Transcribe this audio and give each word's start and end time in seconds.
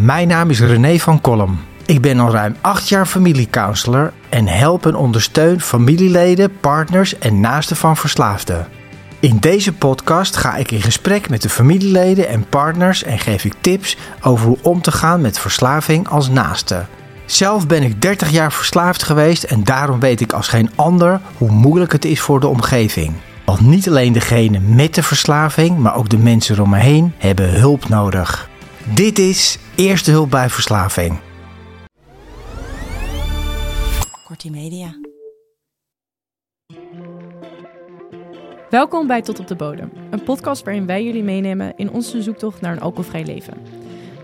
mijn 0.00 0.28
naam 0.28 0.50
is 0.50 0.60
René 0.60 0.98
van 0.98 1.20
Kolm. 1.20 1.60
Ik 1.86 2.00
ben 2.00 2.20
al 2.20 2.30
ruim 2.30 2.56
acht 2.60 2.88
jaar 2.88 3.06
familiecounselor 3.06 4.12
en 4.28 4.46
help 4.46 4.86
en 4.86 4.94
ondersteun 4.94 5.60
familieleden, 5.60 6.60
partners 6.60 7.18
en 7.18 7.40
naasten 7.40 7.76
van 7.76 7.96
verslaafden. 7.96 8.66
In 9.20 9.36
deze 9.38 9.72
podcast 9.72 10.36
ga 10.36 10.56
ik 10.56 10.70
in 10.70 10.82
gesprek 10.82 11.28
met 11.28 11.42
de 11.42 11.48
familieleden 11.48 12.28
en 12.28 12.48
partners 12.48 13.02
en 13.02 13.18
geef 13.18 13.44
ik 13.44 13.54
tips 13.60 13.96
over 14.22 14.46
hoe 14.46 14.58
om 14.62 14.82
te 14.82 14.92
gaan 14.92 15.20
met 15.20 15.38
verslaving 15.38 16.08
als 16.08 16.28
naaste. 16.28 16.84
Zelf 17.26 17.66
ben 17.66 17.82
ik 17.82 18.02
30 18.02 18.30
jaar 18.30 18.52
verslaafd 18.52 19.02
geweest 19.02 19.42
en 19.42 19.64
daarom 19.64 20.00
weet 20.00 20.20
ik 20.20 20.32
als 20.32 20.48
geen 20.48 20.70
ander 20.74 21.20
hoe 21.36 21.50
moeilijk 21.50 21.92
het 21.92 22.04
is 22.04 22.20
voor 22.20 22.40
de 22.40 22.46
omgeving. 22.46 23.12
Want 23.44 23.60
niet 23.60 23.88
alleen 23.88 24.12
degene 24.12 24.58
met 24.60 24.94
de 24.94 25.02
verslaving, 25.02 25.78
maar 25.78 25.96
ook 25.96 26.08
de 26.08 26.18
mensen 26.18 26.60
om 26.60 26.70
me 26.70 26.78
heen 26.78 27.12
hebben 27.18 27.60
hulp 27.60 27.88
nodig. 27.88 28.47
Dit 28.94 29.18
is 29.18 29.58
Eerste 29.76 30.10
Hulp 30.10 30.30
bij 30.30 30.48
Verslaving. 30.48 31.20
Kortie 34.24 34.50
Media. 34.50 34.94
Welkom 38.70 39.06
bij 39.06 39.22
Tot 39.22 39.38
op 39.38 39.46
de 39.46 39.56
Bodem, 39.56 39.90
een 40.10 40.22
podcast 40.22 40.64
waarin 40.64 40.86
wij 40.86 41.04
jullie 41.04 41.22
meenemen 41.22 41.72
in 41.76 41.90
onze 41.90 42.22
zoektocht 42.22 42.60
naar 42.60 42.72
een 42.72 42.80
alcoholvrij 42.80 43.24
leven. 43.24 43.54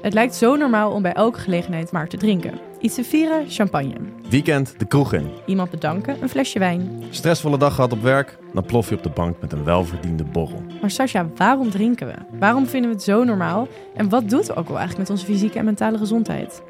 Het 0.02 0.14
lijkt 0.14 0.34
zo 0.34 0.56
normaal 0.56 0.92
om 0.92 1.02
bij 1.02 1.12
elke 1.12 1.38
gelegenheid 1.38 1.92
maar 1.92 2.08
te 2.08 2.16
drinken. 2.16 2.60
Iets 2.84 2.94
te 2.94 3.04
vieren, 3.04 3.50
champagne. 3.50 3.94
Weekend 4.28 4.74
de 4.78 4.84
kroeg 4.84 5.12
in. 5.12 5.30
Iemand 5.46 5.70
bedanken, 5.70 6.22
een 6.22 6.28
flesje 6.28 6.58
wijn. 6.58 7.02
Stressvolle 7.10 7.58
dag 7.58 7.74
gehad 7.74 7.92
op 7.92 8.02
werk, 8.02 8.38
dan 8.52 8.64
plof 8.64 8.88
je 8.88 8.96
op 8.96 9.02
de 9.02 9.10
bank 9.10 9.40
met 9.40 9.52
een 9.52 9.64
welverdiende 9.64 10.24
borrel. 10.24 10.62
Maar 10.80 10.90
Sascha, 10.90 11.26
waarom 11.36 11.70
drinken 11.70 12.06
we? 12.06 12.14
Waarom 12.38 12.66
vinden 12.66 12.90
we 12.90 12.96
het 12.96 13.04
zo 13.04 13.24
normaal? 13.24 13.68
En 13.94 14.08
wat 14.08 14.30
doet 14.30 14.48
alcohol 14.48 14.78
eigenlijk 14.78 15.08
met 15.08 15.18
onze 15.18 15.32
fysieke 15.32 15.58
en 15.58 15.64
mentale 15.64 15.98
gezondheid? 15.98 16.62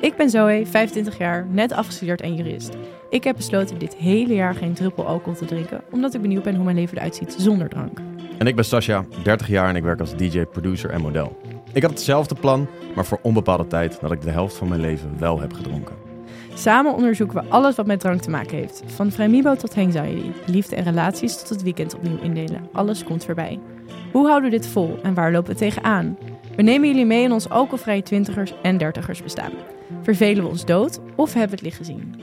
Ik 0.00 0.16
ben 0.16 0.30
Zoe, 0.30 0.66
25 0.66 1.18
jaar, 1.18 1.46
net 1.50 1.72
afgestudeerd 1.72 2.20
en 2.20 2.34
jurist. 2.34 2.76
Ik 3.10 3.24
heb 3.24 3.36
besloten 3.36 3.78
dit 3.78 3.94
hele 3.94 4.34
jaar 4.34 4.54
geen 4.54 4.74
druppel 4.74 5.06
alcohol 5.06 5.38
te 5.38 5.44
drinken, 5.44 5.80
omdat 5.90 6.14
ik 6.14 6.20
benieuwd 6.20 6.42
ben 6.42 6.54
hoe 6.54 6.64
mijn 6.64 6.76
leven 6.76 6.96
eruit 6.96 7.14
ziet 7.14 7.34
zonder 7.38 7.68
drank. 7.68 7.98
En 8.38 8.46
ik 8.46 8.54
ben 8.54 8.64
Sascha, 8.64 9.04
30 9.22 9.48
jaar 9.48 9.68
en 9.68 9.76
ik 9.76 9.82
werk 9.82 10.00
als 10.00 10.16
DJ, 10.16 10.44
producer 10.44 10.90
en 10.90 11.00
model. 11.00 11.36
Ik 11.76 11.82
had 11.82 11.90
hetzelfde 11.90 12.34
plan, 12.34 12.66
maar 12.94 13.04
voor 13.04 13.18
onbepaalde 13.22 13.66
tijd 13.66 14.00
dat 14.00 14.12
ik 14.12 14.22
de 14.22 14.30
helft 14.30 14.56
van 14.56 14.68
mijn 14.68 14.80
leven 14.80 15.18
wel 15.18 15.40
heb 15.40 15.52
gedronken. 15.52 15.96
Samen 16.54 16.94
onderzoeken 16.94 17.42
we 17.42 17.48
alles 17.48 17.76
wat 17.76 17.86
met 17.86 18.00
drank 18.00 18.20
te 18.20 18.30
maken 18.30 18.56
heeft. 18.56 18.82
Van 18.86 19.10
vrijmibo 19.10 19.54
tot 19.54 19.76
anxiety, 19.76 20.30
liefde 20.46 20.76
en 20.76 20.84
relaties 20.84 21.38
tot 21.38 21.48
het 21.48 21.62
weekend 21.62 21.94
opnieuw 21.94 22.18
indelen. 22.22 22.68
Alles 22.72 23.04
komt 23.04 23.24
voorbij. 23.24 23.58
Hoe 24.12 24.26
houden 24.26 24.50
we 24.50 24.56
dit 24.56 24.66
vol 24.66 24.98
en 25.02 25.14
waar 25.14 25.32
lopen 25.32 25.52
we 25.52 25.58
tegenaan? 25.58 26.18
We 26.56 26.62
nemen 26.62 26.88
jullie 26.88 27.06
mee 27.06 27.22
in 27.22 27.32
ons 27.32 27.48
alcoholvrije 27.48 28.02
twintigers 28.02 28.52
en 28.62 28.78
dertigers 28.78 29.22
bestaan. 29.22 29.52
Vervelen 30.02 30.42
we 30.42 30.48
ons 30.48 30.64
dood 30.64 31.00
of 31.16 31.32
hebben 31.32 31.50
we 31.50 31.54
het 31.54 31.64
licht 31.64 31.76
gezien? 31.76 32.14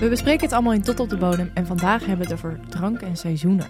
We 0.00 0.08
bespreken 0.08 0.40
het 0.44 0.52
allemaal 0.52 0.72
in 0.72 0.82
Tot 0.82 1.00
op 1.00 1.08
de 1.08 1.16
Bodem 1.16 1.50
en 1.54 1.66
vandaag 1.66 2.06
hebben 2.06 2.26
we 2.26 2.32
het 2.34 2.44
over 2.44 2.60
drank 2.68 3.00
en 3.00 3.16
seizoenen. 3.16 3.66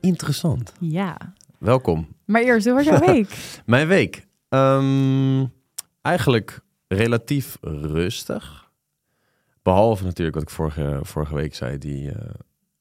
Interessant. 0.00 0.72
Ja, 0.80 1.16
Welkom. 1.58 2.08
maar 2.24 2.42
eerst, 2.42 2.66
hoe 2.66 2.74
was 2.74 2.84
jouw 2.84 2.98
week? 2.98 3.36
Mijn 3.66 3.86
week. 3.88 4.26
Ehm, 4.48 5.44
eigenlijk 6.02 6.60
relatief 6.88 7.56
rustig. 7.60 8.70
Behalve 9.62 10.04
natuurlijk 10.04 10.34
wat 10.34 10.44
ik 10.44 10.50
vorige, 10.50 10.98
vorige 11.02 11.34
week 11.34 11.54
zei, 11.54 11.78
die, 11.78 12.10
eh, 12.10 12.30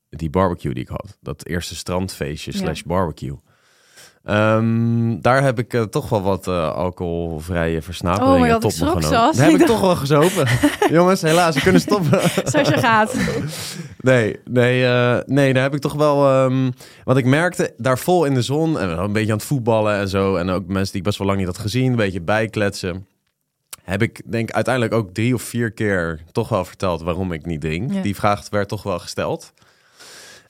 die 0.10 0.30
barbecue 0.30 0.74
die 0.74 0.84
ik 0.84 0.90
had. 0.90 1.18
Dat 1.22 1.46
eerste 1.46 1.76
strandfeestje 1.76 2.52
Ja. 2.52 2.58
slash 2.58 2.82
barbecue. 2.82 3.38
Ehm, 4.24 5.20
daar 5.22 5.44
heb 5.44 5.60
ik 5.60 5.74
eh, 5.74 5.82
toch 5.82 6.10
wel 6.10 6.22
wat 6.22 6.48
eh, 6.48 6.74
alcoholvrije 6.74 7.68
Oh 7.68 7.74
my 7.76 7.82
versnaperingen 7.82 8.52
god, 8.52 8.62
tot 8.62 8.80
me 8.80 8.86
genomen. 8.86 9.36
Daar 9.36 9.52
heb 9.52 9.60
Ik 9.60 9.66
toch 9.66 9.82
wel 9.82 9.96
gezopen. 9.96 10.48
Jongens, 10.98 11.22
helaas, 11.22 11.56
we 11.56 11.62
kunnen 11.62 11.82
stoppen. 11.82 12.20
Sascha 12.44 12.78
gaat. 12.78 13.16
Nee, 14.02 14.40
nee, 14.50 14.86
eh, 14.86 15.18
nee, 15.26 15.54
daar 15.54 15.64
heb 15.64 15.74
ik 15.74 15.82
toch 15.82 15.94
wel. 15.94 16.28
ehm 16.30 16.70
want 17.04 17.18
ik 17.18 17.26
merkte 17.26 17.74
daar 17.78 17.98
vol 18.00 18.26
in 18.26 18.34
de 18.34 18.42
zon 18.42 18.80
en 18.80 18.90
een 18.90 19.12
beetje 19.12 19.32
aan 19.32 19.38
het 19.38 19.48
voetballen 19.48 19.96
en 19.96 20.08
zo. 20.08 20.36
En 20.36 20.50
ook 20.50 20.66
mensen 20.68 20.92
die 20.92 21.02
ik 21.02 21.04
best 21.08 21.18
wel 21.18 21.28
lang 21.28 21.40
niet 21.40 21.48
had 21.48 21.58
gezien, 21.58 21.90
een 21.90 21.96
beetje 21.96 22.22
bijkletsen. 22.22 23.08
Heb 23.84 24.02
ik 24.02 24.22
denk 24.32 24.52
uiteindelijk 24.52 24.94
ook 24.94 25.14
drie 25.14 25.34
of 25.34 25.42
vier 25.42 25.72
keer 25.72 26.20
toch 26.32 26.50
wel 26.50 26.66
verteld 26.66 27.02
waarom 27.02 27.32
ik 27.32 27.46
niet 27.46 27.62
drink. 27.62 27.94
Ja. 27.94 28.02
Die 28.02 28.16
vraag 28.16 28.50
werd 28.50 28.68
toch 28.68 28.84
wel 28.84 29.00
gesteld. 29.00 29.52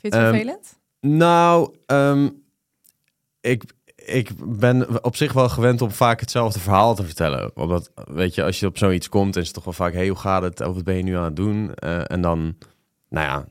Vind 0.01 0.13
je 0.13 0.19
het 0.19 0.27
Ehm, 0.27 0.27
vervelend? 0.35 0.77
Nou, 1.01 1.73
ik, 3.41 3.63
ik 3.95 4.31
ben 4.45 5.03
op 5.03 5.15
zich 5.15 5.33
wel 5.33 5.49
gewend 5.49 5.81
om 5.81 5.91
vaak 5.91 6.19
hetzelfde 6.19 6.59
verhaal 6.59 6.95
te 6.95 7.03
vertellen. 7.03 7.51
Omdat, 7.55 7.91
weet 7.95 8.35
je, 8.35 8.43
als 8.43 8.59
je 8.59 8.65
op 8.65 8.77
zoiets 8.77 9.09
komt, 9.09 9.35
is 9.35 9.45
het 9.45 9.53
toch 9.53 9.63
wel 9.63 9.73
vaak... 9.73 9.93
hey, 9.93 10.07
hoe 10.07 10.17
gaat 10.17 10.41
het? 10.41 10.61
Of 10.61 10.75
wat 10.75 10.83
ben 10.83 10.97
je 10.97 11.03
nu 11.03 11.15
aan 11.15 11.23
het 11.23 11.35
doen? 11.35 11.73
Eh, 11.73 12.11
en 12.11 12.21
dan, 12.21 12.57
nou 13.09 13.25
ja, 13.25 13.45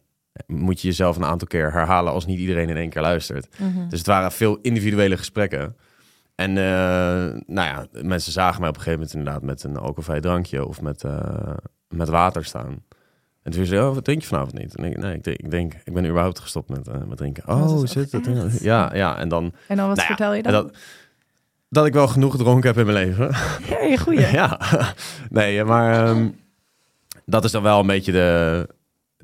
moet 0.46 0.80
je 0.80 0.88
jezelf 0.88 1.16
een 1.16 1.24
aantal 1.24 1.48
keer 1.48 1.72
herhalen... 1.72 2.12
als 2.12 2.26
niet 2.26 2.38
iedereen 2.38 2.68
in 2.68 2.76
één 2.76 2.90
keer 2.90 3.02
luistert. 3.02 3.48
Mhm. 3.58 3.88
Dus 3.88 3.98
het 3.98 4.08
waren 4.08 4.32
veel 4.32 4.58
individuele 4.62 5.16
gesprekken. 5.16 5.76
En 6.34 6.50
eh, 6.50 7.40
nou 7.46 7.68
ja, 7.68 7.86
mensen 8.02 8.32
zagen 8.32 8.60
mij 8.60 8.68
op 8.68 8.76
een 8.76 8.82
gegeven 8.82 9.00
moment 9.00 9.18
inderdaad... 9.18 9.42
met 9.42 9.62
een 9.62 9.76
alcoholvrij 9.76 10.20
drankje 10.20 10.66
of 10.66 10.80
met, 10.80 11.04
eh, 11.04 11.56
met 11.88 12.08
water 12.08 12.44
staan... 12.44 12.84
En 13.42 13.50
toen 13.52 13.64
zei 13.64 13.80
ze, 13.80 13.86
oh, 13.86 13.94
wat 13.94 14.04
drink 14.04 14.20
je 14.20 14.26
vanavond 14.26 14.58
niet? 14.58 14.76
En 14.76 14.84
ik, 14.84 14.96
nee, 14.96 15.14
ik 15.14 15.24
denk, 15.24 15.38
ik, 15.38 15.50
denk, 15.50 15.74
ik 15.84 15.92
ben 15.92 16.06
überhaupt 16.06 16.38
gestopt 16.38 16.68
met, 16.68 16.88
eh, 16.88 17.02
met 17.04 17.16
drinken. 17.16 17.48
Oh, 17.48 17.72
Oh, 17.78 17.86
zit 17.86 18.14
ook 18.14 18.24
dat? 18.24 18.60
Ja, 18.70 18.90
ja, 18.94 19.18
en 19.18 19.28
dan 19.28 19.52
En 19.68 19.76
dan 19.76 19.86
wat 19.88 19.96
nou 19.96 20.08
ja, 20.08 20.14
vertel 20.16 20.34
je 20.34 20.42
dan? 20.42 20.52
dat, 20.52 20.76
dat 21.68 21.86
ik 21.86 21.92
wel 21.92 22.08
genoeg 22.08 22.30
gedronken 22.32 22.68
heb 22.68 22.78
in 22.86 22.92
mijn 22.92 23.06
leven. 23.06 23.28
Ja, 23.88 23.96
goeie. 23.96 24.20
ja, 24.20 24.60
nee, 25.30 25.64
maar 25.64 26.06
ehm, 26.06 26.28
dat 27.24 27.44
is 27.44 27.50
dan 27.50 27.62
wel 27.62 27.80
een 27.80 27.86
beetje 27.86 28.12
de, 28.12 28.68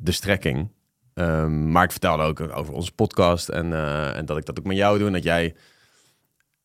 de 0.00 0.12
strekking. 0.12 0.68
Ehm, 1.14 1.70
maar 1.72 1.84
ik 1.84 1.90
vertelde 1.90 2.22
ook 2.22 2.40
over 2.40 2.74
onze 2.74 2.92
podcast 2.92 3.48
en, 3.48 3.72
eh, 3.72 4.16
en 4.16 4.24
dat 4.26 4.36
ik 4.36 4.44
dat 4.46 4.58
ook 4.58 4.64
met 4.66 4.76
jou 4.76 4.98
doe. 4.98 5.06
En 5.06 5.12
dat 5.12 5.22
jij 5.22 5.54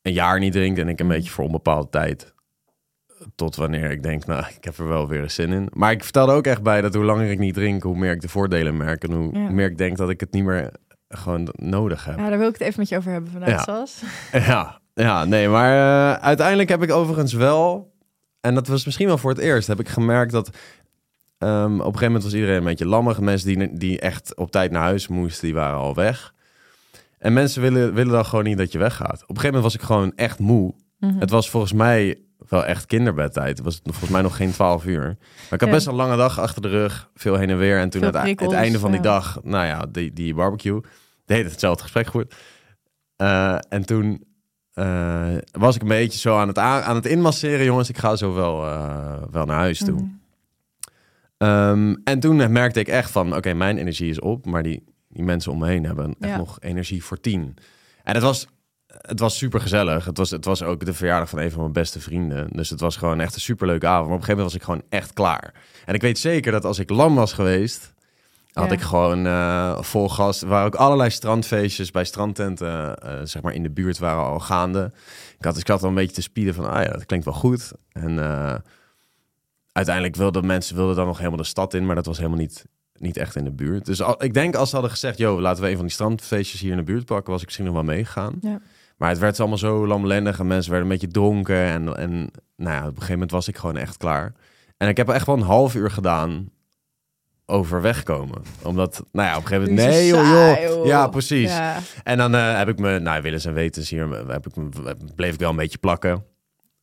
een 0.01 0.13
jaar 0.13 0.39
niet 0.39 0.53
drinkt 0.53 0.79
en 0.79 0.87
ik 0.87 0.99
een 0.99 1.05
Mhm. 1.05 1.15
beetje 1.15 1.31
voor 1.31 1.45
onbepaalde 1.45 1.89
tijd. 1.89 2.33
Tot 3.35 3.55
wanneer 3.55 3.91
ik 3.91 4.03
denk, 4.03 4.25
nou, 4.25 4.43
ik 4.57 4.63
heb 4.63 4.77
er 4.77 4.87
wel 4.87 5.07
weer 5.07 5.29
zin 5.29 5.51
in. 5.51 5.67
Maar 5.73 5.91
ik 5.91 6.03
vertelde 6.03 6.31
ook 6.33 6.45
echt 6.45 6.61
bij 6.63 6.81
dat 6.81 6.93
hoe 6.93 7.03
langer 7.03 7.31
ik 7.31 7.39
niet 7.39 7.53
drink, 7.53 7.83
hoe 7.83 7.97
meer 7.97 8.11
ik 8.11 8.21
de 8.21 8.29
voordelen 8.29 8.77
merk. 8.77 9.03
En 9.03 9.11
hoe 9.11 9.33
Ja. 9.33 9.49
meer 9.51 9.69
ik 9.69 9.77
denk 9.77 9.97
dat 9.97 10.09
ik 10.09 10.19
het 10.19 10.31
niet 10.31 10.43
meer 10.43 10.71
gewoon 11.09 11.47
nodig 11.55 12.05
heb. 12.05 12.17
Ja, 12.17 12.29
daar 12.29 12.37
wil 12.37 12.47
ik 12.47 12.53
het 12.53 12.61
even 12.61 12.79
met 12.79 12.89
je 12.89 12.97
over 12.97 13.11
hebben 13.11 13.31
vandaag, 13.31 13.49
Ja. 13.49 13.57
Sas. 13.63 14.03
Ja, 14.47 14.79
ja 14.93 15.25
nee, 15.25 15.47
maar 15.49 15.71
eh, 16.15 16.23
uiteindelijk 16.23 16.69
heb 16.69 16.83
ik 16.83 16.91
overigens 16.91 17.33
wel, 17.33 17.93
en 18.41 18.55
dat 18.55 18.67
was 18.67 18.85
misschien 18.85 19.07
wel 19.07 19.17
voor 19.17 19.29
het 19.31 19.39
eerst, 19.39 19.67
heb 19.67 19.79
ik 19.79 19.89
gemerkt 19.89 20.31
dat 20.31 20.49
ehm, 21.37 21.63
op 21.73 21.79
een 21.79 21.83
gegeven 21.85 22.05
moment 22.05 22.23
was 22.23 22.33
iedereen 22.33 22.57
een 22.57 22.63
beetje 22.63 22.85
lammig. 22.87 23.19
Mensen 23.19 23.47
die, 23.57 23.77
die 23.77 23.99
echt 23.99 24.35
op 24.35 24.51
tijd 24.51 24.71
naar 24.71 24.81
huis 24.81 25.07
moesten, 25.07 25.45
die 25.45 25.53
waren 25.53 25.79
al 25.79 25.95
weg. 25.95 26.33
En 27.17 27.33
mensen 27.33 27.61
willen, 27.61 27.93
willen 27.93 28.11
dan 28.13 28.25
gewoon 28.25 28.45
niet 28.45 28.57
dat 28.57 28.71
je 28.71 28.77
weggaat. 28.77 29.13
Op 29.23 29.29
een 29.29 29.35
gegeven 29.35 29.45
moment 29.45 29.63
was 29.63 29.75
ik 29.75 29.81
gewoon 29.81 30.11
echt 30.15 30.39
moe. 30.39 30.73
Mhm. 30.99 31.19
Het 31.19 31.29
was 31.29 31.49
volgens 31.49 31.73
mij 31.73 32.17
wel 32.51 32.65
echt 32.65 32.85
kinderbedtijd. 32.85 33.57
Het 33.57 33.65
was 33.65 33.79
volgens 33.83 34.09
mij 34.09 34.21
nog 34.21 34.35
geen 34.35 34.51
12 34.51 34.85
uur. 34.85 35.03
Maar 35.03 35.51
ik 35.51 35.59
had 35.59 35.69
Ja. 35.69 35.69
best 35.69 35.87
een 35.87 35.93
lange 35.93 36.17
dag 36.17 36.39
achter 36.39 36.61
de 36.61 36.67
rug. 36.67 37.09
Veel 37.15 37.35
heen 37.35 37.49
en 37.49 37.57
weer. 37.57 37.79
En 37.79 37.89
toen 37.89 38.05
aan 38.15 38.27
het, 38.27 38.39
het 38.39 38.51
einde 38.51 38.79
van 38.79 38.91
die 38.91 38.99
ja. 38.99 39.05
dag, 39.05 39.39
nou 39.43 39.65
ja, 39.65 39.85
die, 39.91 40.13
die 40.13 40.33
barbecue. 40.33 40.81
De 41.25 41.33
hele 41.33 41.49
hetzelfde 41.49 41.83
gesprek 41.83 42.05
gevoerd. 42.05 42.35
Eh, 43.15 43.57
en 43.69 43.85
toen 43.85 44.23
eh, 44.73 45.35
was 45.51 45.75
ik 45.75 45.81
een 45.81 45.87
beetje 45.87 46.19
zo 46.19 46.37
aan 46.37 46.47
het, 46.47 46.57
aan, 46.57 46.95
het 46.95 47.05
inmasseren. 47.05 47.65
Jongens, 47.65 47.89
ik 47.89 47.97
ga 47.97 48.15
zo 48.15 48.33
wel, 48.33 48.65
eh, 48.65 49.23
wel 49.31 49.45
naar 49.45 49.57
huis 49.57 49.79
toe. 49.79 49.95
Mhm. 50.01 50.05
Ehm, 51.37 51.95
en 52.03 52.19
toen 52.19 52.51
merkte 52.51 52.79
ik 52.79 52.87
echt 52.87 53.11
van, 53.11 53.35
oké, 53.35 53.53
mijn 53.53 53.77
energie 53.77 54.09
is 54.09 54.19
op. 54.19 54.45
Maar 54.45 54.63
die, 54.63 54.83
die 55.09 55.23
mensen 55.23 55.51
om 55.51 55.59
me 55.59 55.67
heen 55.67 55.85
hebben 55.85 56.15
echt 56.19 56.31
Ja. 56.31 56.37
nog 56.37 56.57
energie 56.59 57.03
voor 57.03 57.19
tien. 57.19 57.55
En 58.03 58.13
het 58.13 58.23
was, 58.23 58.47
het 59.01 59.19
was 59.19 59.37
super 59.37 59.61
gezellig. 59.61 60.05
Het 60.05 60.17
was, 60.17 60.29
het 60.29 60.45
was 60.45 60.63
ook 60.63 60.85
de 60.85 60.93
verjaardag 60.93 61.29
van 61.29 61.39
een 61.39 61.51
van 61.51 61.59
mijn 61.61 61.73
beste 61.73 61.99
vrienden. 61.99 62.49
Dus 62.51 62.69
het 62.69 62.79
was 62.79 62.97
gewoon 62.97 63.19
echt 63.19 63.35
een 63.35 63.41
superleuke 63.41 63.87
avond. 63.87 64.07
Maar 64.07 64.15
op 64.15 64.19
een 64.21 64.25
gegeven 64.25 64.43
moment 64.43 64.53
was 64.53 64.61
ik 64.61 64.81
gewoon 64.89 65.01
echt 65.01 65.13
klaar. 65.13 65.53
En 65.85 65.93
ik 65.93 66.01
weet 66.01 66.19
zeker 66.19 66.51
dat 66.51 66.65
als 66.65 66.79
ik 66.79 66.89
lam 66.89 67.15
was 67.15 67.33
geweest... 67.33 67.93
had 68.51 68.65
Ja. 68.67 68.71
ik 68.71 68.81
gewoon 68.81 69.25
eh, 69.25 69.81
vol 69.81 70.09
gas. 70.09 70.41
Er 70.41 70.47
waren 70.47 70.65
ook 70.65 70.75
allerlei 70.75 71.09
strandfeestjes 71.09 71.91
bij 71.91 72.03
strandtenten... 72.03 72.95
eh, 72.97 73.19
zeg 73.23 73.41
maar 73.41 73.53
in 73.53 73.63
de 73.63 73.71
buurt 73.71 73.97
waren 73.97 74.23
al 74.23 74.39
gaande. 74.39 74.91
Ik 75.37 75.45
had, 75.45 75.53
dus 75.53 75.61
ik 75.61 75.67
had 75.67 75.83
al 75.83 75.89
een 75.89 75.95
beetje 75.95 76.15
te 76.15 76.21
spieden 76.21 76.53
van... 76.53 76.69
ah 76.69 76.83
ja, 76.83 76.91
dat 76.91 77.05
klinkt 77.05 77.25
wel 77.25 77.33
goed. 77.35 77.71
En 77.91 78.19
eh, 78.19 78.55
uiteindelijk 79.71 80.15
wilden 80.15 80.45
mensen 80.45 80.75
wilden 80.75 80.95
dan 80.95 81.05
nog 81.05 81.17
helemaal 81.17 81.37
de 81.37 81.43
stad 81.43 81.73
in... 81.73 81.85
maar 81.85 81.95
dat 81.95 82.05
was 82.05 82.17
helemaal 82.17 82.39
niet, 82.39 82.65
niet 82.93 83.17
echt 83.17 83.35
in 83.35 83.43
de 83.43 83.51
buurt. 83.51 83.85
Dus 83.85 84.01
al, 84.01 84.23
ik 84.23 84.33
denk 84.33 84.55
als 84.55 84.67
ze 84.69 84.75
hadden 84.75 84.93
gezegd... 84.93 85.17
joh, 85.17 85.39
laten 85.39 85.63
we 85.63 85.69
een 85.69 85.75
van 85.75 85.85
die 85.85 85.93
strandfeestjes 85.93 86.59
hier 86.61 86.71
in 86.71 86.77
de 86.77 86.83
buurt 86.83 87.05
pakken... 87.05 87.31
was 87.31 87.39
ik 87.39 87.45
misschien 87.45 87.65
nog 87.65 87.75
wel 87.75 87.83
meegegaan. 87.83 88.37
Ja. 88.41 88.59
Maar 89.01 89.09
het 89.09 89.19
werd 89.19 89.39
allemaal 89.39 89.57
zo 89.57 89.87
lamlendig 89.87 90.39
en 90.39 90.47
mensen 90.47 90.71
werden 90.71 90.89
een 90.89 90.97
beetje 90.97 91.13
dronken. 91.13 91.55
En, 91.55 91.97
en 91.97 92.31
nou 92.55 92.75
ja, 92.75 92.79
op 92.79 92.85
een 92.85 92.93
gegeven 92.93 93.13
moment 93.13 93.31
was 93.31 93.47
ik 93.47 93.57
gewoon 93.57 93.77
echt 93.77 93.97
klaar. 93.97 94.33
En 94.77 94.87
ik 94.87 94.97
heb 94.97 95.09
echt 95.09 95.25
wel 95.25 95.35
een 95.35 95.41
half 95.41 95.75
uur 95.75 95.91
gedaan 95.91 96.49
over 97.45 97.81
wegkomen. 97.81 98.41
Omdat, 98.63 99.03
nou 99.11 99.27
ja, 99.27 99.37
op 99.37 99.41
een 99.41 99.47
gegeven 99.47 99.69
moment... 99.69 99.89
Nee, 99.89 100.07
joh, 100.07 100.23
saai, 100.23 100.61
joh. 100.61 100.75
joh. 100.75 100.85
Ja, 100.85 101.07
precies. 101.07 101.51
Ja. 101.51 101.77
En 102.03 102.17
dan 102.17 102.35
eh, 102.35 102.57
heb 102.57 102.69
ik 102.69 102.79
me, 102.79 102.99
nou, 102.99 103.21
willens 103.21 103.45
en 103.45 103.53
wetens 103.53 103.89
hier, 103.89 104.27
heb 104.27 104.47
ik 104.47 104.55
me, 104.55 104.69
bleef 105.15 105.33
ik 105.33 105.39
wel 105.39 105.49
een 105.49 105.55
beetje 105.55 105.77
plakken. 105.77 106.25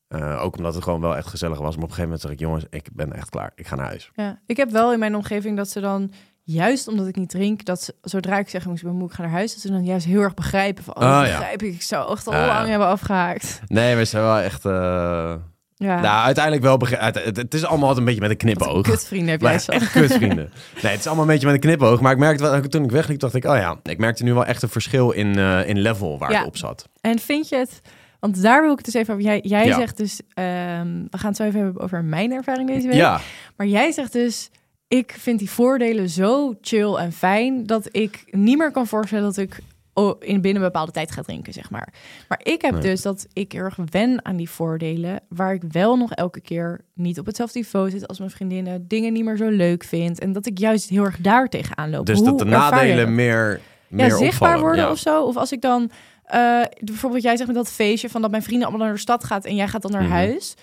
Eh, 0.09 0.45
ook 0.45 0.57
omdat 0.57 0.75
het 0.75 0.83
gewoon 0.83 1.01
wel 1.01 1.17
echt 1.17 1.27
gezellig 1.27 1.59
was. 1.59 1.75
Maar 1.75 1.85
op 1.85 1.91
een 1.91 1.95
gegeven 1.95 2.03
moment 2.03 2.21
zeg 2.21 2.31
ik, 2.31 2.39
jongens, 2.39 2.65
ik 2.71 2.89
ben 2.93 3.13
echt 3.13 3.31
klaar. 3.31 3.53
Ik 3.55 3.67
ga 3.67 3.77
naar 3.77 3.87
huis. 3.87 4.11
Ja, 4.15 4.41
ik 4.47 4.57
heb 4.57 4.71
wel 4.71 4.93
in 4.93 4.99
mijn 4.99 5.17
omgeving 5.17 5.57
dat 5.57 5.69
ze 5.69 5.81
dan, 5.81 6.13
juist 6.51 6.89
omdat 6.89 7.07
ik 7.07 7.17
niet 7.17 7.31
drink, 7.31 7.65
dat 7.65 7.83
ze, 7.83 7.95
zodra 8.03 8.39
ik 8.39 8.49
zeg, 8.49 8.67
ik 8.67 8.83
ben 8.83 8.95
moe, 8.95 9.09
ik 9.09 9.15
ga 9.15 9.23
naar 9.23 9.31
huis, 9.31 9.53
dat 9.53 9.63
ze 9.63 9.71
dan 9.71 9.85
juist 9.85 10.07
heel 10.07 10.21
erg 10.21 10.35
begrijpen 10.35 10.85
van, 10.85 10.95
oh, 10.97 11.03
ja. 11.03 11.21
begrijp 11.21 11.63
ik, 11.63 11.75
ik 11.75 11.83
zou 11.83 12.13
echt 12.13 12.27
al 12.27 12.33
lang 12.47 12.69
hebben 12.69 12.89
afgehaakt. 12.89 13.61
Nee, 13.67 13.97
we 13.97 14.05
zijn 14.05 14.23
wel 14.23 14.39
echt... 14.39 14.65
eh, 14.65 15.35
Ja, 15.75 16.01
Nou, 16.01 16.25
uiteindelijk 16.25 16.65
wel... 16.65 16.79
Het, 16.99 17.37
het 17.37 17.55
is 17.55 17.65
allemaal 17.65 17.89
altijd 17.89 17.99
een 18.09 18.15
beetje 18.15 18.29
met 18.29 18.43
een 18.43 18.49
Wat 18.55 18.57
een 18.67 18.73
knipoog. 18.73 18.83
kutvrienden 18.83 19.31
heb 19.31 19.41
jij 19.41 19.51
Maar 19.51 19.61
zo. 19.61 19.73
echt 19.73 19.91
kutvrienden. 19.93 20.51
Nee, 20.83 20.91
het 20.93 21.01
is 21.01 21.07
allemaal 21.07 21.25
een 21.25 21.31
beetje 21.31 21.47
met 21.47 21.55
een 21.55 21.61
knipoog. 21.61 22.01
Maar 22.01 22.13
ik 22.13 22.19
merkte 22.19 22.43
wel, 22.43 22.61
toen 22.61 22.85
ik 22.85 22.91
wegliep, 22.91 23.21
dacht 23.21 23.35
ik... 23.35 23.45
Oh 23.45 23.57
ja, 23.57 23.77
ik 23.83 23.99
merkte 23.99 24.25
nu 24.25 24.35
wel 24.35 24.45
echt 24.45 24.63
een 24.63 24.69
verschil 24.69 25.11
in, 25.11 25.39
eh, 25.39 25.69
in 25.69 25.79
level 25.79 26.19
waar 26.19 26.31
Ja. 26.31 26.41
ik 26.41 26.47
op 26.47 26.57
zat. 26.57 26.89
En 27.01 27.19
vind 27.19 27.49
je 27.49 27.57
het, 27.57 27.81
want 28.21 28.43
daar 28.43 28.61
wil 28.63 28.71
ik 28.71 28.77
het 28.77 28.85
dus 28.85 28.95
even 28.95 29.15
over, 29.15 29.27
jij, 29.27 29.41
jij 29.43 29.67
Ja. 29.67 29.77
zegt 29.79 29.97
dus, 29.97 30.21
ehm, 30.35 31.03
we 31.11 31.19
gaan 31.19 31.29
het 31.29 31.37
zo 31.37 31.45
even 31.45 31.61
hebben 31.63 31.83
over 31.83 32.05
mijn 32.05 32.33
ervaring 32.33 32.69
deze 32.69 32.87
week. 32.87 32.97
Ja, 32.97 33.21
Maar 33.57 33.67
jij 33.67 33.93
zegt 33.93 34.13
dus, 34.13 34.51
ik 34.89 35.15
vind 35.19 35.39
die 35.39 35.51
voordelen 35.51 36.09
zo 36.09 36.55
chill 36.61 36.95
en 36.95 37.13
fijn 37.13 37.67
dat 37.67 37.89
ik 37.91 38.25
niet 38.31 38.59
meer 38.59 38.71
kan 38.71 38.87
voorstellen 38.87 39.25
dat 39.25 39.37
ik 39.37 39.59
oh, 39.93 40.17
in 40.21 40.41
binnen 40.41 40.63
een 40.63 40.69
bepaalde 40.69 40.93
tijd 40.93 41.11
ga 41.11 41.23
drinken, 41.23 41.53
zeg 41.53 41.71
maar. 41.71 41.93
Maar 42.29 42.41
ik 42.43 42.63
heb 42.63 42.73
Nee. 42.73 42.81
dus 42.83 43.03
dat 43.03 43.27
ik 43.33 43.55
erg 43.55 43.77
wen 43.91 44.25
aan 44.25 44.37
die 44.37 44.51
voordelen, 44.51 45.21
waar 45.29 45.55
ik 45.55 45.63
wel 45.71 45.97
nog 45.97 46.13
elke 46.13 46.41
keer 46.41 46.81
niet 46.95 47.19
op 47.19 47.27
hetzelfde 47.27 47.59
niveau 47.59 47.91
zit 47.91 48.09
als 48.09 48.19
mijn 48.19 48.31
vriendinnen, 48.31 48.89
dingen 48.89 49.13
niet 49.13 49.25
meer 49.25 49.37
zo 49.37 49.49
leuk 49.49 49.85
vind 49.85 50.19
en 50.21 50.33
dat 50.33 50.47
ik 50.47 50.59
juist 50.59 50.89
heel 50.89 51.05
erg 51.05 51.17
daar 51.21 51.49
tegenaan 51.49 51.91
loop. 51.91 52.07
dus 52.07 52.19
Hoe 52.19 52.27
dat 52.27 52.39
de 52.39 52.45
nadelen 52.45 52.97
dat? 52.97 53.09
meer, 53.09 53.61
meer 53.89 54.07
ja, 54.07 54.17
zichtbaar 54.17 54.33
opvallen. 54.49 54.61
worden 54.61 54.85
Ja. 54.85 54.91
of 54.91 54.99
zo. 54.99 55.23
Of 55.25 55.37
als 55.37 55.53
ik 55.53 55.61
dan, 55.61 55.91
eh, 56.25 56.63
bijvoorbeeld 56.81 57.23
jij 57.23 57.37
zegt 57.37 57.47
met 57.49 57.57
dat 57.57 57.71
feestje 57.73 58.09
van 58.09 58.21
dat 58.23 58.31
mijn 58.31 58.43
vrienden 58.43 58.69
allemaal 58.69 58.87
naar 58.87 58.95
de 58.97 59.01
stad 59.03 59.25
gaat 59.25 59.45
en 59.45 59.55
jij 59.55 59.69
gaat 59.69 59.83
dan 59.83 59.91
naar 59.91 60.03
Mhm. 60.03 60.13
huis. 60.13 60.55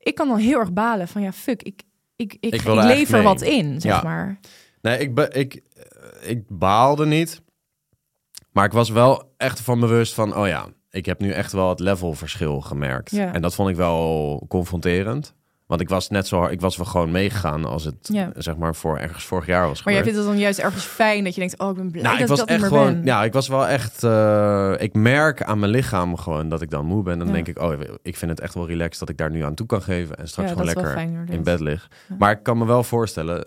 Ik 0.00 0.14
kan 0.14 0.28
dan 0.28 0.36
heel 0.38 0.58
erg 0.58 0.72
balen 0.72 1.08
van 1.08 1.22
ja, 1.22 1.32
fuck, 1.32 1.62
ik, 1.62 1.80
ik, 2.16 2.36
ik, 2.40 2.64
lever 2.64 3.22
wat 3.22 3.40
in, 3.42 3.80
zeg 3.80 3.92
Ja. 3.92 4.02
maar. 4.02 4.38
Nee, 4.80 4.98
ik, 4.98 5.14
be, 5.14 5.28
ik, 5.28 5.62
ik 6.20 6.42
baalde 6.48 7.06
niet. 7.06 7.42
Maar 8.52 8.64
ik 8.64 8.72
was 8.72 8.90
wel 8.90 9.32
echt 9.36 9.60
van 9.60 9.80
bewust 9.80 10.14
van... 10.14 10.36
Oh 10.36 10.46
ja, 10.46 10.66
ik 10.90 11.06
heb 11.06 11.20
nu 11.20 11.30
echt 11.30 11.52
wel 11.52 11.68
het 11.68 11.80
levelverschil 11.80 12.60
gemerkt. 12.60 13.10
Ja. 13.10 13.32
En 13.32 13.42
dat 13.42 13.54
vond 13.54 13.68
ik 13.68 13.76
wel 13.76 14.44
confronterend. 14.48 15.34
Want 15.72 15.84
ik 15.84 15.90
was 15.90 16.08
net 16.08 16.26
zo 16.26 16.38
hard... 16.38 16.52
Ik 16.52 16.60
was 16.60 16.76
wel 16.76 16.86
gewoon 16.86 17.10
meegegaan 17.10 17.64
als 17.64 17.84
het, 17.84 18.08
Ja. 18.12 18.30
zeg 18.36 18.56
maar, 18.56 18.74
voor 18.74 18.98
ergens 18.98 19.24
vorig 19.24 19.46
jaar 19.46 19.68
was 19.68 19.82
Maar 19.82 19.94
jij 19.94 20.02
vindt 20.02 20.18
het 20.18 20.26
dan 20.26 20.38
juist 20.38 20.58
ergens 20.58 20.84
fijn 20.84 21.24
dat 21.24 21.34
je 21.34 21.40
denkt, 21.40 21.58
oh, 21.58 21.68
ik 21.70 21.74
ben 21.76 21.90
blij 21.90 22.02
Nou, 22.02 22.14
dat 22.14 22.22
ik 22.22 22.28
was 22.30 22.40
ik 22.40 22.46
dat 22.46 22.56
echt 22.56 22.66
gewoon... 22.66 22.92
ben. 22.92 23.04
Ja, 23.04 23.24
ik 23.24 23.32
was 23.32 23.48
wel 23.48 23.66
echt... 23.66 24.04
eh, 24.04 24.74
ik 24.78 24.94
merk 24.94 25.42
aan 25.42 25.58
mijn 25.58 25.72
lichaam 25.72 26.16
gewoon 26.16 26.48
dat 26.48 26.62
ik 26.62 26.70
dan 26.70 26.86
moe 26.86 27.02
ben. 27.02 27.18
Dan 27.18 27.26
Ja. 27.26 27.32
denk 27.32 27.48
ik, 27.48 27.58
oh, 27.58 27.72
ik 28.02 28.16
vind 28.16 28.30
het 28.30 28.40
echt 28.40 28.54
wel 28.54 28.66
relaxed 28.66 28.98
dat 28.98 29.08
ik 29.08 29.16
daar 29.16 29.30
nu 29.30 29.42
aan 29.42 29.54
toe 29.54 29.66
kan 29.66 29.82
geven. 29.82 30.16
En 30.16 30.28
straks 30.28 30.48
Ja, 30.48 30.54
gewoon 30.56 30.72
lekker 30.74 30.92
fijn, 30.92 31.26
in 31.30 31.42
bed 31.42 31.60
lig. 31.60 31.90
Maar 32.18 32.30
ik 32.30 32.42
kan 32.42 32.58
me 32.58 32.64
wel 32.66 32.82
voorstellen... 32.84 33.46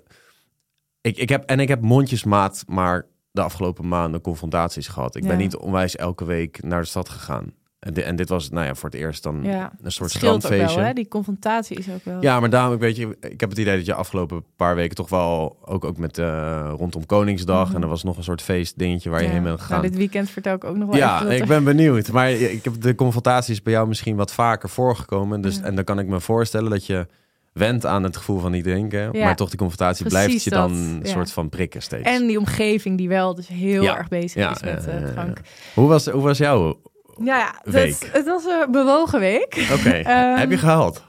Ik, 1.01 1.17
ik 1.17 1.29
heb, 1.29 1.43
en 1.43 1.59
ik 1.59 1.67
heb 1.67 1.81
mondjesmaat 1.81 2.63
maar 2.67 3.05
de 3.31 3.41
afgelopen 3.41 3.87
maanden 3.87 4.21
confrontaties 4.21 4.87
gehad. 4.87 5.15
Ik 5.15 5.27
ben 5.27 5.37
niet 5.37 5.55
onwijs 5.55 5.95
elke 5.95 6.25
week 6.25 6.63
naar 6.63 6.81
de 6.81 6.87
stad 6.87 7.09
gegaan. 7.09 7.53
En, 7.85 7.93
di- 7.93 8.01
en 8.01 8.15
dit 8.15 8.29
was, 8.29 8.49
nou 8.49 8.65
ja, 8.65 8.75
voor 8.75 8.89
het 8.89 8.99
eerst 8.99 9.23
dan 9.23 9.39
Ja, 9.43 9.71
een 9.81 9.91
soort 9.91 10.11
strandfeestje. 10.11 10.75
wel, 10.77 10.85
hè? 10.85 10.93
Die 10.93 11.07
confrontatie 11.07 11.77
is 11.77 11.89
ook 11.89 12.03
wel... 12.05 12.21
Ja, 12.21 12.39
maar 12.39 12.49
daarom, 12.49 12.73
ik 12.73 12.79
weet 12.79 12.95
je, 12.95 13.17
ik 13.21 13.39
heb 13.39 13.49
het 13.49 13.59
idee 13.59 13.75
dat 13.77 13.85
je 13.85 13.93
afgelopen 13.93 14.43
paar 14.55 14.75
weken 14.75 14.95
toch 14.95 15.09
wel, 15.09 15.57
ook, 15.65 15.85
ook 15.85 15.97
met 15.97 16.17
eh, 16.17 16.73
rondom 16.77 17.05
Koningsdag, 17.05 17.67
Mhm. 17.67 17.75
en 17.75 17.81
er 17.81 17.87
was 17.87 18.03
nog 18.03 18.17
een 18.17 18.23
soort 18.23 18.41
feestdingetje 18.41 19.09
waar 19.09 19.21
je 19.21 19.27
heen 19.27 19.43
bent 19.43 19.45
Nou, 19.57 19.59
gegaan. 19.59 19.81
dit 19.81 19.95
weekend 19.97 20.29
vertel 20.29 20.55
ik 20.55 20.63
ook 20.63 20.75
nog 20.77 20.87
wel 20.87 20.97
Ja, 20.97 21.25
ik 21.25 21.39
er- 21.41 21.47
ben 21.47 21.63
benieuwd. 21.63 22.11
Maar 22.11 22.31
ik 22.31 22.63
heb 22.63 22.81
de 22.81 22.95
confrontaties 22.95 23.61
bij 23.61 23.73
jou 23.73 23.87
misschien 23.87 24.15
wat 24.15 24.33
vaker 24.33 24.69
voorgekomen. 24.69 25.41
Dus, 25.41 25.55
Ja. 25.55 25.63
En 25.63 25.75
dan 25.75 25.83
kan 25.83 25.99
ik 25.99 26.07
me 26.07 26.19
voorstellen 26.19 26.69
dat 26.69 26.85
je 26.85 27.07
went 27.53 27.85
aan 27.85 28.03
het 28.03 28.17
gevoel 28.17 28.39
van 28.39 28.51
niet 28.51 28.63
drinken. 28.63 29.09
Ja, 29.11 29.23
maar 29.25 29.35
toch 29.35 29.49
die 29.49 29.57
confrontatie 29.57 30.05
blijft 30.07 30.43
je 30.43 30.49
dan 30.49 30.71
een 30.71 30.99
ja. 31.03 31.09
soort 31.09 31.31
van 31.31 31.49
prikken 31.49 31.81
steeds. 31.81 32.09
En 32.09 32.27
die 32.27 32.37
omgeving 32.39 32.97
die 32.97 33.07
wel 33.07 33.35
dus 33.35 33.47
heel 33.47 33.83
Ja. 33.83 33.97
erg 33.97 34.07
bezig 34.07 34.51
is 34.51 34.61
met 34.61 34.83
ja, 34.85 34.91
eh, 34.91 35.11
drank. 35.11 35.39
Hoe, 35.73 35.87
was, 35.87 36.05
hoe 36.07 36.21
was 36.21 36.37
jouw... 36.37 36.81
Ja, 37.21 37.37
ja 37.37 37.55
Week. 37.63 38.09
het 38.11 38.25
was 38.25 38.43
een 38.45 38.71
bewogen 38.71 39.19
week. 39.19 39.67
Oké, 39.71 39.89
Ehm, 40.09 40.37
heb 40.37 40.49
je 40.49 40.57
gehaald? 40.57 41.03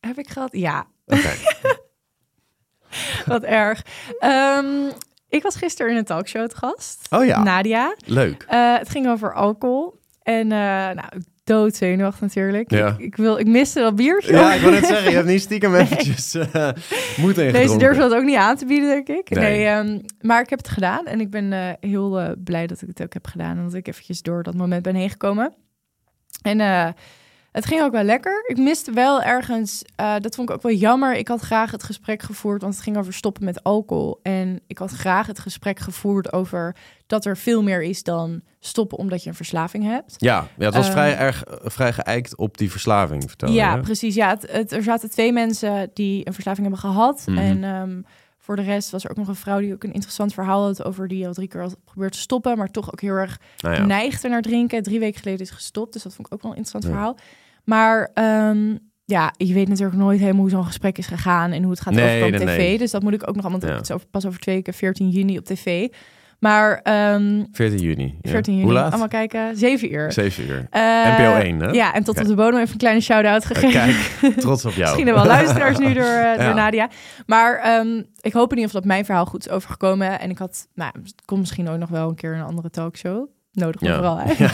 Heb 0.00 0.18
ik 0.18 0.28
gehad? 0.28 0.48
Ja, 0.52 0.86
Oké. 1.06 1.30
wat 3.26 3.42
erg. 3.42 3.82
Ehm, 4.18 4.90
ik 5.28 5.42
was 5.42 5.56
gisteren 5.56 5.90
in 5.92 5.98
een 5.98 6.04
talkshow 6.04 6.48
te 6.48 6.56
gast. 6.56 7.06
Oh 7.10 7.24
ja, 7.24 7.42
Nadia. 7.42 7.94
leuk. 8.04 8.44
Eh, 8.48 8.76
het 8.78 8.88
ging 8.88 9.08
over 9.08 9.34
alcohol. 9.34 10.00
En 10.22 10.52
eh 10.52 10.58
nou, 10.94 11.08
dood 11.44 11.76
zenuwachtig 11.76 12.20
natuurlijk. 12.20 12.70
Ja. 12.70 12.88
Ik, 12.88 12.98
ik, 12.98 13.16
wil, 13.16 13.38
ik 13.38 13.46
miste 13.46 13.80
dat 13.80 13.96
biertje. 13.96 14.32
Ja, 14.32 14.54
ik 14.54 14.60
wil 14.60 14.70
net 14.70 14.86
zeggen, 14.86 15.10
je 15.10 15.16
hebt 15.16 15.28
niet 15.28 15.40
stiekem 15.40 15.74
eventjes 15.82 16.34
uh, 16.34 16.44
moeten 16.44 16.72
Deze 17.16 17.46
ingedronken. 17.46 17.78
durfde 17.78 18.02
dat 18.02 18.14
ook 18.14 18.24
niet 18.24 18.36
aan 18.36 18.56
te 18.56 18.66
bieden, 18.66 18.88
denk 18.88 19.08
ik. 19.08 19.30
Nee. 19.30 19.44
Nee, 19.44 19.66
ehm, 19.66 19.98
maar 20.20 20.42
ik 20.42 20.50
heb 20.50 20.58
het 20.58 20.68
gedaan. 20.68 21.06
En 21.06 21.20
ik 21.20 21.30
ben 21.30 21.52
eh, 21.52 21.68
heel 21.80 22.20
eh, 22.20 22.30
blij 22.44 22.66
dat 22.66 22.82
ik 22.82 22.88
het 22.88 23.02
ook 23.02 23.12
heb 23.12 23.26
gedaan. 23.26 23.56
En 23.56 23.64
dat 23.64 23.74
ik 23.74 23.88
eventjes 23.88 24.22
door 24.22 24.42
dat 24.42 24.54
moment 24.54 24.82
ben 24.82 24.94
heen 24.94 25.10
gekomen. 25.10 25.54
En 26.42 26.94
het 27.52 27.66
ging 27.66 27.82
ook 27.82 27.92
wel 27.92 28.02
lekker. 28.02 28.44
Ik 28.46 28.56
miste 28.58 28.92
wel 28.92 29.22
ergens, 29.22 29.82
eh, 29.96 30.14
dat 30.18 30.34
vond 30.34 30.48
ik 30.48 30.54
ook 30.54 30.62
wel 30.62 30.72
jammer. 30.72 31.14
Ik 31.14 31.28
had 31.28 31.40
graag 31.40 31.70
het 31.70 31.82
gesprek 31.82 32.22
gevoerd, 32.22 32.62
want 32.62 32.74
het 32.74 32.82
ging 32.82 32.96
over 32.96 33.12
stoppen 33.14 33.44
met 33.44 33.62
alcohol. 33.62 34.20
En 34.22 34.60
ik 34.66 34.78
had 34.78 34.90
graag 34.92 35.26
het 35.26 35.38
gesprek 35.38 35.78
gevoerd 35.78 36.32
over 36.32 36.76
dat 37.06 37.24
er 37.24 37.36
veel 37.36 37.62
meer 37.62 37.82
is 37.82 38.02
dan 38.02 38.40
stoppen 38.60 38.98
omdat 38.98 39.22
je 39.22 39.28
een 39.28 39.34
verslaving 39.36 39.84
hebt. 39.84 40.14
Ja, 40.18 40.46
ja, 40.58 40.64
het 40.64 40.74
was 40.74 40.86
Eh, 40.86 40.92
vrij 40.92 41.16
erg 41.16 41.42
vrij 41.62 41.92
geëikt 41.92 42.36
op 42.36 42.58
die 42.58 42.70
verslaving, 42.70 43.30
ja, 43.36 43.76
precies. 43.76 44.14
Ja, 44.14 44.28
het, 44.28 44.50
het- 44.50 44.72
er 44.72 44.82
zaten 44.82 45.10
twee 45.10 45.32
mensen 45.32 45.90
die 45.94 46.26
een 46.26 46.32
verslaving 46.34 46.66
hebben 46.68 46.90
gehad. 46.90 47.22
Mhm. 47.26 47.38
En 47.38 47.64
ehm, 47.64 48.00
voor 48.38 48.56
de 48.56 48.62
rest 48.62 48.90
was 48.90 49.04
er 49.04 49.10
ook 49.10 49.16
nog 49.16 49.28
een 49.28 49.34
vrouw 49.34 49.58
die 49.60 49.72
ook 49.72 49.84
een 49.84 49.92
interessant 49.92 50.34
verhaal 50.34 50.64
had 50.64 50.84
over 50.84 51.08
die 51.08 51.26
al 51.26 51.32
drie 51.32 51.48
keer 51.48 51.60
had 51.60 51.76
geprobeerd 51.84 52.12
te 52.12 52.18
stoppen, 52.18 52.56
maar 52.58 52.70
toch 52.70 52.92
ook 52.92 53.00
heel 53.00 53.14
erg 53.14 53.38
Nou 53.58 53.74
ja. 53.74 53.84
neigde 53.86 54.28
naar 54.28 54.42
drinken. 54.42 54.82
Drie 54.82 54.98
weken 54.98 55.20
geleden 55.20 55.40
is 55.40 55.50
gestopt, 55.50 55.92
dus 55.92 56.02
dat 56.02 56.14
vond 56.14 56.26
ik 56.26 56.34
ook 56.34 56.42
wel 56.42 56.50
een 56.50 56.56
interessant 56.56 56.92
Ja. 56.92 56.98
verhaal. 56.98 57.16
Maar 57.64 58.10
ehm, 58.14 58.76
ja, 59.04 59.32
je 59.36 59.54
weet 59.54 59.68
natuurlijk 59.68 59.98
nooit 59.98 60.18
helemaal 60.20 60.40
hoe 60.40 60.50
zo'n 60.50 60.64
gesprek 60.64 60.98
is 60.98 61.06
gegaan 61.06 61.52
en 61.52 61.62
hoe 61.62 61.70
het 61.70 61.80
gaat 61.80 61.94
Nee, 61.94 62.04
overkomen 62.04 62.40
op 62.40 62.46
nee, 62.46 62.56
tv. 62.56 62.62
nee. 62.68 62.78
Dus 62.78 62.90
dat 62.90 63.02
moet 63.02 63.12
ik 63.14 63.28
ook 63.28 63.34
nog 63.36 63.44
allemaal. 63.44 63.68
Ja. 63.68 63.74
Het 63.76 63.82
is 63.82 63.90
over, 63.90 64.06
pas 64.06 64.26
over 64.26 64.40
twee 64.40 64.54
weken, 64.54 64.74
14 64.74 65.08
juni 65.08 65.38
op 65.38 65.44
tv. 65.44 65.88
Maar 66.38 66.80
ehm 66.82 67.44
14 67.52 67.78
juni. 67.78 68.18
ja. 68.20 68.30
14 68.30 68.52
juni, 68.52 68.64
Hoe 68.64 68.72
laat? 68.74 68.88
allemaal 68.90 69.08
kijken, 69.08 69.56
7 69.56 69.92
uur. 69.94 70.12
7 70.12 70.44
uur. 70.48 70.66
Eh, 70.70 70.82
NPO 71.18 71.34
1, 71.34 71.58
hè? 71.60 71.70
Ja, 71.70 71.94
en 71.94 72.04
tot 72.04 72.14
Kijk. 72.14 72.26
op 72.26 72.36
de 72.36 72.42
bodem 72.42 72.60
even 72.60 72.72
een 72.72 72.78
kleine 72.78 73.00
shout-out 73.00 73.44
gegeven. 73.44 73.70
Kijk, 74.20 74.34
trots 74.40 74.64
op 74.64 74.70
jou. 74.72 74.82
Misschien 74.82 75.08
er 75.08 75.14
wel 75.14 75.24
luisteraars 75.26 75.78
nu 75.78 75.92
door, 75.92 76.04
eh, 76.04 76.38
door. 76.44 76.54
Nadia. 76.54 76.88
Maar 77.26 77.58
ehm, 77.58 78.02
ik 78.20 78.32
hoop 78.32 78.50
in 78.50 78.56
ieder 78.56 78.64
geval 78.64 78.80
dat 78.80 78.84
mijn 78.84 79.04
verhaal 79.04 79.26
goed 79.26 79.46
is 79.46 79.52
overgekomen. 79.52 80.20
En 80.20 80.30
ik 80.30 80.38
had, 80.38 80.68
nou, 80.74 80.90
het 81.02 81.14
komt 81.24 81.40
misschien 81.40 81.68
ook 81.68 81.78
nog 81.78 81.88
wel 81.88 82.08
een 82.08 82.14
keer 82.14 82.34
een 82.34 82.42
andere 82.42 82.70
talkshow. 82.70 83.26
Nodig 83.52 83.80
me 83.80 83.88
Ja. 83.88 83.94
vooral 83.94 84.18
uit. 84.18 84.38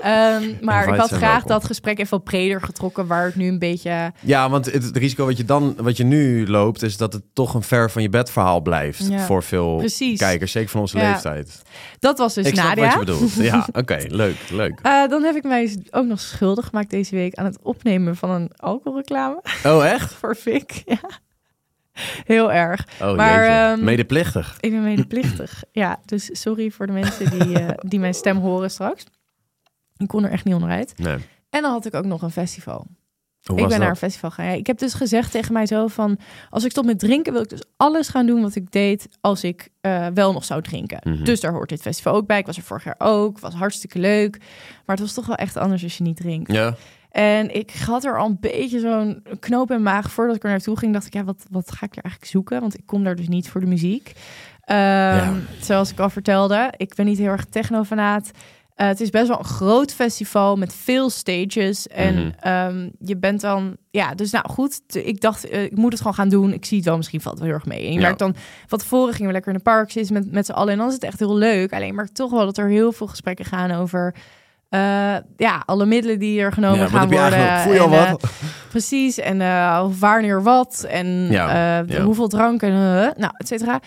Ehm, 0.00 0.64
maar 0.64 0.88
ik 0.88 0.94
had 1.00 1.10
graag 1.10 1.44
dat 1.44 1.64
gesprek 1.64 1.98
even 1.98 2.10
wat 2.10 2.24
breder 2.24 2.62
getrokken, 2.62 3.06
waar 3.06 3.28
ik 3.28 3.34
nu 3.34 3.48
een 3.48 3.58
beetje... 3.58 4.12
Ja, 4.20 4.50
want 4.50 4.64
het, 4.72 4.82
het 4.84 4.96
risico 4.96 5.26
wat 5.26 5.36
je 5.36 5.44
dan, 5.44 5.74
wat 5.76 5.96
je 5.96 6.04
nu 6.04 6.46
loopt, 6.46 6.82
is 6.82 6.96
dat 6.96 7.12
het 7.12 7.22
toch 7.32 7.54
een 7.54 7.62
ver 7.62 7.90
van 7.90 8.02
je 8.02 8.08
bed 8.08 8.30
verhaal 8.30 8.60
blijft 8.60 9.08
Ja, 9.08 9.18
voor 9.18 9.42
veel 9.42 9.76
precies. 9.76 10.18
kijkers, 10.18 10.52
zeker 10.52 10.70
van 10.70 10.80
onze 10.80 10.96
leeftijd. 10.96 11.62
Dat 11.98 12.18
was 12.18 12.34
dus 12.34 12.46
ik 12.46 12.54
snap 12.54 12.66
Nadia. 12.66 12.82
wat 12.84 12.92
je 12.92 12.98
bedoelt. 12.98 13.32
Ja, 13.34 13.66
oké, 13.80 13.98
leuk, 14.08 14.36
leuk. 14.50 14.78
Eh, 14.82 15.08
dan 15.08 15.22
heb 15.22 15.34
ik 15.36 15.42
mij 15.44 15.82
ook 15.90 16.06
nog 16.06 16.20
schuldig 16.20 16.66
gemaakt 16.66 16.90
deze 16.90 17.14
week 17.14 17.34
aan 17.34 17.44
het 17.44 17.58
opnemen 17.62 18.16
van 18.16 18.30
een 18.30 18.50
alcoholreclame 18.56 19.42
Oh, 19.66 19.86
echt? 19.86 20.14
voor 20.20 20.34
Fik. 20.34 20.82
Ja. 20.86 20.98
Heel 22.24 22.52
erg. 22.52 22.86
Oh, 23.02 23.16
Maar, 23.16 23.72
ehm, 23.72 23.84
Medeplichtig. 23.84 24.56
Ik 24.60 24.70
ben 24.70 24.82
medeplichtig. 24.82 25.62
ja, 25.72 26.00
dus 26.04 26.28
sorry 26.32 26.70
voor 26.70 26.86
de 26.86 26.92
mensen 26.92 27.38
die, 27.38 27.58
eh, 27.58 27.88
die 27.88 28.00
mijn 28.00 28.14
stem 28.14 28.36
horen 28.36 28.70
straks. 28.70 29.04
Ik 29.96 30.08
kon 30.08 30.24
er 30.24 30.30
echt 30.30 30.44
niet 30.44 30.54
onderuit. 30.54 30.92
Nee. 30.96 31.16
En 31.50 31.62
dan 31.62 31.72
had 31.72 31.86
ik 31.86 31.94
ook 31.94 32.04
nog 32.04 32.22
een 32.22 32.30
festival. 32.30 32.86
Hoe 33.44 33.58
ik 33.60 33.68
ben 33.68 33.78
naar 33.80 33.88
een 33.88 33.96
festival 33.96 34.30
gaan. 34.30 34.44
Ja, 34.44 34.52
ik 34.52 34.66
heb 34.66 34.78
dus 34.78 34.94
gezegd 34.94 35.30
tegen 35.30 35.52
mij 35.52 35.66
zo 35.66 35.86
van... 35.86 36.18
als 36.50 36.64
ik 36.64 36.70
stop 36.70 36.84
met 36.84 36.98
drinken, 36.98 37.32
wil 37.32 37.42
ik 37.42 37.48
dus 37.48 37.62
alles 37.76 38.08
gaan 38.08 38.26
doen 38.26 38.42
wat 38.42 38.54
ik 38.54 38.70
deed... 38.70 39.08
als 39.20 39.44
ik 39.44 39.68
eh, 39.80 40.06
wel 40.14 40.32
nog 40.32 40.44
zou 40.44 40.62
drinken. 40.62 40.98
Mhm. 41.02 41.24
Dus 41.24 41.40
daar 41.40 41.52
hoort 41.52 41.68
dit 41.68 41.80
festival 41.80 42.14
ook 42.14 42.26
bij. 42.26 42.38
Ik 42.38 42.46
was 42.46 42.56
er 42.56 42.62
vorig 42.62 42.84
jaar 42.84 42.94
ook. 42.98 43.38
was 43.38 43.54
hartstikke 43.54 43.98
leuk. 43.98 44.38
Maar 44.86 44.96
het 44.96 45.00
was 45.00 45.14
toch 45.14 45.26
wel 45.26 45.36
echt 45.36 45.56
anders 45.56 45.82
als 45.82 45.96
je 45.96 46.02
niet 46.04 46.16
drinkt. 46.16 46.52
Ja, 46.52 46.76
En 47.10 47.54
ik 47.54 47.70
had 47.86 48.04
er 48.04 48.18
al 48.18 48.26
een 48.26 48.36
beetje 48.40 48.80
zo'n 48.80 49.22
knoop 49.40 49.70
in 49.70 49.82
mijn 49.82 49.94
maag. 49.96 50.10
Voordat 50.10 50.36
ik 50.36 50.42
er 50.44 50.50
naartoe 50.50 50.76
ging, 50.78 50.92
dacht 50.92 51.06
ik... 51.06 51.12
ja, 51.14 51.24
wat, 51.24 51.44
wat 51.50 51.72
ga 51.72 51.86
ik 51.86 51.96
er 51.96 52.02
eigenlijk 52.02 52.32
zoeken? 52.32 52.60
Want 52.60 52.78
ik 52.78 52.86
kom 52.86 53.04
daar 53.04 53.16
dus 53.16 53.28
niet 53.28 53.48
voor 53.48 53.60
de 53.60 53.66
muziek. 53.66 54.12
Ehm, 54.64 55.34
Zoals 55.60 55.90
ik 55.90 55.98
al 56.00 56.10
vertelde, 56.10 56.72
ik 56.76 56.94
ben 56.94 57.06
niet 57.06 57.18
heel 57.18 57.28
erg 57.30 57.44
techno-fanaat. 57.44 58.30
Eh, 58.74 58.86
het 58.86 59.00
is 59.00 59.10
best 59.10 59.28
wel 59.28 59.38
een 59.38 59.44
groot 59.44 59.92
festival 59.94 60.56
met 60.56 60.74
veel 60.74 61.10
stages. 61.10 61.88
En 61.88 62.14
Mhm. 62.14 62.30
ehm, 62.40 62.88
je 62.98 63.16
bent 63.16 63.40
dan... 63.40 63.76
Ja, 63.90 64.14
dus 64.14 64.30
nou 64.30 64.48
goed. 64.48 64.80
Ik 64.92 65.20
dacht, 65.20 65.48
eh, 65.48 65.62
ik 65.62 65.76
moet 65.76 65.90
het 65.90 66.00
gewoon 66.00 66.14
gaan 66.16 66.28
doen. 66.28 66.52
Ik 66.52 66.64
zie 66.64 66.76
het 66.76 66.86
wel, 66.86 66.96
misschien 66.96 67.20
valt 67.20 67.34
het 67.38 67.42
wel 67.44 67.52
heel 67.52 67.62
erg 67.64 67.68
mee. 67.74 67.86
En 67.86 67.92
je 67.92 67.98
Ja. 67.98 68.04
merkt 68.04 68.18
dan... 68.18 68.34
Van 68.66 68.78
tevoren 68.78 69.12
gingen 69.12 69.26
we 69.26 69.32
lekker 69.32 69.52
in 69.52 69.56
de 69.58 69.64
park 69.64 69.90
zitten 69.90 70.14
met, 70.14 70.32
met 70.32 70.46
z'n 70.46 70.52
allen. 70.52 70.72
En 70.72 70.78
dan 70.78 70.88
is 70.88 70.94
het 70.94 71.02
echt 71.04 71.18
heel 71.18 71.36
leuk. 71.36 71.72
Alleen 71.72 71.94
maar 71.94 72.12
toch 72.12 72.30
wel 72.30 72.44
dat 72.44 72.58
er 72.58 72.68
heel 72.68 72.92
veel 72.92 73.06
gesprekken 73.06 73.44
gaan 73.44 73.70
over... 73.70 74.14
eh, 74.70 75.16
ja, 75.36 75.62
alle 75.66 75.86
middelen 75.86 76.18
die 76.18 76.40
er 76.40 76.52
genomen 76.52 76.78
Ja, 76.78 76.86
gaan 76.86 77.10
worden. 77.10 77.60
Voel 77.60 77.72
je 77.72 77.80
al 77.80 77.92
En, 77.92 78.04
eh, 78.04 78.10
wat? 78.10 78.30
Precies, 78.68 79.18
en 79.18 79.40
eh, 79.40 79.86
wanneer 79.98 80.42
wat 80.42 80.86
en 80.88 81.06
Ja, 81.30 81.48
eh, 81.80 81.86
de- 81.86 81.92
ja. 81.92 82.02
hoeveel 82.02 82.28
drank 82.28 82.62
en 82.62 82.70
eh, 82.72 83.08
nou, 83.16 83.32
et 83.36 83.48
cetera. 83.48 83.80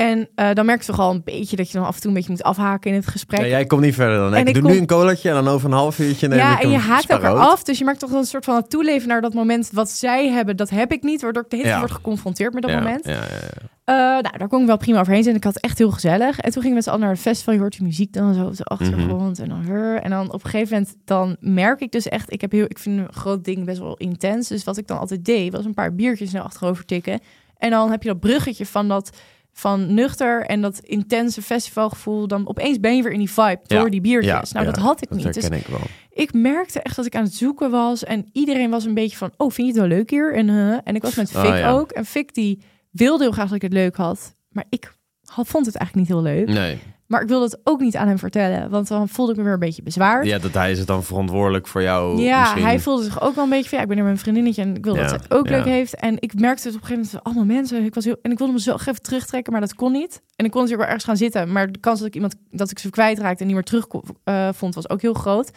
En 0.00 0.28
eh, 0.34 0.52
dan 0.52 0.66
merk 0.66 0.80
je 0.80 0.86
toch 0.86 0.98
al 0.98 1.10
een 1.10 1.22
beetje 1.24 1.56
dat 1.56 1.70
je 1.70 1.78
dan 1.78 1.86
af 1.86 1.94
en 1.94 2.00
toe 2.00 2.10
een 2.10 2.16
beetje 2.16 2.30
moet 2.30 2.42
afhaken 2.42 2.90
in 2.90 2.96
het 2.96 3.06
gesprek. 3.06 3.40
Ja, 3.40 3.46
jij 3.46 3.66
komt 3.66 3.80
niet 3.82 3.94
verder 3.94 4.18
dan 4.18 4.34
En 4.34 4.40
ik. 4.40 4.48
ik 4.48 4.54
doe 4.54 4.62
kom- 4.62 4.72
nu 4.72 4.78
een 4.78 4.86
colaatje 4.86 5.28
en 5.28 5.34
dan 5.34 5.48
over 5.48 5.66
een 5.70 5.76
half 5.76 5.98
uurtje 5.98 6.28
neem 6.28 6.38
ja, 6.38 6.56
ik 6.56 6.62
en 6.62 6.70
je 6.70 6.78
haakt 6.78 7.10
elkaar 7.10 7.34
af. 7.34 7.62
Dus 7.62 7.78
je 7.78 7.84
maakt 7.84 7.98
toch 7.98 8.10
een 8.12 8.24
soort 8.24 8.44
van 8.44 8.56
het 8.56 8.70
toeleven 8.70 9.08
naar 9.08 9.20
dat 9.20 9.34
moment. 9.34 9.70
Wat 9.72 9.90
zij 9.90 10.28
hebben, 10.28 10.56
dat 10.56 10.70
heb 10.70 10.92
ik 10.92 11.02
niet. 11.02 11.22
Waardoor 11.22 11.42
ik 11.42 11.50
de 11.50 11.56
hele 11.56 11.68
tijd 11.68 11.80
Ja. 11.80 11.86
word 11.86 11.98
geconfronteerd 11.98 12.52
met 12.52 12.62
dat 12.62 12.70
ja, 12.70 12.78
moment. 12.78 13.04
Ja, 13.04 13.12
ja, 13.12 13.18
ja. 13.20 13.68
Eh, 13.84 13.96
nou, 14.22 14.38
daar 14.38 14.48
kon 14.48 14.60
ik 14.60 14.66
wel 14.66 14.76
prima 14.76 15.00
overheen 15.00 15.22
zijn. 15.22 15.36
Ik 15.36 15.44
had 15.44 15.54
het 15.54 15.62
echt 15.62 15.78
heel 15.78 15.90
gezellig. 15.90 16.38
En 16.38 16.50
toen 16.52 16.62
gingen 16.62 16.68
we 16.68 16.74
met 16.74 16.84
z'n 16.84 16.88
allen 16.90 17.00
naar 17.00 17.10
het 17.10 17.20
festival. 17.20 17.54
Je 17.54 17.60
hoort 17.60 17.72
die 17.72 17.82
muziek 17.86 18.12
dan 18.12 18.34
zo 18.34 18.44
op 18.44 18.56
de 18.56 18.64
achtergrond. 18.64 19.38
En 19.38 19.48
dan 19.48 19.62
her. 19.62 20.00
En 20.00 20.10
dan 20.10 20.32
op 20.32 20.44
een 20.44 20.50
gegeven 20.50 20.76
moment 20.78 20.96
dan 21.04 21.36
merk 21.40 21.80
ik 21.80 21.92
dus 21.92 22.08
echt... 22.08 22.32
Ik, 22.32 22.40
heb 22.40 22.52
heel, 22.52 22.64
ik 22.64 22.78
vind 22.78 22.98
een 22.98 23.12
groot 23.12 23.44
ding 23.44 23.64
best 23.64 23.78
wel 23.78 23.96
intens. 23.96 24.48
Dus 24.48 24.64
wat 24.64 24.76
ik 24.76 24.86
dan 24.86 24.98
altijd 24.98 25.24
deed, 25.24 25.52
was 25.52 25.64
een 25.64 25.74
paar 25.74 25.94
biertjes 25.94 26.32
naar 26.32 26.42
achterover 26.42 26.84
tikken. 26.84 27.20
En 27.58 27.70
dan 27.70 27.90
heb 27.90 28.02
je 28.02 28.08
dat 28.08 28.20
bruggetje 28.20 28.66
van 28.66 28.88
dat... 28.88 29.10
Van 29.52 29.94
nuchter 29.94 30.46
en 30.46 30.60
dat 30.60 30.78
intense 30.78 31.42
festivalgevoel. 31.42 32.26
Dan 32.28 32.48
opeens 32.48 32.80
ben 32.80 32.96
je 32.96 33.02
weer 33.02 33.12
in 33.12 33.18
die 33.18 33.30
vibe 33.30 33.60
Ja. 33.66 33.78
door 33.78 33.90
die 33.90 34.00
biertjes. 34.00 34.32
Ja, 34.32 34.42
nou, 34.52 34.66
ja, 34.66 34.72
dat 34.72 34.80
had 34.82 35.02
ik 35.02 35.08
Dat 35.08 35.18
niet. 35.18 35.34
Dus 35.34 35.48
ik 35.48 35.66
wel. 35.66 35.80
ik 36.10 36.32
merkte 36.32 36.80
echt 36.80 36.96
dat 36.96 37.06
ik 37.06 37.14
aan 37.16 37.24
het 37.24 37.34
zoeken 37.34 37.70
was. 37.70 38.04
En 38.04 38.28
iedereen 38.32 38.70
was 38.70 38.84
een 38.84 38.94
beetje 38.94 39.16
van, 39.16 39.32
oh, 39.36 39.50
vind 39.50 39.66
je 39.68 39.72
het 39.80 39.88
wel 39.88 39.98
leuk 39.98 40.10
hier? 40.10 40.34
En, 40.34 40.48
eh, 40.48 40.78
en 40.84 40.94
ik 40.94 41.02
was 41.02 41.14
met 41.14 41.34
Ah, 41.34 41.42
Fik 41.44 41.54
ja. 41.58 41.70
ook. 41.70 41.90
En 41.90 42.04
Fik 42.04 42.34
die 42.34 42.62
wilde 42.90 43.22
heel 43.22 43.32
graag 43.32 43.46
dat 43.46 43.56
ik 43.56 43.62
het 43.62 43.72
leuk 43.72 43.96
had. 43.96 44.34
Maar 44.48 44.64
ik 44.68 44.94
had, 45.24 45.46
vond 45.48 45.66
het 45.66 45.74
eigenlijk 45.76 46.08
niet 46.08 46.16
heel 46.18 46.26
leuk. 46.34 46.48
Nee. 46.48 46.78
Maar 47.10 47.22
ik 47.22 47.28
wilde 47.28 47.44
het 47.44 47.60
ook 47.64 47.80
niet 47.80 47.96
aan 47.96 48.08
hem 48.08 48.18
vertellen. 48.18 48.70
Want 48.70 48.88
dan 48.88 49.08
voelde 49.08 49.32
ik 49.32 49.38
me 49.38 49.44
weer 49.44 49.52
een 49.52 49.58
beetje 49.58 49.82
bezwaard. 49.82 50.26
Ja, 50.26 50.38
dat 50.38 50.52
hij 50.52 50.70
is 50.70 50.78
het 50.78 50.86
dan 50.86 51.04
verantwoordelijk 51.04 51.66
voor 51.66 51.82
jou. 51.82 52.20
Ja, 52.20 52.40
misschien. 52.40 52.62
hij 52.62 52.80
voelde 52.80 53.04
zich 53.04 53.22
ook 53.22 53.34
wel 53.34 53.44
een 53.44 53.50
beetje 53.50 53.68
van 53.68 53.78
ja, 53.78 53.84
ik 53.84 53.88
ben 53.88 53.96
hier 53.96 54.06
met 54.06 54.14
mijn 54.14 54.24
vriendinnetje 54.24 54.62
en 54.62 54.76
ik 54.76 54.84
wil 54.84 54.94
Ja, 54.94 55.02
dat 55.02 55.10
het 55.10 55.34
ook 55.34 55.48
ja. 55.48 55.56
leuk 55.56 55.64
heeft. 55.64 55.94
En 55.94 56.16
ik 56.20 56.40
merkte 56.40 56.66
het 56.66 56.76
op 56.76 56.80
een 56.80 56.86
gegeven 56.86 57.10
moment 57.12 57.24
allemaal 57.24 57.56
mensen. 57.56 57.84
Ik 57.84 57.94
was 57.94 58.04
heel, 58.04 58.16
en 58.22 58.30
ik 58.30 58.38
wilde 58.38 58.52
me 58.52 58.60
zo 58.60 58.72
even 58.72 59.02
terugtrekken, 59.02 59.52
maar 59.52 59.60
dat 59.60 59.74
kon 59.74 59.92
niet. 59.92 60.22
En 60.36 60.44
ik 60.44 60.50
kon 60.50 60.60
natuurlijk 60.60 60.88
wel 60.88 60.96
ergens 60.96 61.04
gaan 61.04 61.16
zitten, 61.16 61.52
maar 61.52 61.72
de 61.72 61.78
kans 61.78 61.98
dat 61.98 62.08
ik 62.08 62.14
iemand 62.14 62.34
dat 62.50 62.70
ik 62.70 62.78
ze 62.78 62.90
kwijtraakte 62.90 63.40
en 63.40 63.46
niet 63.46 63.54
meer 63.54 63.64
terug 63.64 63.86
eh, 64.24 64.48
vond 64.52 64.74
was 64.74 64.88
ook 64.88 65.00
heel 65.00 65.14
groot. 65.14 65.50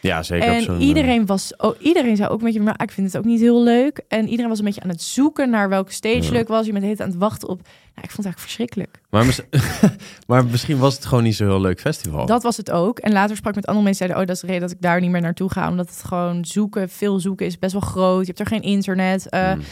Ja, 0.00 0.22
zeker. 0.22 0.48
En 0.48 0.62
zo'n, 0.62 0.80
iedereen 0.80 1.26
was, 1.26 1.56
oh, 1.56 1.74
iedereen 1.80 2.16
zei 2.16 2.28
ook 2.28 2.38
een 2.38 2.44
beetje, 2.44 2.60
maar 2.60 2.82
ik 2.82 2.90
vind 2.90 3.06
het 3.06 3.16
ook 3.16 3.24
niet 3.24 3.40
heel 3.40 3.62
leuk. 3.62 4.00
En 4.08 4.24
iedereen 4.28 4.48
was 4.48 4.58
een 4.58 4.64
beetje 4.64 4.80
aan 4.82 4.88
het 4.88 5.02
zoeken 5.02 5.50
naar 5.50 5.68
welke 5.68 5.92
stage 5.92 6.22
Ja. 6.22 6.30
leuk 6.30 6.48
was. 6.48 6.66
Je 6.66 6.72
bent 6.72 6.84
tijd 6.84 7.00
aan 7.00 7.08
het 7.08 7.18
wachten 7.18 7.48
op. 7.48 7.60
Nou, 7.94 8.06
ik 8.08 8.10
vond 8.10 8.26
het 8.26 8.26
eigenlijk 8.26 8.38
verschrikkelijk. 8.38 8.96
eh, 8.96 9.02
Maar, 9.10 9.26
mis- 9.26 9.40
maar 10.26 10.44
misschien 10.44 10.78
was 10.78 10.94
het 10.94 11.04
gewoon 11.04 11.24
niet 11.24 11.36
zo'n 11.36 11.46
heel 11.48 11.60
leuk 11.60 11.80
festival. 11.80 12.26
Dat 12.26 12.42
was 12.42 12.56
het 12.56 12.70
ook. 12.70 12.98
En 12.98 13.12
later 13.12 13.36
sprak 13.36 13.50
ik 13.52 13.58
met 13.60 13.66
andere 13.66 13.84
mensen 13.84 14.06
zeiden, 14.06 14.20
oh, 14.20 14.26
dat 14.26 14.34
is 14.36 14.40
de 14.40 14.46
reden 14.46 14.68
dat 14.68 14.76
ik 14.76 14.82
daar 14.82 15.00
niet 15.00 15.10
meer 15.10 15.20
naartoe 15.20 15.50
ga. 15.52 15.68
Omdat 15.68 15.88
het 15.88 16.04
gewoon 16.04 16.44
zoeken, 16.44 16.88
veel 16.88 17.18
zoeken 17.20 17.46
is 17.46 17.58
best 17.58 17.72
wel 17.72 17.80
groot. 17.80 18.20
Je 18.20 18.26
hebt 18.26 18.38
er 18.40 18.46
geen 18.46 18.62
internet. 18.62 19.28
eh, 19.28 19.52
Hmm. 19.52 19.62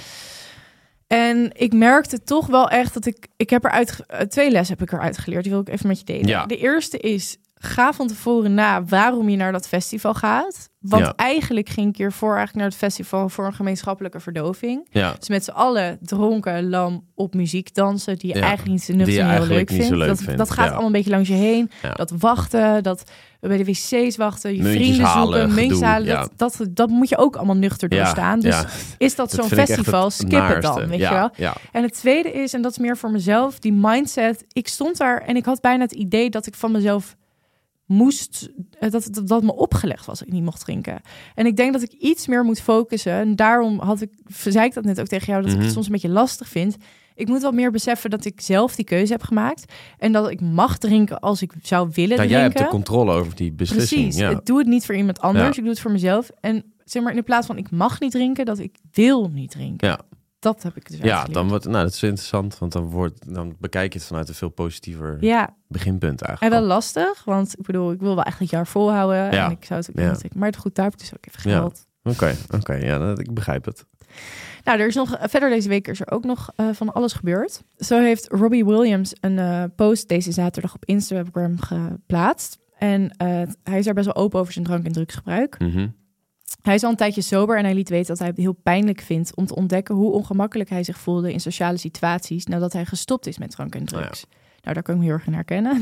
En 1.07 1.51
ik 1.55 1.73
merkte 1.73 2.23
toch 2.23 2.47
wel 2.47 2.69
echt 2.69 2.95
dat 2.95 3.07
ik, 3.07 3.27
ik 3.37 3.51
heb 3.51 3.65
eruit, 3.65 3.91
ge- 3.91 4.05
eh, 4.07 4.27
twee 4.27 4.51
lessen 4.51 4.77
heb 4.79 4.89
ik 4.89 4.93
eruit 4.99 5.19
geleerd. 5.19 5.43
Die 5.43 5.53
wil 5.53 5.61
ik 5.61 5.69
even 5.69 5.87
met 5.89 5.99
je 5.99 6.05
delen. 6.05 6.27
Ja. 6.27 6.47
De 6.47 6.57
eerste 6.57 6.99
is, 6.99 7.37
ga 7.61 7.93
van 7.93 8.07
tevoren 8.07 8.55
na 8.55 8.85
waarom 8.85 9.29
je 9.29 9.37
naar 9.37 9.53
dat 9.53 9.69
festival 9.69 10.15
gaat. 10.15 10.69
Want 10.79 11.05
Ja. 11.05 11.13
eigenlijk 11.17 11.69
ging 11.69 11.89
ik 11.89 11.97
hiervoor 11.97 12.29
eigenlijk 12.37 12.57
naar 12.57 12.67
het 12.67 12.77
festival 12.77 13.29
voor 13.29 13.47
een 13.47 13.53
gemeenschappelijke 13.55 14.21
verdoving. 14.21 14.87
Ja, 14.91 15.15
Dus 15.19 15.29
met 15.29 15.45
z'n 15.45 15.51
allen 15.51 15.99
dronken, 16.03 16.69
lam 16.69 17.05
op 17.15 17.35
muziek 17.35 17.75
dansen, 17.75 18.19
die 18.19 18.29
je 18.33 18.37
Ja, 18.39 18.43
eigenlijk 18.47 18.71
niet 18.73 18.87
je 18.87 18.93
nuchter 18.93 19.31
heel 19.31 19.47
leuk 19.47 19.69
vindt. 19.71 19.99
dat, 19.99 20.19
vindt, 20.23 20.39
dat 20.39 20.51
gaat 20.51 20.69
allemaal 20.69 20.87
een 20.87 20.93
beetje 20.93 21.11
langs 21.11 21.29
je 21.29 21.35
heen. 21.35 21.71
Dat 21.95 22.13
wachten, 22.19 22.83
dat 22.83 23.11
bij 23.41 23.57
de 23.57 23.65
wc's 23.65 24.17
wachten, 24.17 24.57
je 24.57 24.63
Muntjes 24.63 24.83
vrienden 24.85 25.11
zoeken, 25.13 25.47
muntjes 25.55 25.65
gedoe, 25.73 25.85
halen. 25.85 26.07
Dat, 26.07 26.33
dat, 26.37 26.67
dat 26.71 26.89
moet 26.89 27.09
je 27.09 27.17
ook 27.19 27.37
allemaal 27.37 27.57
nuchter 27.57 27.89
doorstaan. 27.89 28.41
Dus 28.41 28.55
ja. 28.61 28.67
is 28.99 29.15
dat, 29.15 29.31
Dat 29.31 29.41
zo'n 29.41 29.59
festival, 29.59 30.05
het 30.05 30.13
skip 30.13 30.49
het 30.49 30.63
dan, 30.63 30.89
weet 30.89 31.01
je 31.01 31.09
wel. 31.11 31.31
Ja, 31.37 31.55
En 31.73 31.83
het 31.83 31.95
tweede 31.95 32.33
is, 32.33 32.53
en 32.53 32.63
dat 32.63 32.71
is 32.71 32.79
meer 32.79 32.97
voor 32.97 33.11
mezelf, 33.11 33.59
die 33.59 33.73
mindset. 33.73 34.45
Ik 34.53 34.69
stond 34.69 34.97
daar 34.97 35.21
en 35.21 35.37
ik 35.37 35.45
had 35.45 35.61
bijna 35.61 35.83
het 35.83 35.93
idee 35.93 36.31
dat 36.31 36.47
ik 36.47 36.55
van 36.55 36.73
mezelf 36.73 37.17
moest, 37.89 38.49
eh, 38.79 38.91
dat, 38.91 39.09
dat, 39.13 39.29
dat 39.29 39.43
me 39.43 39.55
opgelegd 39.57 40.07
was 40.07 40.19
dat 40.19 40.29
ik 40.29 40.35
niet 40.35 40.43
mocht 40.45 40.61
drinken. 40.61 41.01
En 41.35 41.47
ik 41.47 41.57
denk 41.57 41.73
dat 41.73 41.83
ik 41.83 41.93
iets 41.93 42.27
meer 42.27 42.45
moet 42.45 42.61
focussen. 42.61 43.13
En 43.13 43.37
daarom 43.37 43.79
had 43.81 44.01
ik, 44.01 44.11
zei 44.49 44.67
ik 44.67 44.75
dat 44.75 44.85
net 44.85 45.01
ook 45.01 45.07
tegen 45.07 45.27
jou, 45.27 45.41
dat 45.43 45.51
ik 45.51 45.57
Mhm. 45.57 45.65
het 45.65 45.75
soms 45.75 45.87
een 45.87 45.93
beetje 45.93 46.09
lastig 46.09 46.49
vind. 46.49 46.77
Ik 47.15 47.29
moet 47.29 47.43
wat 47.43 47.55
meer 47.55 47.71
beseffen 47.71 48.11
dat 48.11 48.25
ik 48.25 48.41
zelf 48.41 48.75
die 48.77 48.85
keuze 48.85 49.13
heb 49.13 49.23
gemaakt. 49.23 49.73
En 49.99 50.13
dat 50.13 50.31
ik 50.31 50.41
mag 50.41 50.79
drinken 50.79 51.21
als 51.21 51.43
ik 51.43 51.53
zou 51.63 51.89
willen 51.95 52.17
Nou, 52.17 52.29
drinken. 52.29 52.37
jij 52.37 52.43
hebt 52.43 52.59
de 52.59 52.67
controle 52.67 53.13
over 53.13 53.35
die 53.35 53.53
beslissing. 53.53 54.01
Precies. 54.03 54.21
Ja. 54.21 54.31
Ik 54.31 54.47
doe 54.47 54.59
het 54.59 54.67
niet 54.67 54.87
voor 54.87 54.95
iemand 54.95 55.21
anders. 55.21 55.45
Ja. 55.45 55.51
Ik 55.51 55.59
doe 55.59 55.69
het 55.69 55.81
voor 55.81 55.91
mezelf. 55.91 56.31
En 56.41 56.65
zeg 56.85 57.03
maar 57.03 57.11
in 57.13 57.19
de 57.19 57.25
plaats 57.25 57.47
van 57.47 57.57
ik 57.59 57.71
mag 57.71 58.01
niet 58.01 58.11
drinken, 58.13 58.45
dat 58.45 58.59
ik 58.59 58.77
wil 58.93 59.29
niet 59.33 59.51
drinken. 59.51 59.89
Ja. 59.89 60.01
Dat 60.39 60.63
heb 60.63 60.77
ik 60.77 60.91
dus 60.91 60.99
ja, 60.99 61.25
dan 61.25 61.49
wordt, 61.49 61.65
nou, 61.65 61.85
dat 61.85 61.93
is 61.95 62.03
interessant, 62.03 62.59
want 62.59 62.73
dan, 62.73 62.85
wordt, 62.85 63.35
dan 63.35 63.57
bekijk 63.59 63.93
je 63.93 63.99
het 63.99 64.09
vanuit 64.09 64.29
een 64.29 64.35
veel 64.35 64.49
positiever 64.49 65.17
Ja, 65.21 65.55
beginpunt 65.69 66.21
en 66.21 66.27
eigenlijk. 66.27 66.57
wel 66.59 66.67
lastig, 66.67 67.25
want 67.25 67.59
ik 67.59 67.67
bedoel, 67.67 67.93
ik 67.93 68.01
wil 68.01 68.15
wel 68.15 68.25
echt 68.25 68.39
het 68.39 68.51
jaar 68.51 68.67
volhouden. 68.67 69.33
Ja. 69.33 69.45
En 69.45 69.51
ik 69.51 69.65
zou 69.65 69.81
het 69.81 69.91
ook 69.91 69.97
Ja. 70.05 70.11
niet. 70.11 70.35
Maar 70.35 70.55
goed, 70.59 70.75
daar 70.75 70.85
heb 70.85 70.95
ik 70.95 71.01
dus 71.01 71.13
ook 71.15 71.27
even 71.27 71.51
Ja. 71.51 71.57
geld. 71.57 71.87
Oké, 72.03 72.35
oké, 72.51 72.75
ja, 72.75 72.99
dat, 72.99 73.19
ik 73.19 73.35
begrijp 73.35 73.65
het. 73.65 73.85
Nou, 74.65 74.79
er 74.81 74.87
is 74.87 74.95
nog 74.95 75.17
verder 75.21 75.49
deze 75.51 75.69
week 75.69 75.89
is 75.89 76.01
er 76.01 76.11
ook 76.11 76.25
nog 76.25 76.51
eh, 76.57 76.69
van 76.73 76.93
alles 76.93 77.13
gebeurd. 77.13 77.63
Zo 77.77 78.01
heeft 78.01 78.29
Robbie 78.29 78.65
Williams 78.65 79.13
een 79.21 79.39
eh, 79.39 79.65
post 79.77 80.09
deze 80.09 80.33
zaterdag 80.33 80.75
op 80.75 80.85
Instagram 80.85 81.61
geplaatst. 81.61 82.59
En 82.79 83.11
eh, 83.17 83.27
hij 83.63 83.79
is 83.79 83.85
daar 83.85 83.95
best 83.95 84.07
wel 84.07 84.15
open 84.17 84.41
over 84.41 84.53
zijn 84.53 84.65
drank- 84.65 84.85
en 84.87 84.93
drugsgebruik. 84.93 85.59
Mhm. 85.59 85.89
Hij 86.63 86.75
is 86.75 86.83
al 86.85 86.91
een 86.91 86.97
tijdje 86.97 87.21
sober 87.21 87.59
en 87.59 87.65
hij 87.65 87.75
liet 87.75 87.89
weten 87.89 88.07
dat 88.07 88.19
hij 88.19 88.27
het 88.27 88.37
heel 88.37 88.59
pijnlijk 88.63 89.01
vindt 89.01 89.37
om 89.37 89.47
te 89.47 89.55
ontdekken 89.55 89.95
hoe 89.95 90.13
ongemakkelijk 90.13 90.71
hij 90.71 90.85
zich 90.85 90.99
voelde 90.99 91.33
in 91.33 91.41
sociale 91.41 91.77
situaties 91.77 92.47
nadat 92.47 92.73
hij 92.73 92.85
gestopt 92.85 93.27
is 93.27 93.39
met 93.39 93.51
drank 93.51 93.75
en 93.75 93.85
Nou 93.85 94.03
drugs. 94.03 94.25
Nou, 94.63 94.75
daar 94.75 94.83
kan 94.83 94.95
ik 94.95 95.01
me 95.01 95.07
heel 95.07 95.15
erg 95.15 95.27
in 95.27 95.33
herkennen. 95.33 95.81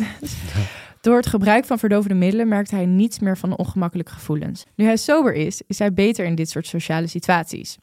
Door 1.01 1.17
het 1.17 1.27
gebruik 1.27 1.65
van 1.65 1.79
verdovende 1.79 2.15
middelen 2.15 2.49
merkt 2.49 2.71
hij 2.71 2.87
niets 2.87 3.19
meer 3.19 3.39
van 3.39 3.57
ongemakkelijke 3.57 4.13
gevoelens. 4.13 4.65
Nu 4.75 4.85
hij 4.85 4.97
sober 4.97 5.35
is, 5.35 5.63
is 5.67 5.79
hij 5.79 5.93
beter 5.93 6.25
in 6.25 6.35
dit 6.35 6.51
soort 6.51 6.67
sociale 6.67 7.07
situaties. 7.07 7.79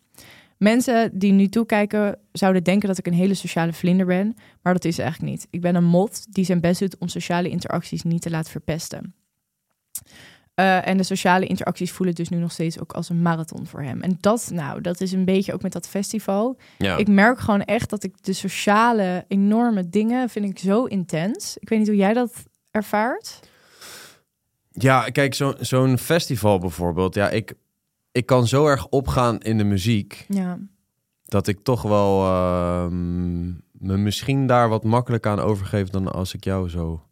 Mensen 0.57 1.19
die 1.19 1.31
nu 1.31 1.47
toekijken 1.47 2.19
zouden 2.31 2.63
denken 2.63 2.87
dat 2.87 2.97
ik 2.97 3.07
een 3.07 3.13
hele 3.13 3.33
sociale 3.33 3.73
vlinder 3.73 4.05
ben, 4.05 4.35
maar 4.61 4.73
dat 4.73 4.85
is 4.85 4.97
eigenlijk 4.97 5.31
niet. 5.31 5.47
Ik 5.49 5.61
ben 5.61 5.75
een 5.75 5.83
mot 5.83 6.33
die 6.33 6.45
zijn 6.45 6.61
best 6.61 6.79
doet 6.79 6.97
om 6.97 7.07
sociale 7.07 7.49
interacties 7.49 8.03
niet 8.03 8.21
te 8.21 8.29
laten 8.29 8.51
verpesten. 8.51 9.15
Eh, 10.55 10.87
en 10.87 10.97
de 10.97 11.03
sociale 11.03 11.45
interacties 11.45 11.91
voelen 11.91 12.15
dus 12.15 12.29
nu 12.29 12.37
nog 12.37 12.51
steeds 12.51 12.79
ook 12.79 12.91
als 12.93 13.09
een 13.09 13.21
marathon 13.21 13.65
voor 13.67 13.81
hem. 13.81 14.01
En 14.01 14.17
dat, 14.19 14.49
nou, 14.53 14.81
dat 14.81 15.01
is 15.01 15.11
een 15.11 15.25
beetje 15.25 15.53
ook 15.53 15.61
met 15.61 15.71
dat 15.71 15.87
festival. 15.87 16.57
Ja. 16.77 16.97
Ik 16.97 17.07
merk 17.07 17.39
gewoon 17.39 17.61
echt 17.61 17.89
dat 17.89 18.03
ik 18.03 18.23
de 18.23 18.33
sociale 18.33 19.25
enorme 19.27 19.89
dingen 19.89 20.29
vind 20.29 20.49
ik 20.49 20.59
zo 20.59 20.83
intens. 20.85 21.57
Ik 21.59 21.69
weet 21.69 21.79
niet 21.79 21.87
hoe 21.87 21.97
jij 21.97 22.13
dat 22.13 22.43
ervaart. 22.71 23.39
Ja, 24.71 25.03
kijk, 25.09 25.33
zo- 25.33 25.53
zo'n 25.59 25.97
festival 25.97 26.59
bijvoorbeeld. 26.59 27.15
Ja, 27.15 27.29
ik, 27.29 27.53
ik 28.11 28.25
kan 28.25 28.47
zo 28.47 28.67
erg 28.67 28.87
opgaan 28.87 29.39
in 29.39 29.57
de 29.57 29.63
muziek 29.63 30.25
Ja, 30.27 30.59
dat 31.25 31.47
ik 31.47 31.59
toch 31.63 31.81
wel 31.81 32.23
ehm, 32.25 33.45
me 33.71 33.97
misschien 33.97 34.47
daar 34.47 34.69
wat 34.69 34.83
makkelijker 34.83 35.31
aan 35.31 35.39
overgeef 35.39 35.89
dan 35.89 36.11
als 36.13 36.33
ik 36.33 36.43
jou 36.43 36.69
zo, 36.69 37.03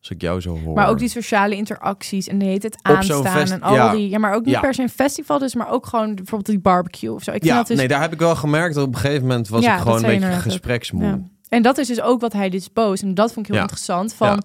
als 0.00 0.10
ik 0.10 0.20
jou 0.20 0.40
zo 0.40 0.58
hoor. 0.58 0.74
maar 0.74 0.88
ook 0.88 0.98
die 0.98 1.08
sociale 1.08 1.56
interacties 1.56 2.28
en 2.28 2.38
de 2.38 2.54
Op 2.54 3.02
zo'n 3.02 3.26
aanstaan 3.26 3.50
en 3.50 3.62
al 3.62 3.74
ja. 3.74 3.94
die. 3.94 4.08
Ja, 4.08 4.18
maar 4.18 4.34
ook 4.34 4.44
niet 4.44 4.54
Ja. 4.54 4.60
per 4.60 4.74
se 4.74 4.82
een 4.82 4.88
festival, 4.88 5.38
dus 5.38 5.54
maar 5.54 5.70
ook 5.70 5.86
gewoon 5.86 6.14
bijvoorbeeld 6.14 6.46
die 6.46 6.58
barbecue 6.58 7.12
of 7.12 7.22
zo. 7.22 7.30
Ik 7.30 7.36
vind 7.36 7.50
Ja, 7.52 7.56
dat 7.58 7.66
dus, 7.66 7.76
nee, 7.76 7.88
daar 7.88 8.00
heb 8.00 8.12
ik 8.12 8.18
wel 8.18 8.36
gemerkt 8.36 8.74
dat 8.74 8.86
op 8.86 8.94
een 8.94 9.00
gegeven 9.00 9.26
moment 9.26 9.48
was 9.48 9.64
ik 9.64 9.70
gewoon 9.70 10.04
een 10.04 10.18
beetje 10.18 10.32
gespreksmoe. 10.32 11.22
En 11.48 11.62
dat 11.62 11.78
is 11.78 11.86
dus 11.86 12.00
ook 12.00 12.20
wat 12.20 12.32
hij 12.32 12.48
dus 12.48 12.68
post. 12.68 13.02
En 13.02 13.14
dat 13.14 13.32
vond 13.32 13.46
ik 13.46 13.52
heel 13.52 13.62
interessant. 13.62 14.14
Van 14.14 14.42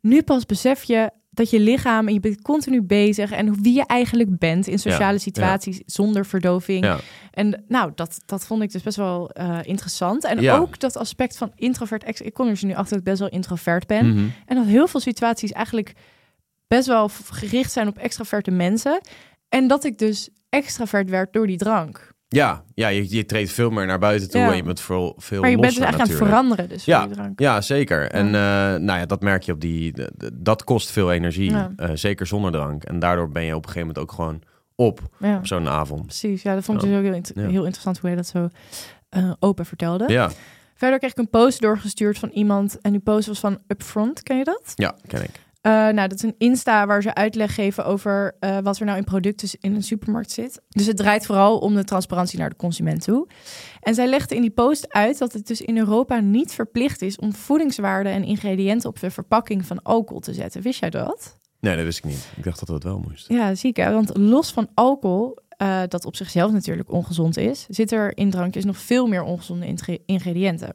nu 0.00 0.22
pas 0.22 0.46
besef 0.46 0.82
je 0.82 1.10
dat 1.34 1.50
je 1.50 1.60
lichaam 1.60 2.06
en 2.08 2.14
je 2.14 2.20
bent 2.20 2.42
continu 2.42 2.82
bezig 2.82 3.30
en 3.30 3.62
wie 3.62 3.74
je 3.74 3.86
eigenlijk 3.86 4.38
bent 4.38 4.66
in 4.66 4.78
sociale 4.78 5.12
Ja. 5.12 5.18
situaties 5.18 5.80
zonder 5.86 6.26
verdoving. 6.26 6.84
Ja. 6.84 6.98
En 7.30 7.64
nou, 7.68 7.92
dat, 7.94 8.20
dat 8.26 8.46
vond 8.46 8.62
ik 8.62 8.72
dus 8.72 8.82
best 8.82 8.96
wel 8.96 9.30
eh, 9.30 9.58
interessant. 9.62 10.24
En 10.24 10.50
ook 10.50 10.78
dat 10.78 10.96
aspect 10.96 11.36
van 11.36 11.52
introvert. 11.54 12.04
ex- 12.04 12.20
Ik 12.20 12.34
kom 12.34 12.46
er 12.46 12.52
dus 12.52 12.62
nu 12.62 12.70
achter 12.70 12.88
dat 12.88 12.98
ik 12.98 13.04
best 13.04 13.18
wel 13.18 13.28
introvert 13.28 13.86
ben. 13.86 14.08
Mhm. 14.14 14.24
En 14.46 14.56
dat 14.56 14.66
heel 14.66 14.86
veel 14.88 15.00
situaties 15.00 15.52
eigenlijk 15.52 15.92
best 16.68 16.86
wel 16.86 17.08
gericht 17.30 17.72
zijn 17.72 17.88
op 17.88 17.98
extraverte 17.98 18.50
mensen. 18.50 19.00
En 19.48 19.66
dat 19.66 19.84
ik 19.84 19.98
dus 19.98 20.28
extravert 20.48 21.10
werd 21.10 21.32
door 21.32 21.46
die 21.46 21.56
drank. 21.58 22.11
Ja, 22.32 22.62
ja 22.74 22.88
je, 22.88 23.14
je 23.14 23.24
treedt 23.26 23.50
veel 23.52 23.70
meer 23.70 23.86
naar 23.86 23.98
buiten 23.98 24.30
toe 24.30 24.40
Ja. 24.40 24.50
en 24.50 24.56
je 24.56 24.62
bent 24.62 24.80
veel, 24.80 25.14
veel 25.18 25.40
Maar 25.40 25.50
je 25.50 25.56
bent 25.58 25.74
dus 25.74 25.82
eigenlijk 25.82 26.10
aan 26.12 26.16
het 26.18 26.28
veranderen 26.28 26.68
dus 26.68 26.84
Ja, 26.84 27.06
drank. 27.06 27.40
Ja, 27.40 27.60
zeker. 27.60 28.10
En 28.10 28.26
eh, 28.26 28.32
nou 28.80 28.98
ja, 28.98 29.06
dat 29.06 29.20
merk 29.22 29.42
je 29.42 29.52
op 29.52 29.60
die... 29.60 29.94
dat 30.34 30.64
kost 30.64 30.90
veel 30.90 31.12
energie, 31.12 31.50
Ja. 31.50 31.72
eh, 31.76 31.90
zeker 31.94 32.26
zonder 32.26 32.52
drank. 32.52 32.84
En 32.84 32.98
daardoor 32.98 33.28
ben 33.28 33.42
je 33.44 33.54
op 33.56 33.64
een 33.66 33.70
gegeven 33.72 33.86
moment 33.88 33.98
ook 34.10 34.12
gewoon 34.12 34.42
op 34.74 35.00
op 35.38 35.46
zo'n 35.46 35.68
avond. 35.68 36.02
precies. 36.06 36.42
Ja, 36.42 36.54
dat 36.54 36.64
vond 36.64 36.82
ik 36.82 36.88
dus 36.88 36.96
ook 36.96 37.02
heel, 37.34 37.44
heel 37.50 37.64
interessant 37.64 37.98
hoe 37.98 38.08
jij 38.08 38.16
dat 38.18 38.26
zo 38.26 38.48
eh, 39.08 39.32
open 39.38 39.66
vertelde. 39.66 40.04
Ja, 40.08 40.30
Verder 40.74 40.98
kreeg 41.00 41.10
ik 41.12 41.18
een 41.18 41.30
post 41.30 41.60
doorgestuurd 41.60 42.18
van 42.18 42.28
iemand. 42.28 42.80
En 42.80 42.90
die 42.90 43.00
post 43.00 43.26
was 43.26 43.40
van 43.40 43.58
Upfront. 43.66 44.22
Ken 44.22 44.36
je 44.38 44.44
dat? 44.44 44.72
ja, 44.74 44.94
ken 45.06 45.22
ik. 45.22 45.30
Eh, 45.62 45.72
nou, 45.72 46.08
dat 46.08 46.12
is 46.12 46.22
een 46.22 46.34
Insta 46.38 46.86
waar 46.86 47.02
ze 47.02 47.14
uitleg 47.14 47.54
geven 47.54 47.84
over 47.84 48.36
eh, 48.40 48.58
wat 48.62 48.78
er 48.78 48.86
nou 48.86 48.98
in 48.98 49.04
producten 49.04 49.48
in 49.60 49.74
een 49.74 49.82
supermarkt 49.82 50.30
zit. 50.30 50.60
Dus 50.68 50.86
het 50.86 50.96
draait 50.96 51.26
vooral 51.26 51.58
om 51.58 51.74
de 51.74 51.84
transparantie 51.84 52.38
naar 52.38 52.50
de 52.50 52.56
consument 52.56 53.02
toe. 53.04 53.28
En 53.80 53.94
zij 53.94 54.06
legde 54.06 54.34
in 54.34 54.40
die 54.40 54.50
post 54.50 54.92
uit 54.92 55.18
dat 55.18 55.32
het 55.32 55.46
dus 55.46 55.60
in 55.60 55.78
Europa 55.78 56.20
niet 56.20 56.52
verplicht 56.52 57.02
is 57.02 57.16
om 57.16 57.32
voedingswaarden 57.32 58.12
en 58.12 58.24
ingrediënten 58.24 58.88
op 58.88 59.00
de 59.00 59.10
verpakking 59.10 59.66
van 59.66 59.82
alcohol 59.82 60.20
te 60.20 60.34
zetten. 60.34 60.62
Wist 60.62 60.80
jij 60.80 60.90
dat? 60.90 61.38
Nee, 61.60 61.76
dat 61.76 61.84
wist 61.84 61.98
ik 61.98 62.04
niet. 62.04 62.28
Ik 62.36 62.44
dacht 62.44 62.58
dat 62.58 62.68
dat 62.68 62.82
wel 62.82 62.98
moest. 63.08 63.28
Ja, 63.28 63.54
ziek 63.54 63.76
hè? 63.76 63.92
Want 63.92 64.16
los 64.16 64.52
van 64.52 64.68
alcohol, 64.74 65.38
eh, 65.48 65.80
dat 65.88 66.04
op 66.04 66.16
zichzelf 66.16 66.52
natuurlijk 66.52 66.92
ongezond 66.92 67.36
is, 67.36 67.66
zit 67.68 67.92
er 67.92 68.16
in 68.16 68.30
drankjes 68.30 68.64
nog 68.64 68.76
veel 68.76 69.06
meer 69.06 69.22
ongezonde 69.22 69.66
ingre- 69.66 69.98
ingrediënten. 70.06 70.74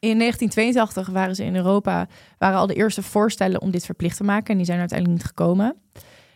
In 0.00 0.18
1982 0.18 1.08
waren 1.08 1.34
ze 1.34 1.44
in 1.44 1.56
Europa, 1.56 2.08
waren 2.38 2.58
al 2.58 2.66
de 2.66 2.74
eerste 2.74 3.02
voorstellen 3.02 3.60
om 3.60 3.70
dit 3.70 3.84
verplicht 3.84 4.16
te 4.16 4.24
maken 4.24 4.50
en 4.50 4.56
die 4.56 4.66
zijn 4.66 4.78
uiteindelijk 4.78 5.18
niet 5.18 5.28
gekomen. 5.28 5.76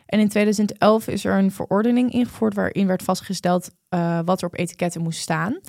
En 0.07 0.21
in 0.21 0.29
2011 0.29 1.09
is 1.09 1.25
er 1.25 1.39
een 1.39 1.51
verordening 1.51 2.13
ingevoerd 2.13 2.55
waarin 2.55 2.87
werd 2.87 3.03
vastgesteld 3.03 3.71
eh, 3.89 4.19
wat 4.25 4.41
er 4.41 4.47
op 4.47 4.59
etiketten 4.59 5.03
moest 5.03 5.21
staan. 5.21 5.61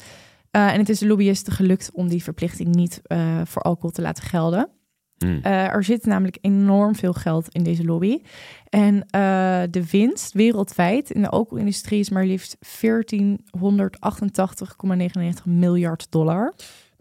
Eh, 0.53 0.73
en 0.73 0.79
het 0.79 0.89
is 0.89 1.00
de 1.00 1.07
lobbyisten 1.07 1.53
gelukt 1.53 1.89
om 1.93 2.07
die 2.07 2.23
verplichting 2.23 2.75
niet 2.75 3.01
eh, 3.03 3.41
voor 3.43 3.62
alcohol 3.62 3.89
te 3.89 4.01
laten 4.01 4.23
gelden. 4.23 4.69
Hm. 5.17 5.39
Eh, 5.41 5.73
er 5.73 5.83
zit 5.83 6.05
namelijk 6.05 6.38
enorm 6.41 6.95
veel 6.95 7.13
geld 7.13 7.50
in 7.50 7.63
deze 7.63 7.83
lobby. 7.83 8.21
En 8.69 9.07
de 9.71 9.85
winst 9.91 10.33
wereldwijd 10.33 11.12
in 11.12 11.21
de 11.21 11.29
alcoholindustrie 11.29 12.00
is 12.00 12.09
maar 12.09 12.25
liefst 12.25 12.57
1488,99 12.62 12.67
miljard 15.45 16.12
dollar. 16.12 16.53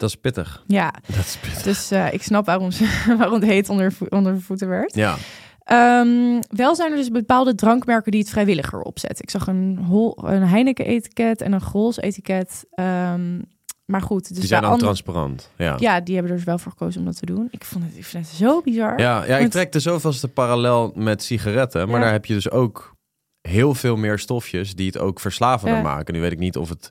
Dat 0.02 0.11
is 0.11 0.16
pittig. 0.16 0.64
Ja, 0.66 0.94
Dat 1.06 1.25
is 1.25 1.37
pittig. 1.37 1.62
dus 1.62 1.90
eh, 1.90 2.12
ik 2.12 2.23
snap 2.23 2.47
waarom, 2.47 2.71
ze, 2.71 3.02
waarom 3.18 3.35
het 3.40 3.44
heet 3.44 3.68
onder, 3.68 3.92
onder 4.09 4.35
de 4.35 4.40
voeten 4.40 4.68
werd. 4.68 4.94
Ja, 4.94 5.16
Ehm, 5.64 6.40
wel 6.49 6.75
zijn 6.75 6.90
er 6.90 6.97
dus 6.97 7.09
bepaalde 7.11 7.54
drankmerken 7.54 8.11
die 8.12 8.21
het 8.21 8.30
vrijwilliger 8.30 8.80
opzetten. 8.80 9.23
Ik 9.25 9.30
zag 9.30 9.47
een, 9.47 9.78
Hol- 9.88 10.18
een 10.25 10.42
Heineken-etiket 10.42 11.40
en 11.40 11.52
een 11.52 11.61
Grols-etiket. 11.61 12.64
Ehm, 12.75 13.38
maar 13.85 14.02
goed, 14.02 14.28
dus 14.28 14.38
die 14.38 14.47
zijn 14.47 14.61
dan 14.62 14.71
andere- 14.71 14.87
transparant. 14.88 15.50
Ja. 15.56 15.76
Ja, 15.78 16.00
die 16.00 16.14
hebben 16.14 16.32
er 16.32 16.38
dus 16.38 16.47
wel 16.47 16.59
voor 16.59 16.73
gekozen 16.73 17.00
om 17.00 17.06
dat 17.06 17.18
te 17.18 17.26
doen. 17.26 17.49
Ik, 17.50 17.64
vond 17.64 17.85
het, 17.85 17.97
ik 17.97 18.04
vind 18.04 18.26
het 18.26 18.35
zo 18.37 18.61
bizar. 18.61 19.00
Ja, 19.00 19.25
ja, 19.25 19.37
ik 19.38 19.50
trek 19.50 19.73
de 19.73 19.80
zoveelste 19.80 20.28
parallel 20.28 20.92
met 20.94 21.23
sigaretten. 21.23 21.87
Maar 21.88 21.97
Ja. 21.99 22.02
daar 22.04 22.12
heb 22.12 22.25
je 22.26 22.35
dus 22.35 22.50
ook 22.50 22.97
heel 23.40 23.75
veel 23.75 23.97
meer 23.97 24.18
stofjes 24.18 24.75
die 24.75 24.87
het 24.87 24.99
ook 24.99 25.21
verslavender 25.21 25.76
Ja. 25.76 25.82
maken. 25.82 26.14
Nu 26.14 26.21
weet 26.21 26.32
ik 26.32 26.38
niet 26.38 26.56
of 26.56 26.68
het 26.68 26.90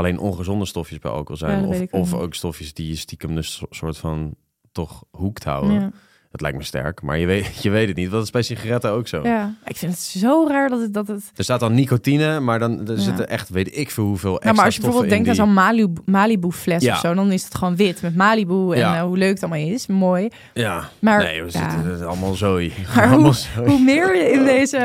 alleen 0.00 0.18
ongezonde 0.18 0.64
stofjes 0.64 0.98
bij 0.98 1.10
alcohol 1.10 1.36
zijn. 1.36 1.64
of 1.66 1.92
of 1.92 2.14
ook 2.14 2.34
stofjes 2.34 2.74
die 2.74 2.88
je 2.88 2.96
stiekem 2.96 3.34
dus 3.34 3.54
so- 3.54 3.66
soort 3.70 3.98
van 3.98 4.34
toch 4.72 5.04
hoekt 5.10 5.44
houden. 5.44 5.72
Ja. 5.72 5.90
Dat 6.30 6.40
lijkt 6.40 6.56
me 6.56 6.64
sterk, 6.64 7.02
maar 7.02 7.18
je 7.18 7.26
weet, 7.26 7.56
je 7.62 7.70
weet 7.70 7.88
het 7.88 7.96
niet. 7.96 8.10
Dat 8.10 8.22
is 8.22 8.30
bij 8.30 8.42
sigaretten 8.42 8.90
ook 8.90 9.08
zo. 9.08 9.20
Ja, 9.22 9.54
ik 9.64 9.76
vind 9.76 9.92
het 9.92 10.00
zo 10.00 10.46
raar 10.48 10.68
dat 10.68 10.80
het... 10.80 10.94
Dat 10.94 11.08
het... 11.08 11.30
Er 11.36 11.44
staat 11.44 11.60
dan 11.60 11.74
nicotine, 11.74 12.40
maar 12.40 12.58
dan 12.58 12.88
er 12.88 12.94
Ja. 12.96 13.00
zitten 13.02 13.28
echt, 13.28 13.48
weet 13.48 13.76
ik 13.76 13.90
veel 13.90 14.04
hoeveel 14.04 14.30
extra 14.32 14.44
Nou, 14.44 14.56
maar 14.56 14.64
als 14.64 14.74
je 14.74 14.80
bijvoorbeeld 14.80 15.12
denkt 15.12 15.28
aan 15.28 15.34
zo'n 15.34 15.52
Malibu, 15.54 16.00
Malibu 16.04 16.50
fles 16.52 16.82
Ja. 16.82 16.92
of 16.94 16.98
zo, 17.00 17.14
dan 17.14 17.32
is 17.32 17.44
het 17.44 17.54
gewoon 17.54 17.76
wit 17.76 18.02
met 18.02 18.16
Malibu 18.16 18.72
en 18.72 18.78
Ja. 18.78 18.96
eh, 18.96 19.02
hoe 19.02 19.16
leuk 19.18 19.30
het 19.34 19.42
allemaal 19.42 19.68
is. 19.68 19.86
Mooi. 19.86 20.22
in 20.24 20.30
Ja, 20.54 20.88
Maar, 20.98 21.22
nee, 21.22 21.42
we 21.42 21.50
zitten 21.50 21.84
het 21.84 22.02
allemaal 22.02 22.34
zooi. 22.34 22.72
Maar 22.94 23.04
allemaal 23.08 23.22
hoe, 23.24 23.32
zooi. 23.34 23.68
hoe 23.70 23.80
meer 23.80 24.16
je 24.16 24.30
in 24.30 24.44
deze, 24.44 24.76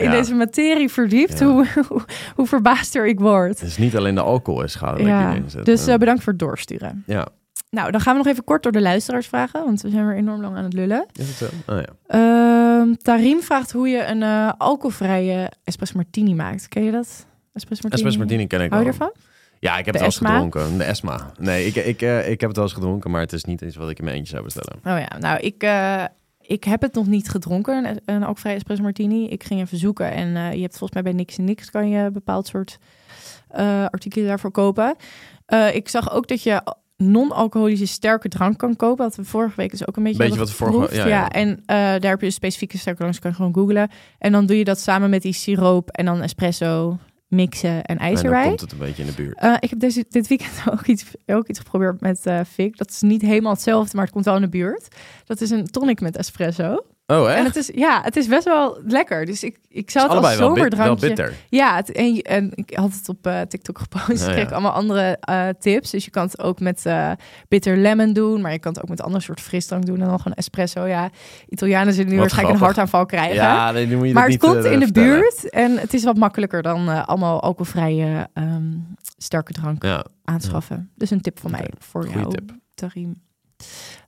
in 0.00 0.04
Ja. 0.04 0.10
deze 0.10 0.34
materie 0.34 0.88
verdiept, 0.88 1.40
hoe, 1.40 1.66
hoe, 1.88 2.02
hoe 2.36 2.46
verbaasder 2.46 3.06
ik 3.06 3.20
word. 3.20 3.58
Het 3.60 3.68
is 3.68 3.76
niet 3.78 3.96
alleen 3.96 4.14
de 4.14 4.20
alcohol 4.22 4.62
is 4.62 4.72
schadelijk. 4.72 5.64
Dus 5.64 5.86
eh, 5.86 5.96
bedankt 5.96 6.22
voor 6.22 6.32
het 6.32 6.42
doorsturen. 6.42 7.02
ja, 7.06 7.26
Nou, 7.74 7.90
dan 7.90 8.00
gaan 8.00 8.12
we 8.12 8.22
nog 8.22 8.32
even 8.32 8.44
kort 8.44 8.62
door 8.62 8.72
de 8.72 8.80
luisteraars 8.80 9.26
vragen, 9.26 9.64
want 9.64 9.80
we 9.80 9.90
zijn 9.90 10.06
weer 10.06 10.16
enorm 10.16 10.40
lang 10.40 10.56
aan 10.56 10.64
het 10.64 10.72
lullen. 10.72 11.06
is 11.12 11.28
het 11.28 11.36
zo? 11.36 11.72
Oh, 11.72 11.80
ja. 11.80 11.86
Ehm 12.06 12.94
Tarim 13.02 13.42
vraagt 13.42 13.72
hoe 13.72 13.88
je 13.88 14.04
een 14.04 14.22
eh, 14.22 14.52
alcoholvrije 14.58 15.50
espresso 15.64 15.96
martini 15.96 16.34
maakt. 16.34 16.68
Ken 16.68 16.84
je 16.84 16.90
dat? 16.90 17.26
Espresso 17.52 17.88
martini. 17.88 17.92
Espresso 17.92 18.18
martini 18.18 18.46
ken 18.46 18.60
ik 18.60 18.70
Hou 18.70 18.82
je 18.82 18.88
ervan? 18.88 19.12
Ja, 19.58 19.78
ik 19.78 19.84
heb 19.84 19.94
De 19.94 20.04
het 20.04 20.16
wel 20.16 20.28
eens 20.28 20.32
gedronken. 20.32 20.78
De 20.78 20.84
Esma. 20.84 21.32
Nee, 21.38 21.66
ik, 21.66 21.74
ik, 21.74 22.02
eh, 22.02 22.30
ik 22.30 22.40
heb 22.40 22.48
het 22.48 22.56
wel 22.56 22.66
eens 22.66 22.74
gedronken, 22.74 23.10
maar 23.10 23.20
het 23.20 23.32
is 23.32 23.44
niet 23.44 23.60
iets 23.60 23.76
wat 23.76 23.90
ik 23.90 23.98
in 23.98 24.04
mijn 24.04 24.16
eentje 24.16 24.32
zou 24.32 24.44
bestellen. 24.44 24.74
Oh 24.76 25.08
ja, 25.08 25.18
nou, 25.18 25.40
ik, 25.40 25.62
eh, 25.62 26.04
ik 26.40 26.64
heb 26.64 26.82
het 26.82 26.94
nog 26.94 27.06
niet 27.06 27.28
gedronken, 27.28 27.84
een, 27.84 28.00
een 28.04 28.14
alcoholvrije 28.14 28.56
espresso 28.56 28.82
martini. 28.82 29.28
Ik 29.28 29.44
ging 29.44 29.60
even 29.60 29.78
zoeken 29.78 30.12
en 30.12 30.28
je 30.56 30.62
hebt 30.62 30.78
volgens 30.78 30.92
mij 30.92 31.02
bij 31.02 31.12
Niks 31.12 31.38
en 31.38 31.44
Niks 31.44 31.70
kan 31.70 31.88
je 31.88 31.98
een 31.98 32.12
bepaald 32.12 32.46
soort 32.46 32.78
artikelen 33.90 34.26
daarvoor 34.26 34.50
kopen. 34.50 34.96
Ik 35.72 35.88
zag 35.88 36.12
ook 36.12 36.28
dat 36.28 36.42
je 36.42 36.62
non-alcoholische 36.96 37.86
sterke 37.86 38.28
drank 38.28 38.58
kan 38.58 38.76
kopen. 38.76 39.04
Dat 39.04 39.14
we 39.16 39.24
vorige 39.24 39.56
week 39.56 39.70
dus 39.70 39.86
ook 39.88 39.96
een 39.96 40.02
beetje, 40.02 40.18
Beetje 40.18 40.38
wat 40.38 40.48
we 40.48 40.54
vorige- 40.54 40.94
ja, 40.96 41.06
ja. 41.06 41.30
en 41.30 41.48
eh, 41.66 41.76
daar 41.76 42.10
heb 42.10 42.20
je 42.20 42.26
dus 42.26 42.34
specifieke 42.34 42.78
sterke 42.78 42.98
drank, 42.98 43.12
dus 43.12 43.22
kan 43.22 43.30
je 43.30 43.36
gewoon 43.36 43.54
googlen. 43.54 43.90
En 44.18 44.32
dan 44.32 44.46
doe 44.46 44.58
je 44.58 44.64
dat 44.64 44.78
samen 44.80 45.10
met 45.10 45.22
die 45.22 45.32
siroop 45.32 45.90
en 45.90 46.04
dan 46.04 46.22
espresso 46.22 46.98
mixen 47.28 47.84
en 47.84 47.98
ijs 47.98 48.22
en 48.22 48.42
komt 48.42 48.60
het 48.60 48.72
een 48.72 48.78
beetje 48.78 49.02
in 49.02 49.08
de 49.08 49.14
buurt. 49.14 49.38
Eh, 49.38 49.54
ik 49.60 49.70
heb 49.70 49.78
deze, 49.78 50.04
dit 50.08 50.26
weekend 50.28 50.52
ook 50.72 50.86
iets, 50.86 51.04
ook 51.26 51.48
iets 51.48 51.58
geprobeerd 51.58 52.00
met 52.00 52.20
Fik. 52.48 52.76
Dat 52.76 52.90
is 52.90 53.00
niet 53.00 53.22
helemaal 53.22 53.52
hetzelfde, 53.52 53.90
maar 53.96 54.04
het 54.04 54.12
komt 54.12 54.24
wel 54.24 54.34
in 54.36 54.40
de 54.40 54.48
buurt. 54.48 54.88
Dat 55.24 55.40
is 55.40 55.50
een 55.50 55.64
tonic 55.66 56.00
met 56.00 56.16
espresso. 56.16 56.84
Oh, 57.06 57.28
echt? 57.28 57.38
En 57.38 57.44
het 57.44 57.56
is, 57.56 57.70
ja, 57.74 58.00
het 58.02 58.16
is 58.16 58.26
best 58.26 58.44
wel 58.44 58.78
lekker. 58.86 59.26
Dus 59.26 59.42
ik, 59.42 59.58
ik 59.68 59.90
zou 59.90 60.04
Het 60.04 60.16
als 60.16 60.24
allebei 60.24 60.38
wel, 60.38 60.52
bit- 60.52 60.56
wel 60.56 60.70
zomerdrankje... 60.70 61.06
bitter. 61.06 61.34
Ja, 61.48 61.76
het, 61.76 61.92
en, 61.92 62.16
en 62.22 62.50
ik 62.54 62.76
had 62.76 62.92
het 62.92 63.08
op 63.08 63.26
eh, 63.26 63.40
TikTok 63.40 63.78
gepost. 63.78 64.22
Oh, 64.22 64.28
ik 64.28 64.32
kreeg 64.32 64.48
ja. 64.48 64.54
allemaal 64.54 64.72
andere 64.72 65.16
eh, 65.20 65.48
tips. 65.58 65.90
Dus 65.90 66.04
je 66.04 66.10
kan 66.10 66.24
het 66.24 66.38
ook 66.38 66.60
met 66.60 66.86
eh, 66.86 67.10
bitter 67.48 67.76
lemon 67.76 68.12
doen. 68.12 68.40
Maar 68.40 68.52
je 68.52 68.58
kan 68.58 68.72
het 68.72 68.82
ook 68.82 68.88
met 68.88 69.02
ander 69.02 69.22
soort 69.22 69.40
frisdrank 69.40 69.86
doen. 69.86 70.00
En 70.00 70.06
dan 70.08 70.18
gewoon 70.18 70.36
espresso. 70.36 70.84
Ja, 70.86 71.10
Italianen 71.48 71.92
zullen 71.92 72.10
nu 72.10 72.12
Wat 72.12 72.20
waarschijnlijk 72.20 72.58
een 72.58 72.64
hartaanval 72.64 73.06
krijgen. 73.06 73.34
Ja, 73.34 73.70
nee, 73.70 73.86
nu 73.86 73.96
moet 73.96 74.06
je 74.06 74.12
maar 74.12 74.22
het 74.22 74.32
niet, 74.32 74.40
komt 74.40 74.64
in 74.64 74.78
de 74.78 74.84
vertellen. 74.84 75.10
buurt. 75.20 75.50
En 75.50 75.78
het 75.78 75.94
is 75.94 76.04
wat 76.04 76.16
makkelijker 76.16 76.62
dan 76.62 77.06
allemaal 77.06 77.40
alcoholvrije 77.42 78.28
ehm, 78.32 78.72
sterke 79.16 79.52
drank 79.52 79.82
Ja, 79.82 80.04
aanschaffen. 80.24 80.90
Dus 80.94 81.10
een 81.10 81.20
tip 81.20 81.40
van 81.40 81.50
mij 81.50 81.70
voor 81.78 82.02
goeie 82.02 82.18
jou, 82.18 82.30
tip. 82.30 82.50
Tarim. 82.74 83.22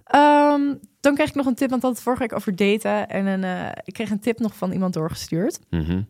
Ehm, 0.07 0.75
dan 1.01 1.14
kreeg 1.14 1.29
ik 1.29 1.35
nog 1.35 1.47
een 1.47 1.55
tip, 1.55 1.71
want 1.71 1.83
dat 1.83 1.90
had 1.90 1.92
het 2.01 2.03
vorige 2.03 2.23
week 2.23 2.33
over 2.33 2.57
daten. 2.57 3.09
En 3.09 3.27
een, 3.27 3.45
eh, 3.45 3.73
ik 3.85 3.92
kreeg 3.92 4.11
een 4.11 4.21
tip 4.21 4.38
nog 4.38 4.57
van 4.57 4.73
iemand 4.73 4.95
doorgestuurd. 4.95 5.59
mhm. 5.71 6.03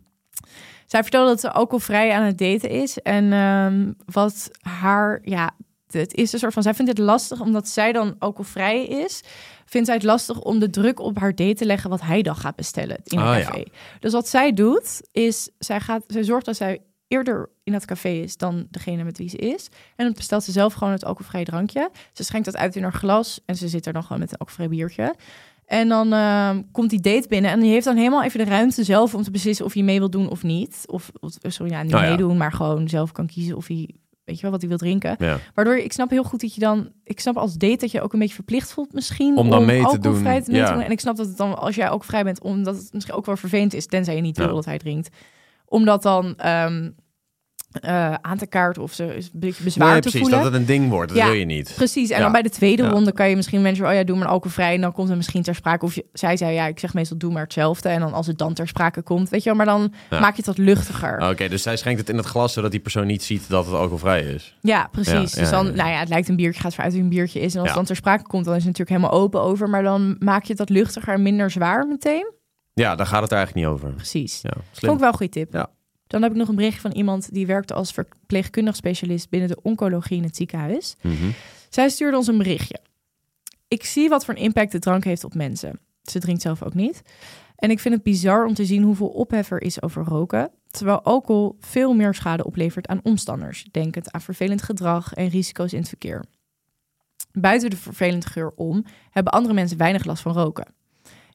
Zij 0.85 1.01
vertelde 1.01 1.29
dat 1.29 1.39
ze 1.39 1.51
alcoholvrij 1.51 2.11
aan 2.13 2.23
het 2.23 2.37
daten 2.37 2.69
is. 2.69 2.97
En 3.01 3.33
ehm, 3.33 3.91
wat 4.05 4.49
haar, 4.61 5.19
ja, 5.23 5.51
het 5.91 6.13
is 6.13 6.33
een 6.33 6.39
soort 6.39 6.53
van, 6.53 6.63
zij 6.63 6.73
vindt 6.73 6.91
het 6.91 6.99
lastig 6.99 7.41
omdat 7.41 7.67
zij 7.67 7.91
dan 7.91 8.15
alcoholvrij 8.19 8.85
is. 8.85 9.21
Vindt 9.65 9.87
zij 9.87 9.95
het 9.95 10.05
lastig 10.05 10.41
om 10.41 10.59
de 10.59 10.69
druk 10.69 10.99
op 10.99 11.19
haar 11.19 11.35
date 11.35 11.53
te 11.53 11.65
leggen 11.65 11.89
wat 11.89 12.01
hij 12.01 12.21
dan 12.21 12.35
gaat 12.35 12.55
bestellen 12.55 12.97
in 13.03 13.17
een 13.19 13.25
Ah, 13.25 13.37
ja. 13.39 13.45
café. 13.45 13.63
Dus 13.99 14.11
wat 14.11 14.27
zij 14.27 14.53
doet, 14.53 15.01
is 15.11 15.49
zij, 15.59 15.79
gaat, 15.79 16.03
zij 16.07 16.23
zorgt 16.23 16.45
dat 16.45 16.55
zij 16.55 16.81
eerder 17.07 17.49
in 17.63 17.71
dat 17.71 17.85
café 17.85 18.09
is 18.09 18.37
dan 18.37 18.67
degene 18.71 19.03
met 19.03 19.17
wie 19.17 19.29
ze 19.29 19.37
is. 19.37 19.69
En 19.95 20.05
dan 20.05 20.13
bestelt 20.13 20.43
ze 20.43 20.51
zelf 20.51 20.73
gewoon 20.73 20.93
het 20.93 21.05
alcoholvrije 21.05 21.45
drankje. 21.45 21.91
Ze 22.13 22.23
schenkt 22.23 22.45
dat 22.45 22.57
uit 22.57 22.75
in 22.75 22.83
haar 22.83 22.93
glas 22.93 23.41
en 23.45 23.55
ze 23.55 23.67
zit 23.67 23.85
er 23.85 23.93
dan 23.93 24.03
gewoon 24.03 24.19
met 24.19 24.31
een 24.31 24.37
alcoholvrij 24.37 24.77
biertje. 24.77 25.15
En 25.65 25.87
dan 25.87 26.13
ehm, 26.13 26.61
komt 26.71 26.89
die 26.89 27.01
date 27.01 27.27
binnen 27.27 27.51
en 27.51 27.59
die 27.59 27.71
heeft 27.71 27.85
dan 27.85 27.95
helemaal 27.95 28.23
even 28.23 28.45
de 28.45 28.51
ruimte 28.51 28.83
zelf 28.83 29.15
om 29.15 29.23
te 29.23 29.31
beslissen 29.31 29.65
of 29.65 29.73
hij 29.73 29.83
mee 29.83 29.99
wil 29.99 30.09
doen 30.09 30.29
of 30.29 30.43
niet. 30.43 30.83
Of, 30.85 31.11
of 31.19 31.33
sorry, 31.41 31.71
ja, 31.71 31.83
niet 31.83 31.93
Oh 31.93 32.01
ja. 32.01 32.09
meedoen, 32.09 32.37
maar 32.37 32.51
gewoon 32.51 32.89
zelf 32.89 33.11
kan 33.11 33.27
kiezen 33.27 33.55
of 33.55 33.67
hij, 33.67 33.89
weet 34.23 34.35
je 34.35 34.41
wel, 34.41 34.51
wat 34.51 34.59
hij 34.59 34.69
wil 34.69 34.77
drinken. 34.77 35.15
ja. 35.19 35.37
Waardoor 35.53 35.77
ik 35.77 35.93
snap 35.93 36.09
heel 36.09 36.23
goed 36.23 36.41
dat 36.41 36.53
je 36.53 36.59
dan, 36.59 36.91
ik 37.03 37.19
snap 37.19 37.37
als 37.37 37.53
date 37.53 37.77
dat 37.77 37.91
je 37.91 38.01
ook 38.01 38.13
een 38.13 38.19
beetje 38.19 38.35
verplicht 38.35 38.71
voelt 38.73 38.93
misschien 38.93 39.37
Om 39.37 39.49
dan 39.49 39.65
mee 39.65 39.81
te 39.81 39.87
alcoholvrij 39.87 40.39
doen, 40.39 40.51
mee 40.51 40.61
ja. 40.61 40.67
te 40.67 40.73
doen. 40.73 40.81
En 40.81 40.91
ik 40.91 40.99
snap 40.99 41.15
dat 41.15 41.27
het 41.27 41.37
dan, 41.37 41.57
als 41.57 41.75
jij 41.75 41.89
ook 41.89 42.03
vrij 42.03 42.23
bent, 42.23 42.41
omdat 42.41 42.75
het 42.75 42.93
misschien 42.93 43.15
ook 43.15 43.25
wel 43.25 43.37
vervelend 43.37 43.73
is, 43.73 43.85
tenzij 43.85 44.15
je 44.15 44.21
niet 44.21 44.37
wil 44.37 44.55
dat 44.55 44.65
hij 44.65 44.77
drinkt, 44.77 45.09
om 45.69 45.85
dat 45.85 46.01
dan 46.01 46.33
ehm, 46.37 46.89
eh, 47.81 48.13
aan 48.13 48.37
te 48.37 48.47
kaarten 48.47 48.81
of 48.83 48.93
ze 48.93 49.03
bezwaar 49.33 49.87
Nee, 49.91 49.95
te 49.95 50.01
precies, 50.01 50.19
voelen. 50.19 50.39
dat 50.43 50.51
het 50.51 50.61
een 50.61 50.65
ding 50.67 50.89
wordt. 50.89 51.09
Dat 51.09 51.17
Ja. 51.17 51.25
wil 51.25 51.33
je 51.33 51.45
niet. 51.45 51.73
Precies, 51.75 52.09
en 52.09 52.17
Ja. 52.17 52.23
dan 52.23 52.31
bij 52.31 52.41
de 52.41 52.49
tweede 52.49 52.83
Ja. 52.83 52.89
ronde 52.89 53.11
kan 53.11 53.29
je 53.29 53.35
misschien 53.35 53.61
mensen, 53.61 53.87
oh 53.87 53.93
ja, 53.93 54.03
doe 54.03 54.17
maar 54.17 54.27
alcoholvrij. 54.27 54.75
En 54.75 54.81
dan 54.81 54.91
komt 54.91 55.09
er 55.09 55.15
misschien 55.15 55.41
ter 55.41 55.55
sprake, 55.55 55.85
of 55.85 55.95
je, 55.95 56.05
zij 56.13 56.37
zei, 56.37 56.53
ja, 56.53 56.65
ik 56.67 56.79
zeg 56.79 56.93
meestal 56.93 57.17
doe 57.17 57.31
maar 57.31 57.43
hetzelfde. 57.43 57.89
En 57.89 57.99
dan 57.99 58.13
als 58.13 58.27
het 58.27 58.37
dan 58.37 58.53
ter 58.53 58.67
sprake 58.67 59.01
komt, 59.01 59.29
weet 59.29 59.43
je 59.43 59.49
wel, 59.49 59.57
maar 59.57 59.65
dan 59.65 59.93
maak 60.09 60.31
je 60.31 60.37
het 60.37 60.45
wat 60.45 60.57
luchtiger. 60.57 61.29
Oké, 61.29 61.47
dus 61.47 61.61
zij 61.61 61.77
schenkt 61.77 61.99
het 61.99 62.09
in 62.09 62.17
het 62.17 62.25
glas 62.25 62.53
zodat 62.53 62.71
die 62.71 62.79
persoon 62.79 63.07
niet 63.07 63.23
ziet 63.23 63.49
dat 63.49 63.65
het 63.65 63.73
alcoholvrij 63.73 64.21
is. 64.21 64.57
Ja, 64.61 64.87
precies. 64.91 65.31
Dus 65.31 65.49
dan, 65.49 65.65
nou 65.75 65.89
ja, 65.89 65.99
het 65.99 66.09
lijkt 66.09 66.27
een 66.29 66.35
biertje, 66.35 66.61
gaat 66.61 66.73
vanuit 66.75 66.91
dat 66.93 67.01
het 67.01 67.11
een 67.11 67.17
biertje 67.17 67.39
is. 67.39 67.53
En 67.53 67.59
als 67.59 67.67
het 67.67 67.77
dan 67.77 67.85
ter 67.85 67.95
sprake 67.95 68.23
komt, 68.27 68.45
dan 68.45 68.55
is 68.55 68.63
het 68.63 68.77
natuurlijk 68.77 68.99
helemaal 69.01 69.21
open 69.21 69.41
over. 69.41 69.69
Maar 69.69 69.83
dan 69.83 70.15
maak 70.19 70.41
je 70.43 70.49
het 70.49 70.59
wat 70.59 70.69
luchtiger 70.69 71.13
en 71.13 71.21
minder 71.21 71.51
zwaar 71.51 71.87
meteen. 71.87 72.35
Ja, 72.79 72.95
daar 72.95 73.05
gaat 73.05 73.21
het 73.21 73.31
er 73.31 73.37
eigenlijk 73.37 73.67
niet 73.67 73.75
over. 73.75 73.93
Precies. 73.93 74.41
Ja, 74.41 74.53
Vond 74.71 74.93
ik 74.93 74.99
wel 74.99 75.07
een 75.07 75.17
goede 75.17 75.31
tip. 75.31 75.53
Ja. 75.53 75.69
Dan 76.07 76.21
heb 76.21 76.31
ik 76.31 76.37
nog 76.37 76.47
een 76.47 76.55
berichtje 76.55 76.81
van 76.81 76.91
iemand 76.91 77.33
die 77.33 77.47
werkte 77.47 77.73
als 77.73 77.91
verpleegkundig 77.91 78.75
specialist 78.75 79.29
binnen 79.29 79.49
de 79.49 79.59
oncologie 79.61 80.17
in 80.17 80.23
het 80.23 80.35
ziekenhuis. 80.35 80.95
Mhm. 81.01 81.29
Zij 81.69 81.89
stuurde 81.89 82.17
ons 82.17 82.27
een 82.27 82.37
berichtje. 82.37 82.79
Ik 83.67 83.85
zie 83.85 84.09
wat 84.09 84.25
voor 84.25 84.33
een 84.33 84.39
impact 84.39 84.71
de 84.71 84.79
drank 84.79 85.03
heeft 85.03 85.23
op 85.23 85.33
mensen. 85.33 85.79
Ze 86.01 86.19
drinkt 86.19 86.41
zelf 86.41 86.63
ook 86.63 86.73
niet. 86.73 87.01
En 87.55 87.71
ik 87.71 87.79
vind 87.79 87.93
het 87.93 88.03
bizar 88.03 88.45
om 88.45 88.53
te 88.53 88.65
zien 88.65 88.83
hoeveel 88.83 89.07
ophef 89.07 89.51
er 89.51 89.61
is 89.61 89.81
over 89.81 90.03
roken, 90.03 90.51
terwijl 90.67 91.01
alcohol 91.01 91.57
veel 91.59 91.93
meer 91.93 92.13
schade 92.13 92.45
oplevert 92.45 92.87
aan 92.87 92.99
omstanders, 93.03 93.67
denkend 93.71 94.11
aan 94.11 94.21
vervelend 94.21 94.61
gedrag 94.61 95.13
en 95.13 95.27
risico's 95.27 95.73
in 95.73 95.79
het 95.79 95.87
verkeer. 95.87 96.25
Buiten 97.31 97.69
de 97.69 97.77
vervelende 97.77 98.27
geur 98.27 98.51
om 98.55 98.85
hebben 99.09 99.33
andere 99.33 99.53
mensen 99.53 99.77
weinig 99.77 100.05
last 100.05 100.21
van 100.21 100.33
roken. 100.33 100.75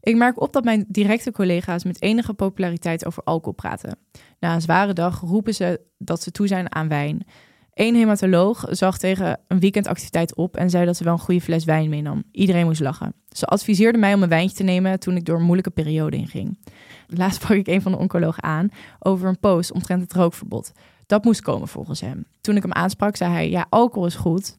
Ik 0.03 0.17
merk 0.17 0.41
op 0.41 0.53
dat 0.53 0.65
mijn 0.65 0.85
directe 0.89 1.33
collega's 1.33 1.85
met 1.85 2.03
enige 2.03 2.35
populariteit 2.35 3.07
over 3.07 3.23
alcohol 3.23 3.53
praten. 3.53 3.99
Na 4.39 4.55
een 4.55 4.61
zware 4.61 4.93
dag 4.93 5.21
roepen 5.21 5.55
ze 5.55 5.81
dat 5.99 6.23
ze 6.23 6.31
toe 6.31 6.47
zijn 6.47 6.75
aan 6.75 6.89
wijn. 6.89 7.27
Eén 7.75 7.95
hematoloog 7.95 8.67
zag 8.71 8.99
tegen 8.99 9.41
een 9.49 9.61
weekendactiviteit 9.61 10.35
op 10.35 10.57
en 10.57 10.71
zei 10.71 10.87
dat 10.87 10.97
ze 10.97 11.05
wel 11.05 11.13
een 11.13 11.19
goede 11.19 11.41
fles 11.41 11.65
wijn 11.65 11.89
meenam. 11.89 12.23
Iedereen 12.31 12.67
moest 12.67 12.81
lachen. 12.81 13.15
Ze 13.29 13.47
adviseerde 13.47 13.99
mij 13.99 14.15
om 14.15 14.23
een 14.23 14.29
wijntje 14.29 14.57
te 14.57 14.63
nemen 14.63 14.99
toen 14.99 15.17
ik 15.17 15.25
door 15.25 15.37
een 15.37 15.45
moeilijke 15.45 15.71
periode 15.71 16.17
inging. 16.17 16.59
Laatst 17.07 17.43
sprak 17.43 17.57
ik 17.57 17.67
een 17.67 17.83
van 17.83 17.93
de 17.93 17.99
oncologen 17.99 18.43
aan 18.43 18.69
over 18.99 19.29
een 19.29 19.39
post 19.39 19.73
omtrent 19.73 20.03
het 20.03 20.13
rookverbod. 20.13 20.73
Dat 21.07 21.25
moest 21.25 21.41
komen 21.41 21.69
volgens 21.69 22.01
hem. 22.01 22.25
Toen 22.41 22.57
ik 22.57 22.63
hem 22.63 22.73
aansprak, 22.73 23.17
zei 23.17 23.33
hij: 23.33 23.51
Ja, 23.51 23.67
alcohol 23.69 24.07
is 24.07 24.15
goed 24.15 24.57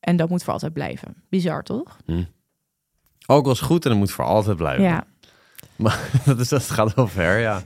en 0.00 0.16
dat 0.16 0.28
moet 0.28 0.44
voor 0.44 0.52
altijd 0.52 0.72
blijven. 0.72 1.14
Bizar 1.28 1.62
toch? 1.62 1.96
Alcohol 3.26 3.52
is 3.52 3.60
goed 3.60 3.84
en 3.84 3.90
dat 3.90 3.98
moet 3.98 4.10
voor 4.10 4.24
altijd 4.24 4.56
blijven. 4.56 4.84
Ja. 4.84 5.04
Maar 5.76 6.10
dat, 6.24 6.38
is, 6.38 6.48
dat 6.48 6.70
gaat 6.70 6.94
wel 6.94 7.06
ver, 7.06 7.38
ja. 7.38 7.54
Dat 7.54 7.64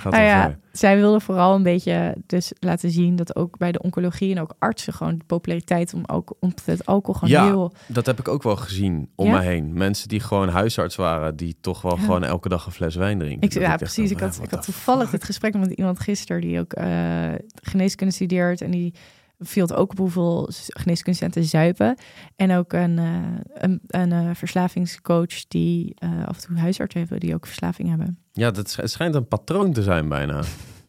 gaat 0.00 0.12
Nou 0.12 0.24
ja, 0.24 0.42
ver. 0.42 0.58
zij 0.72 0.96
wilde 0.96 1.20
vooral 1.20 1.54
een 1.54 1.62
beetje 1.62 2.14
dus 2.26 2.52
laten 2.60 2.90
zien 2.90 3.16
dat 3.16 3.36
ook 3.36 3.58
bij 3.58 3.72
de 3.72 3.82
oncologie 3.82 4.34
en 4.34 4.40
ook 4.40 4.54
artsen 4.58 4.92
gewoon 4.92 5.18
de 5.18 5.24
populariteit 5.24 5.94
om 5.94 6.02
ook 6.06 6.34
om 6.40 6.52
het 6.64 6.86
alcohol 6.86 7.14
gewoon 7.14 7.34
Ja, 7.34 7.44
heel 7.46 7.72
Dat 7.86 8.06
heb 8.06 8.18
ik 8.18 8.28
ook 8.28 8.42
wel 8.42 8.56
gezien 8.56 9.08
om 9.14 9.26
Ja? 9.26 9.32
me 9.32 9.40
heen. 9.40 9.72
Mensen 9.72 10.08
die 10.08 10.20
gewoon 10.20 10.48
huisarts 10.48 10.96
waren, 10.96 11.36
die 11.36 11.56
toch 11.60 11.82
wel 11.82 11.96
Ja. 11.96 12.02
gewoon 12.02 12.24
elke 12.24 12.48
dag 12.48 12.66
een 12.66 12.72
fles 12.72 12.94
wijn 12.94 13.18
drinken. 13.18 13.48
Ik, 13.48 13.52
ja, 13.52 13.76
precies. 13.76 14.08
van, 14.08 14.16
Ik 14.16 14.22
had, 14.22 14.40
ik 14.42 14.50
had 14.50 14.64
toevallig 14.64 15.10
dit 15.10 15.24
gesprek 15.24 15.54
met 15.58 15.70
iemand 15.70 16.00
gisteren 16.00 16.40
die 16.40 16.58
ook 16.60 16.72
eh, 16.72 17.32
geneeskunde 17.62 18.12
studeert. 18.12 18.60
En 18.60 18.70
die 18.70 18.94
viel 19.44 19.62
het 19.66 19.74
ook 19.74 19.90
op 19.90 19.98
hoeveel 19.98 20.48
geneeskundestudenten 20.66 21.44
zuipen. 21.44 21.96
En 22.36 22.52
ook 22.56 22.72
een, 22.72 22.98
eh, 22.98 23.04
een, 23.54 23.80
een 23.86 24.12
eh, 24.12 24.30
verslavingscoach 24.34 25.46
die 25.48 25.94
eh, 25.98 26.08
af 26.26 26.36
en 26.36 26.46
toe 26.46 26.58
huisarts 26.58 26.94
hebben 26.94 27.20
die 27.20 27.34
ook 27.34 27.46
verslaving 27.46 27.88
hebben. 27.88 28.18
Ja, 28.32 28.50
dat 28.50 28.78
schijnt 28.82 29.14
een 29.14 29.28
patroon 29.28 29.72
te 29.72 29.82
zijn 29.82 30.08
bijna. 30.08 30.42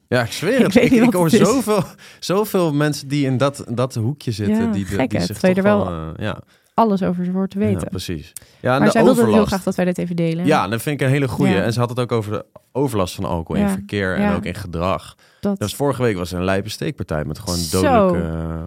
Ja, 0.07 0.23
ik 0.23 0.31
zweer 0.31 0.59
Ik 0.59 0.65
het. 0.65 0.75
Ik, 0.75 0.91
ik 0.91 1.03
wat 1.03 1.13
hoor 1.13 1.25
het 1.25 1.35
zoveel, 1.47 1.83
zoveel 2.19 2.73
mensen 2.73 3.07
die 3.07 3.25
in 3.25 3.37
dat, 3.37 3.65
dat 3.69 3.95
hoekje 3.95 4.31
zitten. 4.31 4.55
Ja, 4.65 4.71
die, 4.71 4.85
die 5.07 5.21
zich 5.21 5.39
toch 5.39 5.57
er 5.57 5.63
wel... 5.63 6.13
ja, 6.17 6.39
Alles 6.75 7.03
over 7.03 7.25
ze 7.25 7.31
voor 7.31 7.47
te 7.47 7.59
ja, 7.59 7.65
weten. 7.65 7.87
precies. 7.89 8.33
Ja, 8.61 8.71
en 8.73 8.77
maar 8.77 8.85
de 8.85 8.91
zij 8.91 9.03
wilde 9.03 9.31
heel 9.31 9.45
graag 9.45 9.63
dat 9.63 9.75
wij 9.75 9.85
dit 9.85 9.97
even 9.97 10.15
delen. 10.15 10.45
Ja, 10.45 10.67
dat 10.67 10.81
vind 10.81 11.01
ik 11.01 11.07
een 11.07 11.13
hele 11.13 11.27
goeie. 11.27 11.53
Ja. 11.53 11.63
En 11.63 11.73
ze 11.73 11.79
had 11.79 11.89
het 11.89 11.99
ook 11.99 12.11
over 12.11 12.31
de 12.31 12.45
overlast 12.71 13.15
van 13.15 13.25
alcohol 13.25 13.61
in 13.61 13.67
Ja. 13.67 13.73
verkeer 13.73 14.15
en 14.15 14.21
Ja. 14.21 14.35
ook 14.35 14.45
in 14.45 14.55
gedrag. 14.55 15.15
Dat, 15.49 15.59
Dat 15.59 15.67
was 15.69 15.77
vorige 15.77 16.01
week 16.01 16.17
was 16.17 16.31
een 16.31 16.43
lijpe 16.43 16.69
steekpartij 16.69 17.25
met 17.25 17.39
gewoon 17.39 17.59
dodelijke... 17.71 18.65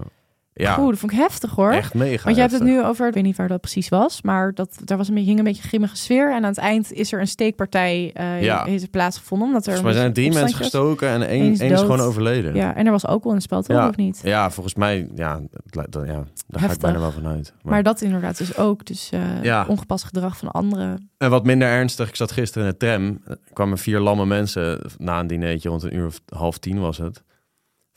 eh, 0.58 0.64
ja, 0.66 0.78
Oeh, 0.80 0.88
dat 0.88 0.98
vond 0.98 1.12
ik 1.12 1.18
heftig 1.18 1.50
hoor. 1.50 1.70
echt 1.72 1.94
mega 1.94 2.24
Want 2.24 2.34
je 2.36 2.40
hebt 2.42 2.52
het 2.54 2.62
nu 2.62 2.84
over, 2.84 3.08
ik 3.08 3.14
weet 3.14 3.22
niet 3.22 3.36
waar 3.36 3.48
dat 3.48 3.60
precies 3.60 3.88
was, 3.88 4.22
maar 4.22 4.54
dat, 4.54 4.78
daar 4.84 4.96
was 4.98 5.08
een, 5.08 5.14
beetje- 5.14 5.28
hing 5.28 5.38
een 5.38 5.44
beetje 5.44 5.62
een 5.62 5.68
grimmige 5.68 5.96
sfeer. 5.96 6.28
En 6.30 6.36
aan 6.36 6.42
het 6.44 6.58
eind 6.58 6.92
is 6.92 7.12
er 7.12 7.20
een 7.20 7.26
steekpartij 7.26 8.14
uh, 8.20 8.42
Ja. 8.42 8.64
heeft 8.64 8.82
er 8.82 8.88
plaatsgevonden. 8.88 9.46
Omdat 9.46 9.66
er 9.66 9.72
Volgens 9.72 9.92
mij 9.94 10.02
zijn 10.02 10.12
drie 10.14 10.26
een 10.28 10.34
mensen 10.34 10.56
gestoken 10.56 11.08
en 11.08 11.28
één, 11.28 11.52
is 11.52 11.60
is 11.60 11.80
gewoon 11.80 12.00
overleden. 12.00 12.54
Ja, 12.54 12.74
en 12.74 12.86
er 12.86 12.92
was 12.92 13.06
alcohol 13.06 13.30
in 13.30 13.34
het 13.36 13.44
spel, 13.44 13.62
toch? 13.62 13.76
Ja. 13.76 13.88
Of 13.88 13.96
niet? 13.96 14.20
Ja, 14.22 14.50
volgens 14.50 14.74
mij, 14.74 15.08
ja, 15.14 15.40
dat- 15.66 16.06
ja 16.06 16.24
daar 16.46 16.60
ga 16.62 16.72
ik 16.72 16.78
bijna 16.78 16.98
wel 16.98 17.12
vanuit. 17.12 17.52
Maar, 17.62 17.72
Maar 17.72 17.82
dat 17.82 18.00
inderdaad 18.00 18.38
dus 18.38 18.56
ook. 18.56 18.84
Dus 18.86 19.10
eh, 19.12 19.42
Ja. 19.42 19.64
ongepast 19.68 20.04
gedrag 20.04 20.36
van 20.36 20.50
anderen. 20.50 21.10
En 21.18 21.30
wat 21.30 21.44
minder 21.44 21.68
ernstig, 21.68 22.08
ik 22.08 22.16
zat 22.16 22.32
gisteren 22.32 22.66
in 22.68 22.74
de 22.78 22.86
tram, 22.86 23.22
kwamen 23.52 23.78
vier 23.78 24.00
lamme 24.00 24.26
mensen 24.26 24.80
na 24.98 25.20
een 25.20 25.26
dinertje, 25.26 25.68
rond 25.68 25.82
een 25.82 25.96
uur 25.96 26.06
of 26.06 26.20
half 26.28 26.58
tien 26.58 26.78
was 26.80 26.96
het. 26.98 27.22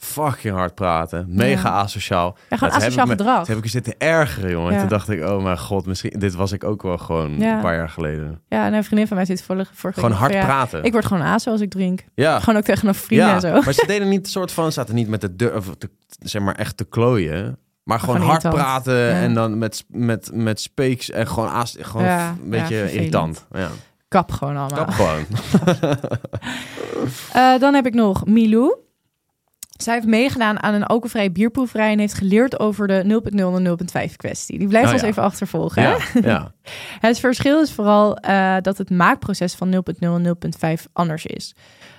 Fucking 0.03 0.53
hard 0.55 0.75
praten, 0.75 1.25
mega 1.29 1.69
Ja. 1.69 1.75
asociaal. 1.75 2.37
Ja, 2.49 2.57
gewoon 2.57 2.73
heb 2.73 2.81
asociaal 2.81 3.05
me- 3.05 3.11
gedrag. 3.11 3.47
Heb 3.47 3.57
ik 3.57 3.67
zitten 3.69 3.93
ergeren, 3.97 4.49
jongen. 4.51 4.73
Ja. 4.73 4.79
Toen 4.79 4.87
dacht 4.87 5.09
ik, 5.09 5.23
oh 5.23 5.43
mijn 5.43 5.57
god, 5.59 5.85
misschien, 5.85 6.13
dit 6.19 6.33
was 6.35 6.51
ik 6.51 6.63
ook 6.63 6.81
wel 6.81 6.97
gewoon 6.97 7.39
Ja. 7.39 7.55
een 7.55 7.61
paar 7.61 7.75
jaar 7.75 7.89
geleden. 7.89 8.41
Ja, 8.47 8.65
en 8.65 8.73
een 8.73 8.83
vriendin 8.83 9.07
van 9.07 9.15
mij 9.17 9.25
zit 9.25 9.43
vorige, 9.43 9.71
vorige 9.75 9.99
Gewoon 9.99 10.15
hard 10.15 10.31
praten. 10.39 10.83
Ik 10.83 10.91
word 10.91 11.05
gewoon 11.05 11.23
aso 11.23 11.51
als 11.51 11.61
ik 11.61 11.69
drink. 11.69 12.03
ja. 12.15 12.39
Gewoon 12.39 12.55
ook 12.59 12.63
tegen 12.65 12.87
een 12.87 12.95
vriend 12.95 13.21
en 13.21 13.39
zo. 13.41 13.51
maar 13.65 13.73
ze 13.73 13.83
deden 13.87 14.09
niet 14.09 14.25
een 14.25 14.31
soort 14.31 14.51
van, 14.51 14.71
zaten 14.71 14.95
niet 14.95 15.07
met 15.07 15.21
de 15.21 15.35
deur, 15.35 15.55
of 15.55 15.69
te, 15.77 15.89
zeg 16.19 16.41
maar 16.41 16.55
echt 16.55 16.77
te 16.77 16.83
klooien. 16.85 17.57
Maar 17.83 17.99
gewoon 17.99 18.15
gewoon 18.15 18.29
hard 18.31 18.43
irritant. 18.43 18.67
praten 18.83 19.11
en 19.13 19.33
dan 19.33 19.57
met, 19.57 19.83
met, 19.87 20.29
met 20.33 20.61
speaks 20.61 21.09
en 21.09 21.27
gewoon, 21.27 21.49
aas, 21.49 21.77
gewoon 21.79 22.05
Ja, 22.05 22.35
een 22.43 22.49
beetje 22.49 22.91
irritant. 22.93 23.45
Ja, 23.51 23.69
Kap 24.07 24.31
gewoon 24.31 24.57
allemaal. 24.57 24.85
kap 24.85 24.89
gewoon. 24.93 25.25
Eh, 27.33 27.59
dan 27.59 27.73
heb 27.73 27.85
ik 27.85 27.93
nog 27.93 28.25
Milou. 28.25 28.75
Zij 29.81 29.93
heeft 29.93 30.05
meegedaan 30.07 30.63
aan 30.63 30.73
een 30.73 30.83
alcoholvrije 30.83 31.31
bierproeverij 31.31 31.91
en 31.91 31.99
heeft 31.99 32.13
geleerd 32.13 32.59
over 32.59 32.87
de 32.87 33.03
0.0 33.03 33.55
en 33.55 34.09
0.5 34.09 34.15
kwestie. 34.15 34.59
Die 34.59 34.67
blijft 34.67 34.87
Oh, 34.87 34.93
ons 34.93 35.01
ja. 35.01 35.07
even 35.07 35.23
achtervolgen. 35.23 35.81
Ja, 35.81 35.97
ja. 36.21 36.51
Het 37.07 37.19
verschil 37.19 37.61
is 37.61 37.71
vooral 37.71 38.15
eh, 38.17 38.55
dat 38.61 38.77
het 38.77 38.89
maakproces 38.89 39.53
van 39.55 39.73
0.0 39.73 39.81
en 39.99 40.37
0.5 40.77 40.83
anders 40.93 41.25
is. 41.25 41.55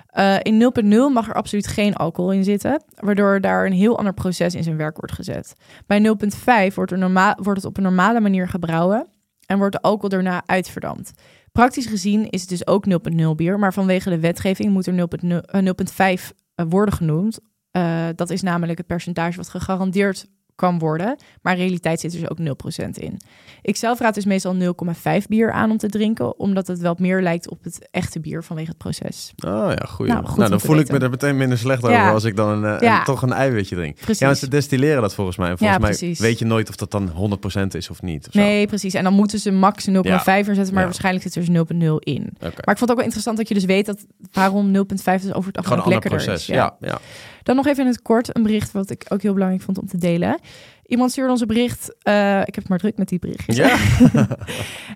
Eh, 0.07 0.37
in 0.43 0.73
0.0 0.83 1.13
mag 1.13 1.29
er 1.29 1.35
absoluut 1.35 1.67
geen 1.67 1.95
alcohol 1.95 2.33
in 2.33 2.45
zitten, 2.45 2.83
waardoor 2.97 3.41
daar 3.41 3.67
een 3.67 3.73
heel 3.73 3.99
ander 3.99 4.15
proces 4.15 4.55
in 4.55 4.63
zijn 4.63 4.77
werk 4.77 4.97
wordt 4.97 5.15
gezet. 5.15 5.55
Bij 5.87 6.01
0.5 6.69 6.75
wordt, 6.75 6.93
er 6.93 6.99
norma- 6.99 7.37
wordt 7.43 7.61
het 7.61 7.69
op 7.69 7.77
een 7.77 7.83
normale 7.83 8.21
manier 8.21 8.49
gebrouwen 8.49 9.07
en 9.47 9.59
wordt 9.59 9.73
de 9.75 9.81
alcohol 9.83 10.09
daarna 10.09 10.43
uitverdampt. 10.47 11.13
Praktisch 11.53 11.87
gezien 11.87 12.31
is 12.31 12.41
het 12.41 12.51
dus 12.51 12.67
ook 12.67 12.85
0.0 12.87 13.35
bier, 13.37 13.59
maar 13.59 13.73
vanwege 13.73 14.11
de 14.11 14.21
wetgeving 14.21 14.71
moet 14.73 14.87
er 14.87 14.95
0.0 14.95 15.41
eh, 15.41 15.63
0.5 15.63 16.33
eh, 16.55 16.67
worden 16.69 16.95
genoemd. 16.95 17.39
Eh, 17.73 18.07
dat 18.17 18.31
is 18.31 18.43
namelijk 18.43 18.79
het 18.79 18.87
percentage 18.87 19.37
wat 19.37 19.49
gegarandeerd 19.49 20.27
kan 20.57 20.79
worden, 20.79 21.17
maar 21.43 21.53
in 21.53 21.59
realiteit 21.59 22.01
zit 22.01 22.13
er 22.15 22.21
dus 22.21 22.29
ook 22.29 22.39
0% 22.39 22.99
in. 22.99 23.21
Ik 23.63 23.77
zelf 23.77 23.99
raad 24.01 24.15
dus 24.15 24.25
meestal 24.25 24.55
0,5 25.21 25.27
bier 25.29 25.53
aan 25.53 25.71
om 25.71 25.77
te 25.77 25.89
drinken, 25.89 26.39
omdat 26.39 26.67
het 26.67 26.79
wel 26.79 26.95
meer 26.99 27.23
lijkt 27.23 27.51
op 27.51 27.65
het 27.65 27.89
echte 27.91 28.21
bier 28.21 28.45
vanwege 28.45 28.69
het 28.69 28.79
proces. 28.79 29.33
Oh 29.47 29.51
ja, 29.53 29.87
goeie. 29.89 30.13
Nou, 30.13 30.23
Nou, 30.23 30.35
goed 30.35 30.45
om 30.45 30.51
dan 30.51 30.61
voel 30.61 30.79
ik 30.79 30.91
me 30.91 30.99
er 30.99 31.11
meteen 31.11 31.37
minder 31.37 31.59
slecht 31.59 31.83
Ja. 31.83 32.01
over 32.01 32.13
als 32.13 32.25
ik 32.25 32.37
dan 32.37 32.49
een, 32.65 32.75
eh, 32.77 32.81
Ja. 32.81 32.99
een- 32.99 33.05
toch 33.05 33.23
een 33.23 33.33
eiwitje 33.33 33.77
drink. 33.77 33.95
Precies. 33.97 34.19
Ja, 34.19 34.27
want 34.27 34.39
ze 34.39 34.49
destilleren 34.49 35.03
dat 35.03 35.15
volgens 35.15 35.37
mij. 35.37 35.49
En 35.51 35.59
Volgens 35.59 35.79
Ja, 35.79 35.85
mij 35.87 35.97
precies. 35.97 36.19
weet 36.21 36.39
je 36.39 36.45
nooit 36.45 36.69
of 36.69 36.77
dat 36.77 36.91
dan 36.91 37.09
100% 37.09 37.75
is 37.75 37.91
of 37.91 38.03
niet. 38.03 38.27
of 38.27 38.33
zo. 38.33 38.39
Nee, 38.39 38.67
precies. 38.67 38.95
En 38.95 39.05
dan 39.05 39.13
moeten 39.15 39.39
ze 39.39 39.51
max 39.51 39.87
0,5 39.87 40.49
er 40.49 40.55
zetten, 40.55 40.75
maar 40.75 40.85
waarschijnlijk 40.85 41.25
zit 41.25 41.35
er 41.35 41.41
dus 41.41 41.49
0,0 41.51 41.99
in. 41.99 42.37
Maar 42.41 42.51
ik 42.51 42.55
vond 42.65 42.81
het 42.81 42.91
ook 42.91 42.97
wel 42.97 43.05
interessant 43.05 43.37
dat 43.37 43.49
je 43.49 43.55
dus 43.55 43.65
weet 43.65 43.87
dat 43.87 44.07
waarom 44.33 44.71
0,5 44.71 45.23
dus 45.23 45.33
over 45.35 45.47
het 45.53 45.57
algemeen 45.57 45.89
lekkerder 45.89 46.19
proces. 46.25 46.41
is. 46.49 46.55
Ja, 46.55 46.77
ja. 46.81 46.99
Dan 47.43 47.57
nog 47.57 47.67
even 47.67 47.85
in 47.85 47.91
het 47.91 48.03
kort 48.03 48.37
een 48.37 48.43
bericht 48.43 48.73
wat 48.73 48.91
ik 48.91 49.05
ook 49.09 49.23
heel 49.23 49.33
belangrijk 49.33 49.63
vond 49.63 49.79
om 49.79 49.87
te 49.87 49.99
delen. 49.99 50.39
Iemand 50.87 51.11
stuurde 51.11 51.31
ons 51.31 51.41
een 51.41 51.47
bericht. 51.47 51.95
eh, 52.03 52.41
ik 52.41 52.55
heb 52.55 52.57
het 52.57 52.69
maar 52.69 52.79
druk 52.79 52.97
met 52.97 53.09
die 53.09 53.19
berichtjes. 53.19 53.57
Ja. 53.57 53.77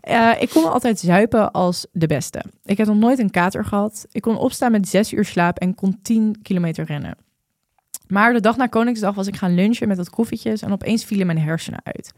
Eh, 0.01 0.31
ik 0.41 0.49
kon 0.49 0.73
altijd 0.73 0.99
zuipen 0.99 1.53
als 1.53 1.87
de 1.93 2.07
beste. 2.07 2.45
Ik 2.65 2.77
heb 2.77 2.87
nog 2.87 2.97
nooit 2.97 3.19
een 3.19 3.31
kater 3.31 3.65
gehad. 3.65 4.07
Ik 4.13 4.23
kon 4.23 4.37
opstaan 4.39 4.73
met 4.73 4.89
zes 4.89 5.13
uur 5.13 5.25
slaap 5.25 5.59
en 5.59 5.75
kon 5.75 5.99
10 6.03 6.39
kilometer 6.43 6.85
rennen. 6.85 7.17
Maar 8.07 8.33
de 8.33 8.41
dag 8.41 8.57
na 8.57 8.67
Koningsdag 8.67 9.15
was 9.15 9.27
ik 9.27 9.37
gaan 9.37 9.55
lunchen 9.55 9.89
met 9.89 9.97
wat 9.97 10.11
koffietjes 10.11 10.63
en 10.63 10.73
opeens 10.73 11.05
vielen 11.05 11.27
mijn 11.27 11.39
hersenen 11.39 11.81
uit. 11.83 12.13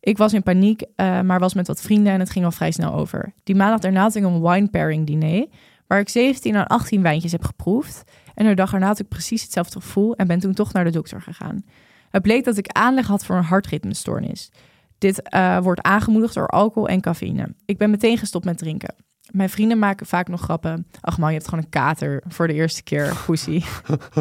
Ik 0.00 0.18
was 0.18 0.32
in 0.32 0.42
paniek, 0.42 0.82
eh, 0.96 1.20
maar 1.20 1.38
was 1.38 1.54
met 1.54 1.66
wat 1.66 1.80
vrienden 1.80 2.12
en 2.12 2.20
het 2.20 2.30
ging 2.30 2.44
al 2.44 2.50
vrij 2.50 2.70
snel 2.70 2.92
over. 2.92 3.32
Die 3.44 3.54
maandag 3.54 3.80
daarna 3.80 4.00
had 4.02 4.14
ik 4.14 4.24
een 4.24 4.42
wine 4.42 4.68
pairing 4.68 5.06
diner, 5.06 5.46
waar 5.86 6.00
ik 6.00 6.08
17 6.08 6.56
à 6.56 6.62
18 6.62 7.02
wijntjes 7.02 7.32
heb 7.32 7.44
geproefd. 7.44 8.02
En 8.40 8.46
de 8.46 8.54
dag 8.54 8.72
erna 8.72 8.86
had 8.86 8.98
ik 8.98 9.08
precies 9.08 9.42
hetzelfde 9.42 9.80
gevoel 9.80 10.16
en 10.16 10.26
ben 10.26 10.38
toen 10.38 10.54
toch 10.54 10.72
naar 10.72 10.84
de 10.84 10.90
dokter 10.90 11.22
gegaan. 11.22 11.64
Het 12.10 12.22
bleek 12.22 12.44
dat 12.44 12.56
ik 12.56 12.68
aanleg 12.68 13.06
had 13.06 13.24
voor 13.24 13.36
een 13.36 13.42
hartritmestoornis. 13.42 14.50
Dit 14.98 15.22
eh, 15.22 15.58
wordt 15.58 15.82
aangemoedigd 15.82 16.34
door 16.34 16.46
alcohol 16.48 16.88
en 16.88 17.00
cafeïne. 17.00 17.54
Ik 17.64 17.78
ben 17.78 17.90
meteen 17.90 18.18
gestopt 18.18 18.44
met 18.44 18.58
drinken. 18.58 18.94
Mijn 19.30 19.48
vrienden 19.48 19.78
maken 19.78 20.06
vaak 20.06 20.28
nog 20.28 20.40
grappen. 20.40 20.86
Ach 21.00 21.18
man, 21.18 21.28
je 21.28 21.34
hebt 21.34 21.48
gewoon 21.48 21.64
een 21.64 21.70
kater 21.70 22.22
voor 22.28 22.46
de 22.46 22.54
eerste 22.54 22.82
keer, 22.82 23.22
poesie. 23.26 23.64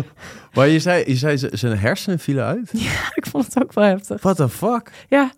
Maar 0.54 0.68
je 0.68 0.80
zei, 0.80 1.04
je 1.08 1.16
zei 1.16 1.38
zijn 1.38 1.78
hersenen 1.78 2.20
vielen 2.20 2.46
uit? 2.46 2.74
ik 3.20 3.26
vond 3.30 3.46
het 3.46 3.64
ook 3.64 3.74
wel 3.74 3.84
heftig. 3.84 4.22
What 4.22 4.36
the 4.36 4.50
fuck? 4.50 5.06
Ja, 5.10 5.32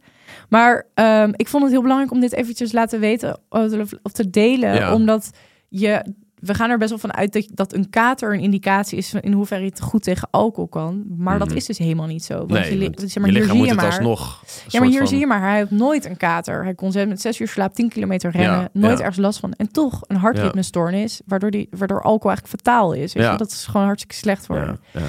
maar 0.49 0.85
ehm, 0.93 1.31
ik 1.35 1.47
vond 1.47 1.63
het 1.63 1.71
heel 1.71 1.81
belangrijk 1.81 2.11
om 2.11 2.19
dit 2.19 2.33
eventjes 2.33 2.71
laten 2.71 2.99
weten 2.99 3.39
of, 3.49 3.91
of 4.03 4.11
te 4.11 4.29
delen. 4.29 4.73
Ja. 4.73 4.93
Omdat 4.93 5.29
je 5.67 6.13
we 6.41 6.53
gaan 6.53 6.69
er 6.69 6.77
best 6.77 6.89
wel 6.89 6.99
van 6.99 7.13
uit 7.13 7.33
dat, 7.33 7.47
dat 7.53 7.73
een 7.73 7.89
kater 7.89 8.33
een 8.33 8.39
indicatie 8.39 8.97
is 8.97 9.09
van 9.09 9.19
in 9.19 9.31
hoeverre 9.33 9.63
je 9.63 9.69
het 9.69 9.81
goed 9.81 10.03
tegen 10.03 10.27
alcohol 10.31 10.67
kan. 10.67 11.03
Maar 11.17 11.39
dat 11.39 11.47
Mhm. 11.47 11.57
is 11.57 11.65
dus 11.65 11.77
helemaal 11.77 12.05
niet 12.07 12.23
zo. 12.23 12.37
Want 12.37 12.49
Nee, 12.51 12.77
je, 12.79 12.83
want 12.83 12.99
zeg 12.99 13.13
je 13.13 13.19
maar, 13.19 13.29
hier 13.29 13.39
lichaam 13.39 13.49
zie 13.57 13.57
moet 13.57 13.67
je 13.67 13.73
het 13.73 13.81
maar. 13.81 13.91
alsnog... 13.99 14.43
Ja, 14.67 14.79
maar 14.79 14.89
hier 14.89 15.07
zie 15.07 15.19
je 15.19 15.27
maar, 15.27 15.41
hij 15.41 15.57
heeft 15.57 15.71
nooit 15.71 16.05
een 16.05 16.17
kater. 16.17 16.63
Hij 16.63 16.73
kon 16.75 16.91
met 17.07 17.21
zes 17.21 17.39
uur 17.39 17.47
slaap 17.47 17.73
10 17.73 17.89
kilometer 17.89 18.31
rennen, 18.31 18.59
Ja, 18.59 18.69
nooit 18.73 18.97
ja. 18.97 19.03
ergens 19.03 19.17
last 19.17 19.39
van. 19.39 19.53
En 19.53 19.71
toch 19.71 20.01
een 20.07 20.15
hartritmestoornis, 20.17 21.21
waardoor, 21.25 21.51
die, 21.51 21.67
waardoor 21.77 22.01
alcohol 22.01 22.29
eigenlijk 22.31 22.63
fataal 22.63 22.93
is. 22.93 23.13
Weet 23.13 23.23
Ja. 23.23 23.31
je? 23.31 23.37
Dat 23.37 23.51
is 23.51 23.65
gewoon 23.65 23.85
hartstikke 23.85 24.15
slecht 24.15 24.45
voor 24.45 24.55
Ja, 24.55 24.77
hem. 24.91 25.01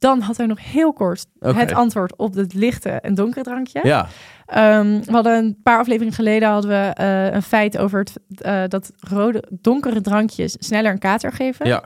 Dan 0.00 0.20
had 0.20 0.36
hij 0.36 0.46
nog 0.46 0.64
heel 0.72 0.92
kort 0.92 1.26
het 1.38 1.72
antwoord 1.72 2.16
op 2.16 2.34
het 2.34 2.54
lichte 2.54 2.88
en 2.90 3.14
donkere 3.14 3.42
drankje. 3.44 3.80
ja, 3.82 4.08
Ehm, 4.46 5.00
we 5.04 5.12
hadden 5.12 5.36
een 5.44 5.56
paar 5.62 5.78
afleveringen 5.78 6.14
geleden 6.14 6.48
hadden 6.48 6.70
we 6.70 6.90
eh, 6.94 7.32
een 7.34 7.42
feit 7.42 7.78
over 7.78 7.98
het, 7.98 8.20
eh, 8.42 8.62
dat 8.68 8.92
rode, 8.98 9.44
donkere 9.60 10.00
drankjes 10.00 10.56
sneller 10.58 10.92
een 10.92 10.98
kater 10.98 11.32
geven. 11.32 11.66
ja. 11.66 11.84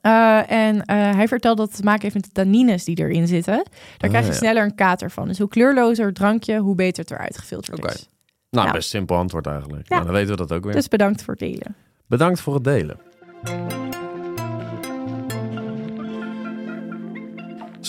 Eh, 0.00 0.50
en 0.50 0.90
hij 0.90 1.28
vertelde 1.28 1.56
dat 1.60 1.68
het 1.68 1.76
te 1.76 1.84
maken 1.84 2.02
heeft 2.02 2.14
met 2.14 2.24
de 2.24 2.30
tannines 2.32 2.84
die 2.84 2.98
erin 2.98 3.26
zitten. 3.26 3.54
Daar 3.54 3.64
Ah, 3.98 4.08
krijg 4.08 4.24
je 4.26 4.30
ja. 4.32 4.36
sneller 4.38 4.62
een 4.62 4.74
kater 4.74 5.10
van. 5.10 5.28
Dus 5.28 5.38
hoe 5.38 5.48
kleurlozer 5.48 6.06
het 6.06 6.14
drankje, 6.14 6.58
hoe 6.58 6.74
beter 6.74 7.02
het 7.02 7.10
eruit 7.12 7.38
gefilterd 7.38 7.84
is. 7.94 8.08
Nou, 8.50 8.66
Ja. 8.66 8.72
best 8.72 8.88
simpel 8.88 9.16
antwoord 9.16 9.46
eigenlijk. 9.46 9.88
Ja. 9.88 9.94
Nou, 9.94 10.04
dan 10.06 10.14
weten 10.14 10.30
we 10.30 10.36
dat 10.36 10.52
ook 10.52 10.64
weer. 10.64 10.72
Dus 10.72 10.88
bedankt 10.88 11.22
voor 11.22 11.34
het 11.38 11.42
delen. 11.42 11.74
Bedankt 12.06 12.40
voor 12.40 12.54
het 12.54 12.64
delen. 12.64 13.00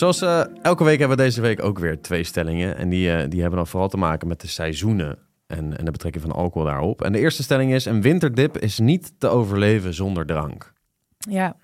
Zoals 0.00 0.20
eh, 0.22 0.42
elke 0.62 0.84
week 0.84 0.98
hebben 0.98 1.16
we 1.16 1.22
deze 1.22 1.40
week 1.40 1.62
ook 1.62 1.78
weer 1.78 2.02
twee 2.02 2.24
stellingen. 2.24 2.76
En 2.76 2.88
die, 2.88 3.12
eh, 3.12 3.28
die 3.30 3.40
hebben 3.40 3.58
dan 3.58 3.66
vooral 3.66 3.88
te 3.88 3.96
maken 3.96 4.28
met 4.28 4.40
de 4.40 4.46
seizoenen 4.48 5.18
en, 5.46 5.78
en 5.78 5.84
de 5.84 5.90
betrekking 5.90 6.24
van 6.24 6.32
alcohol 6.32 6.68
daarop. 6.68 7.02
En 7.02 7.12
de 7.12 7.18
eerste 7.18 7.42
stelling 7.42 7.72
is: 7.72 7.84
een 7.84 8.02
winterdip 8.02 8.58
is 8.58 8.78
niet 8.78 9.12
te 9.18 9.28
overleven 9.28 9.94
zonder 9.94 10.26
drank. 10.26 10.72
Ja. 11.18 11.56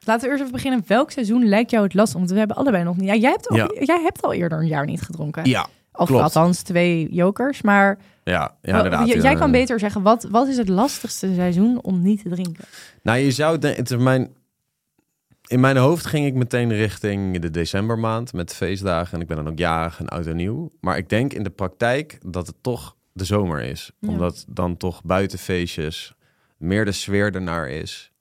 Laten 0.00 0.22
we 0.22 0.28
eerst 0.28 0.40
even 0.40 0.52
beginnen. 0.54 0.82
Welk 0.86 1.10
seizoen 1.10 1.48
lijkt 1.48 1.70
jou 1.70 1.84
het 1.84 1.94
lastig? 1.94 2.18
Want 2.18 2.30
we 2.30 2.38
hebben 2.38 2.56
allebei 2.56 2.84
nog 2.84 2.96
niet. 2.96 3.08
Ja, 3.08 3.14
jij 3.14 3.30
hebt 3.30 3.48
al, 3.48 3.56
Ja. 3.56 3.70
jij 3.80 4.00
hebt 4.02 4.22
al 4.22 4.32
eerder 4.32 4.58
een 4.58 4.66
jaar 4.66 4.86
niet 4.86 5.02
gedronken. 5.02 5.44
Ja, 5.48 5.66
of 5.92 6.06
klopt. 6.08 6.22
althans 6.22 6.62
twee 6.62 7.12
jokers. 7.12 7.62
Maar 7.62 7.98
ja, 8.24 8.54
ja 8.62 8.76
inderdaad. 8.76 9.06
jij 9.08 9.32
Ja. 9.32 9.38
kan 9.38 9.50
beter 9.50 9.78
zeggen, 9.78 10.02
wat, 10.02 10.26
wat 10.30 10.48
is 10.48 10.56
het 10.56 10.68
lastigste 10.68 11.34
seizoen 11.34 11.82
om 11.82 12.02
niet 12.02 12.22
te 12.22 12.28
drinken? 12.28 12.64
Nou, 13.02 13.18
je 13.18 13.30
zou 13.30 13.58
denken, 13.58 14.02
mijn, 14.02 14.30
in 15.50 15.60
mijn 15.60 15.76
hoofd 15.76 16.06
ging 16.06 16.26
ik 16.26 16.34
meteen 16.34 16.72
richting 16.72 17.38
de 17.38 17.50
decembermaand 17.50 18.32
met 18.32 18.54
feestdagen. 18.54 19.14
En 19.14 19.20
ik 19.20 19.26
ben 19.26 19.36
dan 19.36 19.48
ook 19.48 19.58
jarig 19.58 19.98
en 19.98 20.08
oud 20.08 20.26
en 20.26 20.36
nieuw. 20.36 20.72
Maar 20.80 20.96
ik 20.96 21.08
denk 21.08 21.32
in 21.32 21.42
de 21.42 21.50
praktijk 21.50 22.18
dat 22.26 22.46
het 22.46 22.56
toch 22.60 22.96
de 23.12 23.24
zomer 23.24 23.62
is. 23.62 23.90
Ja. 23.98 24.08
Omdat 24.08 24.44
dan 24.48 24.76
toch 24.76 25.04
buitenfeestjes 25.04 26.14
meer 26.56 26.84
de 26.84 26.92
sfeer 26.92 27.34
ernaar 27.34 27.68
is. 27.68 28.12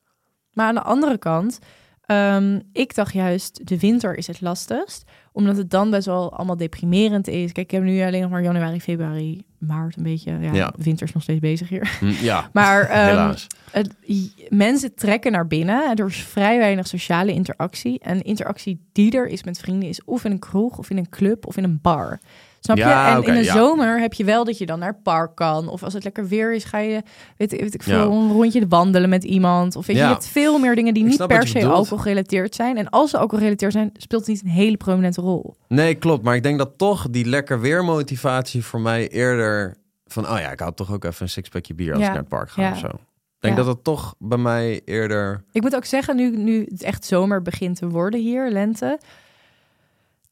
Maar 0.54 0.68
aan 0.68 0.76
de 0.76 0.82
andere 0.82 1.18
kant, 1.18 1.60
ehm, 2.02 2.60
ik 2.72 2.96
dacht 2.96 3.14
juist, 3.14 3.68
de 3.68 3.80
winter 3.80 4.18
is 4.18 4.28
het 4.28 4.42
lastigst. 4.42 5.04
Omdat 5.32 5.58
het 5.58 5.70
dan 5.70 5.90
best 5.90 6.06
wel 6.06 6.34
allemaal 6.34 6.58
deprimerend 6.58 7.28
is. 7.28 7.52
Kijk, 7.52 7.66
ik 7.66 7.72
heb 7.72 7.84
nu 7.84 8.02
alleen 8.02 8.22
nog 8.22 8.32
maar 8.32 8.44
januari, 8.44 8.82
februari, 8.82 9.46
maart 9.60 9.98
een 9.98 10.04
beetje. 10.04 10.38
Ja, 10.40 10.54
Ja. 10.54 10.74
winter 10.78 11.08
is 11.08 11.14
nog 11.14 11.24
steeds 11.24 11.40
bezig 11.40 11.70
hier. 11.70 11.98
Hm, 12.00 12.06
ja, 12.24 12.50
Maar 12.54 12.82
ehm, 12.90 13.08
helaas. 13.08 13.48
het, 13.72 13.96
i- 14.10 14.32
mensen 14.50 14.96
trekken 14.96 15.32
naar 15.32 15.48
binnen. 15.48 15.96
Er 15.96 16.06
is 16.08 16.24
vrij 16.24 16.58
weinig 16.58 16.88
sociale 16.88 17.34
interactie. 17.34 18.00
En 18.00 18.22
interactie 18.22 18.82
die 18.92 19.12
er 19.18 19.28
is 19.28 19.44
met 19.44 19.60
vrienden 19.60 19.90
is 19.90 20.04
of 20.04 20.26
in 20.26 20.32
een 20.32 20.40
kroeg, 20.40 20.78
of 20.78 20.90
in 20.90 20.98
een 20.98 21.10
club, 21.10 21.46
of 21.48 21.58
in 21.58 21.64
een 21.64 21.80
bar. 21.82 22.20
Snap 22.60 22.78
je? 22.78 22.84
Ja, 22.84 23.16
En 23.16 23.24
in 23.24 23.34
de 23.34 23.44
ja. 23.44 23.54
zomer 23.54 24.00
heb 24.00 24.14
je 24.14 24.24
wel 24.24 24.44
dat 24.46 24.58
je 24.58 24.66
dan 24.66 24.80
naar 24.80 24.90
het 24.92 25.04
park 25.04 25.36
kan. 25.36 25.68
Of 25.68 25.84
als 25.84 25.94
het 25.94 26.04
lekker 26.04 26.28
weer 26.28 26.54
is, 26.54 26.64
ga 26.64 26.78
je 26.78 27.02
weet, 27.38 27.52
weet 27.52 27.74
ik 27.74 27.84
veel, 27.84 28.12
Ja. 28.12 28.18
een 28.18 28.32
rondje 28.32 28.68
wandelen 28.68 29.10
met 29.10 29.24
iemand. 29.24 29.76
Of 29.76 29.86
weet 29.86 29.96
je, 29.96 30.02
hebt 30.04 30.28
veel 30.28 30.60
meer 30.60 30.76
dingen 30.76 30.94
die 30.94 31.04
Ik 31.04 31.10
niet 31.10 31.28
per 31.28 31.48
se 31.48 31.54
bedoelt. 31.54 31.74
alcohol 31.74 31.98
gerelateerd 31.98 32.56
zijn. 32.56 32.78
En 32.78 32.90
als 32.90 33.10
ze 33.10 33.16
alcohol 33.18 33.38
gerelateerd 33.40 33.72
zijn, 33.74 33.90
speelt 33.94 34.22
het 34.26 34.30
niet 34.30 34.44
een 34.44 34.50
hele 34.50 34.78
prominente 34.78 35.22
rol. 35.22 35.56
Nee, 35.68 35.96
klopt. 35.96 36.24
Maar 36.24 36.36
ik 36.36 36.44
denk 36.44 36.58
dat 36.58 36.78
toch 36.78 37.08
die 37.10 37.26
lekker 37.26 37.60
weer 37.62 37.84
motivatie 37.84 38.64
voor 38.66 38.82
mij 38.82 39.08
eerder 39.10 39.78
van... 40.06 40.30
Oh 40.30 40.40
ja, 40.40 40.52
ik 40.52 40.60
had 40.60 40.76
toch 40.76 40.92
ook 40.94 41.04
even 41.04 41.22
een 41.24 41.30
sixpackje 41.30 41.74
bier 41.74 41.94
als 41.94 42.02
ik 42.02 42.08
naar 42.08 42.18
het 42.18 42.28
park 42.28 42.50
ga 42.52 42.72
of 42.72 42.78
zo. 42.78 42.88
Ik 42.88 43.46
denk 43.46 43.58
Ja. 43.58 43.64
dat 43.64 43.74
het 43.76 43.84
toch 43.84 44.16
bij 44.18 44.38
mij 44.38 44.82
eerder... 44.86 45.44
Ik 45.52 45.62
moet 45.62 45.76
ook 45.76 45.86
zeggen, 45.86 46.16
nu, 46.16 46.38
nu 46.38 46.66
het 46.70 46.84
echt 46.84 47.06
zomer 47.06 47.42
begint 47.42 47.76
te 47.78 47.88
worden 47.90 48.20
hier, 48.20 48.50
lente. 48.52 49.00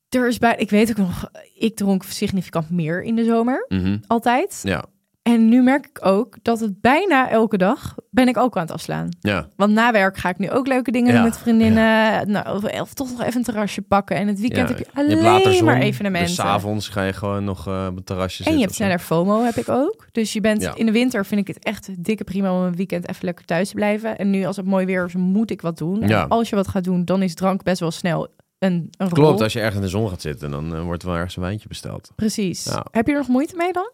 Er 0.10 0.28
is 0.28 0.38
bij, 0.38 0.56
ik 0.58 0.70
weet 0.70 0.90
ook 0.90 0.98
nog, 0.98 1.30
ik 1.54 1.76
dronk 1.76 2.04
significant 2.04 2.70
meer 2.70 3.04
in 3.04 3.16
de 3.16 3.24
zomer, 3.24 3.66
Mhm. 3.70 3.98
altijd. 4.08 4.60
Ja, 4.64 4.86
En 5.22 5.50
nu 5.50 5.62
merk 5.64 5.86
ik 5.86 6.06
ook 6.06 6.38
dat 6.42 6.60
het 6.60 6.82
bijna 6.82 7.30
elke 7.30 7.58
dag 7.58 7.96
ben 8.10 8.28
ik 8.28 8.38
ook 8.38 8.56
aan 8.56 8.62
het 8.62 8.72
afslaan. 8.72 9.10
ja. 9.20 9.48
Want 9.56 9.74
na 9.74 9.92
werk 9.92 10.18
ga 10.18 10.30
ik 10.30 10.38
nu 10.38 10.50
ook 10.52 10.68
leuke 10.68 10.92
dingen 10.92 11.10
Ja, 11.12 11.16
doen 11.16 11.24
met 11.24 11.38
vriendinnen. 11.38 12.32
Nou, 12.32 12.56
of, 12.56 12.80
of 12.82 12.94
toch 12.94 13.10
nog 13.12 13.22
even 13.22 13.36
een 13.38 13.44
terrasje 13.44 13.82
pakken. 13.82 14.16
En 14.18 14.28
het 14.28 14.40
weekend 14.40 14.70
heb 14.70 14.78
je 14.78 14.86
alleen 14.94 15.22
later 15.22 15.54
zon, 15.54 15.66
maar 15.66 15.80
evenementen. 15.82 16.28
Dus 16.28 16.36
s'avonds 16.36 16.90
ga 16.90 17.04
je 17.04 17.14
gewoon 17.14 17.44
nog 17.44 17.68
eh, 17.68 17.88
op 17.90 17.96
het 17.96 18.06
terrasje 18.06 18.38
en 18.38 18.44
zitten. 18.44 18.54
je 18.54 18.62
hebt 18.62 18.76
sneller 18.76 19.00
FOMO, 19.00 19.44
heb 19.44 19.56
ik 19.56 19.70
ook. 19.70 20.08
Dus 20.12 20.34
je 20.34 20.42
bent 20.42 20.64
in 20.76 20.86
de 20.86 20.92
winter 20.92 21.26
vind 21.26 21.42
ik 21.42 21.56
het 21.56 21.64
echt 21.66 21.90
dikke 22.04 22.24
prima 22.24 22.58
om 22.58 22.64
een 22.64 22.76
weekend 22.76 23.10
even 23.10 23.26
lekker 23.26 23.46
thuis 23.46 23.70
te 23.70 23.76
blijven. 23.76 24.18
En 24.18 24.30
nu 24.30 24.46
als 24.46 24.56
het 24.56 24.66
mooi 24.66 24.86
weer 24.86 25.06
is, 25.06 25.14
moet 25.16 25.52
ik 25.52 25.62
wat 25.62 25.78
doen. 25.78 26.02
En 26.02 26.28
als 26.28 26.50
je 26.50 26.56
wat 26.56 26.68
gaat 26.68 26.84
doen, 26.84 27.06
dan 27.06 27.22
is 27.22 27.34
drank 27.36 27.64
best 27.64 27.80
wel 27.80 27.92
snel 27.92 28.28
een, 28.60 28.88
een 28.98 29.10
rol. 29.10 29.24
Klopt, 29.26 29.42
als 29.42 29.54
je 29.54 29.60
ergens 29.60 29.76
in 29.76 29.82
de 29.82 29.88
zon 29.88 30.10
gaat 30.10 30.22
zitten, 30.22 30.52
dan 30.52 30.76
eh, 30.76 30.82
wordt 30.82 31.02
er 31.02 31.08
wel 31.08 31.18
ergens 31.18 31.36
een 31.36 31.42
wijntje 31.42 31.68
besteld. 31.68 32.12
Precies. 32.16 32.64
Ja. 32.64 32.86
Heb 32.92 33.06
je 33.08 33.12
er 33.12 33.18
nog 33.18 33.28
moeite 33.28 33.56
mee 33.56 33.74
dan? 33.74 33.92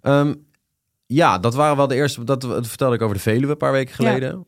Ehm, 0.00 0.34
ja, 1.06 1.38
dat 1.38 1.54
waren 1.54 1.76
wel 1.76 1.88
de 1.88 1.94
eerste. 1.94 2.24
Dat, 2.24 2.40
dat 2.40 2.66
vertelde 2.66 2.94
ik 2.94 3.02
over 3.02 3.14
de 3.16 3.22
Veluwe 3.22 3.50
een 3.50 3.56
paar 3.56 3.72
weken 3.72 3.94
geleden. 3.94 4.46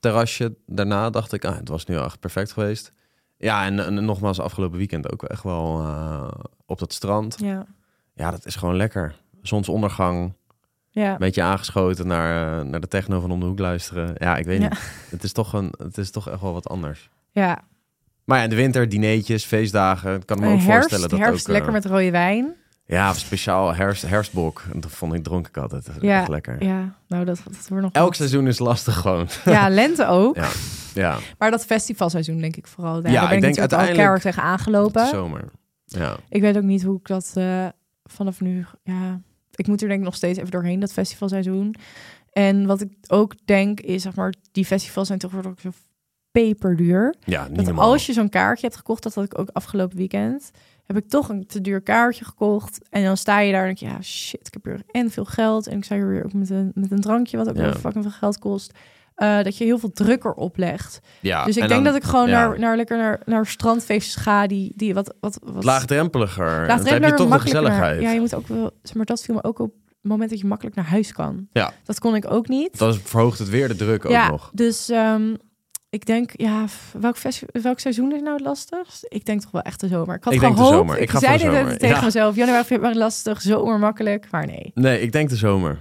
Terrasje. 0.00 0.56
Daarna 0.66 1.10
dacht 1.10 1.32
ik, 1.32 1.44
ah, 1.44 1.56
het 1.56 1.68
was 1.68 1.84
nu 1.84 1.96
echt 1.96 2.20
perfect 2.20 2.52
geweest. 2.52 2.92
Ja, 3.38 3.64
en, 3.64 3.78
en 3.86 4.04
nogmaals, 4.04 4.40
afgelopen 4.40 4.78
weekend 4.78 5.12
ook 5.12 5.22
echt 5.22 5.42
wel 5.42 5.80
eh, 5.80 6.28
op 6.66 6.78
dat 6.78 6.92
strand. 6.92 7.36
Ja. 7.40 7.66
Ja, 8.14 8.30
dat 8.30 8.46
is 8.46 8.56
gewoon 8.56 8.76
lekker. 8.76 9.14
Zonsondergang, 9.42 10.32
Ja. 10.90 11.12
een 11.12 11.18
beetje 11.18 11.42
aangeschoten 11.42 12.06
naar, 12.06 12.58
eh, 12.60 12.64
naar 12.64 12.80
de 12.80 12.88
techno 12.88 13.20
van 13.20 13.30
om 13.30 13.40
de 13.40 13.46
hoek 13.46 13.58
luisteren. 13.58 14.14
Ja, 14.18 14.36
ik 14.36 14.44
weet 14.44 14.60
Ja. 14.62 14.68
niet. 14.68 14.78
Het 15.10 15.24
is, 15.24 15.32
toch 15.32 15.52
een, 15.52 15.72
het 15.78 15.98
is 15.98 16.10
toch 16.10 16.28
echt 16.28 16.40
wel 16.40 16.52
wat 16.52 16.68
anders. 16.68 17.10
ja. 17.30 17.64
Maar 18.26 18.38
ja, 18.38 18.44
in 18.44 18.50
de 18.50 18.56
winter, 18.56 18.88
dineetjes, 18.88 19.44
feestdagen. 19.44 20.14
Ik 20.14 20.26
kan 20.26 20.38
me 20.40 20.44
ook 20.46 20.50
herfst, 20.60 20.66
voorstellen 20.68 21.08
dat 21.08 21.18
herfst 21.18 21.40
ook... 21.42 21.46
eh, 21.46 21.52
lekker 21.52 21.72
met 21.72 21.84
rode 21.84 22.10
wijn. 22.10 22.54
Ja, 22.86 23.12
speciaal 23.12 23.74
herfst, 23.74 24.02
herfstbok. 24.02 24.62
En 24.72 24.80
dat 24.80 24.90
vond 24.90 25.14
ik, 25.14 25.22
dronk 25.24 25.48
ik 25.48 25.56
altijd. 25.56 25.86
Dat 25.86 25.96
is 25.96 26.02
Ja. 26.02 26.18
echt 26.20 26.28
lekker. 26.28 26.64
Ja, 26.64 26.94
nou 27.08 27.24
dat, 27.24 27.40
dat 27.44 27.68
wordt 27.68 27.82
nog 27.84 27.92
Elk 27.92 28.14
seizoen 28.14 28.46
is 28.46 28.58
lastig 28.58 28.94
gewoon. 28.96 29.28
Ja, 29.44 29.68
lente 29.68 30.06
ook. 30.06 30.36
Ja, 30.44 30.48
ja. 30.94 31.18
Maar 31.38 31.50
dat 31.50 31.64
festivalseizoen 31.66 32.38
denk 32.40 32.56
ik 32.56 32.66
vooral. 32.66 33.02
Daar, 33.02 33.12
Ja, 33.12 33.20
daar 33.20 33.28
ben 33.28 33.36
ik 33.36 33.42
denk 33.42 33.56
natuurlijk 33.56 33.72
al 33.72 33.78
uiteindelijk- 33.78 34.22
keihard 34.22 34.22
tegen 34.22 34.42
aangelopen. 34.42 35.06
zomer. 35.06 35.44
Ja. 35.84 36.16
Ik 36.28 36.40
weet 36.40 36.56
ook 36.56 36.62
niet 36.62 36.82
hoe 36.82 36.98
ik 36.98 37.06
dat 37.06 37.32
eh, 37.34 37.66
vanaf 38.04 38.40
nu... 38.40 38.64
Ja, 38.82 39.20
ik 39.54 39.66
moet 39.66 39.82
er 39.82 39.88
denk 39.88 40.00
ik 40.00 40.06
nog 40.06 40.14
steeds 40.14 40.38
even 40.38 40.50
doorheen, 40.50 40.80
dat 40.80 40.92
festivalseizoen. 40.92 41.74
En 42.32 42.66
wat 42.66 42.80
ik 42.80 42.92
ook 43.08 43.34
denk 43.44 43.80
is, 43.80 44.02
zeg 44.02 44.14
maar, 44.14 44.34
die 44.52 44.64
festivals 44.64 45.06
zijn 45.06 45.18
toch 45.18 45.46
ook 45.46 45.60
zo 45.60 45.70
peperduur. 46.44 47.14
Ja, 47.24 47.46
niet 47.46 47.56
Dat 47.56 47.64
normaal. 47.64 47.90
als 47.92 48.06
je 48.06 48.12
zo'n 48.12 48.28
kaartje 48.28 48.66
hebt 48.66 48.78
gekocht, 48.78 49.02
dat 49.02 49.14
had 49.14 49.24
ik 49.24 49.38
ook 49.38 49.48
afgelopen 49.52 49.96
weekend, 49.96 50.50
heb 50.86 50.96
ik 50.96 51.08
toch 51.08 51.28
een 51.28 51.46
te 51.46 51.60
duur 51.60 51.80
kaartje 51.80 52.24
gekocht. 52.24 52.78
En 52.90 53.04
dan 53.04 53.16
sta 53.16 53.40
je 53.40 53.52
daar 53.52 53.60
en 53.60 53.66
denk 53.66 53.78
je, 53.78 53.86
ja 53.86 54.02
shit, 54.02 54.46
ik 54.46 54.52
heb 54.52 54.64
hier 54.64 54.82
en 55.02 55.10
veel 55.10 55.24
geld. 55.24 55.66
En 55.66 55.76
ik 55.76 55.84
sta 55.84 55.94
hier 55.94 56.08
weer 56.08 56.24
ook 56.24 56.32
met 56.32 56.50
een, 56.50 56.70
met 56.74 56.90
een 56.90 57.00
drankje, 57.00 57.36
wat 57.36 57.48
ook 57.48 57.56
Ja. 57.56 57.72
fucking 57.74 58.04
veel 58.04 58.12
geld 58.12 58.38
kost. 58.38 58.72
Eh, 59.14 59.42
dat 59.42 59.56
je 59.56 59.64
heel 59.64 59.78
veel 59.78 59.92
drukker 59.92 60.32
oplegt. 60.32 61.00
Ja, 61.20 61.44
dus 61.44 61.56
ik 61.56 61.62
en 61.62 61.68
denk 61.68 61.84
dan 61.84 61.92
dat 61.92 62.02
ik 62.02 62.08
gewoon 62.08 62.28
ja. 62.28 62.46
naar, 62.46 62.58
naar, 62.58 62.76
lekker 62.76 62.96
naar, 62.96 63.20
naar 63.24 63.46
strandfeestjes 63.46 64.16
ga 64.16 64.46
die, 64.46 64.72
die 64.76 64.94
wat, 64.94 65.14
wat, 65.20 65.38
wat 65.42 65.64
laagdrempeliger. 65.64 66.44
Dan 66.44 66.54
heb 66.54 66.68
je 66.68 66.74
laagdrempeliger, 66.74 67.16
toch 67.16 67.32
de 67.32 67.40
gezelligheid. 67.40 68.00
Ja, 68.00 68.10
je 68.10 68.20
moet 68.20 68.34
ook 68.34 68.46
wel, 68.46 68.70
zeg 68.82 68.94
maar 68.94 69.04
dat 69.06 69.22
viel 69.22 69.34
me 69.34 69.44
ook 69.44 69.58
op 69.58 69.72
het 70.02 70.10
moment 70.10 70.30
dat 70.30 70.40
je 70.40 70.46
makkelijk 70.46 70.76
naar 70.76 70.84
huis 70.84 71.12
kan. 71.12 71.46
Ja. 71.52 71.72
Dat 71.84 71.98
kon 71.98 72.14
ik 72.14 72.30
ook 72.30 72.48
niet. 72.48 72.78
Dat 72.78 72.98
verhoogt 72.98 73.38
het 73.38 73.48
weer 73.48 73.68
de 73.68 73.76
druk 73.76 74.04
ook 74.04 74.10
ja, 74.10 74.30
nog. 74.30 74.50
dus 74.54 74.88
ehm, 74.88 75.34
ik 75.90 76.06
denk, 76.06 76.30
ja, 76.34 76.64
welk, 76.98 77.16
welk 77.52 77.78
seizoen 77.78 78.12
is 78.12 78.20
nou 78.20 78.34
het 78.36 78.44
lastigst? 78.44 79.06
Ik 79.08 79.24
denk 79.24 79.40
toch 79.40 79.50
wel 79.50 79.62
echt 79.62 79.80
de 79.80 79.88
zomer. 79.88 80.14
Ik 80.16 80.24
had 80.24 80.32
Ik 80.32 80.40
denk 80.40 80.56
de 80.56 80.62
gehoopt, 80.62 80.76
zomer. 80.76 80.98
Ik 80.98 81.10
ga 81.10 81.18
zei 81.18 81.38
dit 81.38 81.78
tegen 81.78 82.04
mezelf. 82.04 82.36
Januari, 82.36 82.64
februari 82.64 82.98
lastig, 82.98 83.40
zomer 83.40 83.78
makkelijk, 83.78 84.30
maar 84.30 84.46
nee. 84.46 84.70
Nee, 84.74 85.00
ik 85.00 85.12
denk 85.12 85.28
de 85.28 85.36
zomer. 85.36 85.78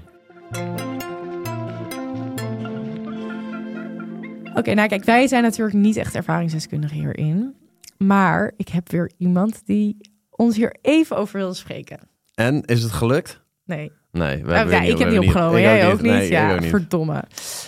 Oké, 4.53 4.73
nou 4.73 4.87
kijk, 4.87 5.03
wij 5.03 5.27
zijn 5.27 5.43
natuurlijk 5.43 5.77
niet 5.77 5.97
echt 5.97 6.15
ervaringsdeskundigen 6.15 6.97
hierin. 6.97 7.55
Maar 7.97 8.53
ik 8.57 8.67
heb 8.67 8.91
weer 8.91 9.11
iemand 9.17 9.61
die 9.65 9.97
ons 10.29 10.55
hier 10.55 10.75
even 10.81 11.17
over 11.17 11.39
wil 11.39 11.53
spreken. 11.53 11.99
En, 12.35 12.63
is 12.65 12.83
het 12.83 12.91
gelukt? 12.91 13.41
Nee. 13.65 13.91
Nee, 14.15 14.43
we 14.43 14.53
hebben 14.53 14.73
ja, 14.75 14.81
niet- 14.81 14.91
ik 14.91 14.97
heb 14.97 15.09
die 15.09 15.17
hebben 15.17 15.27
opgenomen. 15.27 15.61
Jij 15.61 15.91
ook 15.91 16.01
niet? 16.01 16.11
Nee, 16.11 16.29
ja, 16.29 16.53
ook 16.53 16.59
niet. 16.59 16.69
verdomme. 16.69 17.23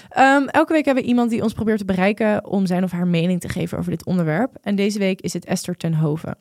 Ehm, 0.10 0.44
elke 0.48 0.74
week 0.74 0.86
hebben 0.86 1.04
we 1.04 1.10
iemand 1.10 1.30
die 1.30 1.44
ons 1.44 1.54
probeert 1.54 1.78
te 1.78 1.86
bereiken 1.86 2.46
om 2.46 2.66
zijn 2.66 2.84
of 2.84 2.92
haar 2.92 3.08
mening 3.08 3.40
te 3.42 3.50
geven 3.50 3.78
over 3.78 3.92
dit 3.92 4.06
onderwerp. 4.06 4.58
En 4.62 4.76
deze 4.76 5.00
week 5.00 5.22
is 5.22 5.34
het 5.34 5.46
Esther 5.46 5.76
ten 5.78 5.94
Hoven. 5.94 6.38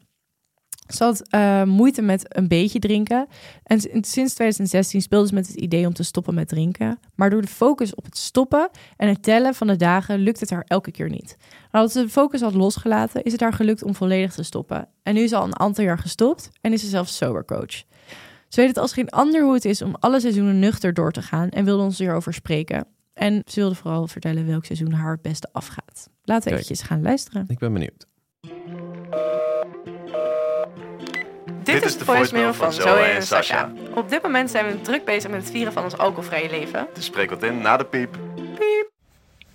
Ze 0.87 1.05
had 1.05 1.29
eh, 1.29 1.63
moeite 1.63 2.03
met 2.03 2.37
een 2.37 2.49
beetje 2.49 2.79
drinken. 2.79 3.27
En 3.63 3.81
sinds 3.81 4.35
2016 4.35 5.03
speelde 5.03 5.27
ze 5.29 5.35
met 5.35 5.47
het 5.47 5.57
idee 5.57 5.87
om 5.87 5.93
te 5.93 6.03
stoppen 6.03 6.35
met 6.35 6.49
drinken. 6.49 6.99
Maar 7.15 7.31
door 7.31 7.41
de 7.43 7.49
focus 7.49 7.95
op 7.95 8.05
het 8.05 8.17
stoppen 8.19 8.69
en 8.97 9.09
het 9.09 9.23
tellen 9.23 9.55
van 9.55 9.67
de 9.67 9.77
dagen 9.77 10.19
lukt 10.19 10.41
het 10.41 10.51
haar 10.51 10.65
elke 10.67 10.91
keer 10.91 11.09
niet. 11.09 11.37
Nadat 11.73 11.93
ze 11.93 12.01
de 12.03 12.09
focus 12.09 12.41
had 12.41 12.55
losgelaten, 12.55 13.23
is 13.23 13.33
het 13.33 13.41
haar 13.41 13.53
gelukt 13.53 13.83
om 13.83 13.95
volledig 13.95 14.33
te 14.33 14.43
stoppen. 14.43 14.89
En 15.03 15.15
nu 15.15 15.21
is 15.21 15.31
ze 15.31 15.37
al 15.37 15.45
een 15.45 15.59
aantal 15.59 15.85
jaar 15.85 15.99
gestopt 15.99 16.51
en 16.61 16.73
is 16.73 16.81
ze 16.81 16.89
zelfs 16.89 17.17
sober 17.17 17.45
coach. 17.45 17.83
Ze 18.57 18.63
weet 18.63 18.71
het 18.71 18.81
als 18.81 18.93
geen 18.93 19.09
ander 19.09 19.43
hoe 19.43 19.55
het 19.55 19.65
is 19.65 19.83
om 19.83 19.97
alle 20.01 20.21
seizoenen 20.21 20.59
nuchter 20.59 20.95
door 20.95 21.13
te 21.13 21.23
gaan 21.23 21.49
en 21.49 21.65
wilde 21.65 21.83
ons 21.83 21.99
hierover 21.99 22.35
spreken. 22.35 22.87
En 23.15 23.43
ze 23.47 23.61
wilde 23.61 23.75
vooral 23.75 24.07
vertellen 24.07 24.47
welk 24.47 24.65
seizoen 24.65 24.93
haar 24.93 25.13
het 25.13 25.23
beste 25.23 25.49
afgaat. 25.53 26.09
Laten 26.23 26.43
we 26.45 26.51
Kijk. 26.51 26.53
eventjes 26.53 26.83
gaan 26.83 27.03
luisteren. 27.03 27.45
Ik 27.49 27.59
ben 27.59 27.73
benieuwd. 27.73 28.07
Dit 31.63 31.85
is 31.85 31.99
de 31.99 32.05
voicemail 32.05 32.55
van 32.55 32.73
Zoe 32.73 32.89
en 32.89 33.23
Sasha. 33.23 33.73
Op 33.95 34.09
dit 34.09 34.23
moment 34.23 34.51
zijn 34.51 34.67
we 34.67 34.81
druk 34.81 35.05
bezig 35.05 35.31
met 35.31 35.41
het 35.41 35.51
vieren 35.51 35.73
van 35.73 35.85
ons 35.85 35.99
alcoholvrije 35.99 36.51
leven. 36.51 36.87
Dus 36.95 37.05
spreek 37.05 37.31
wat 37.31 37.43
in 37.43 37.59
na 37.59 37.77
de 37.77 37.85
piep. 37.85 38.26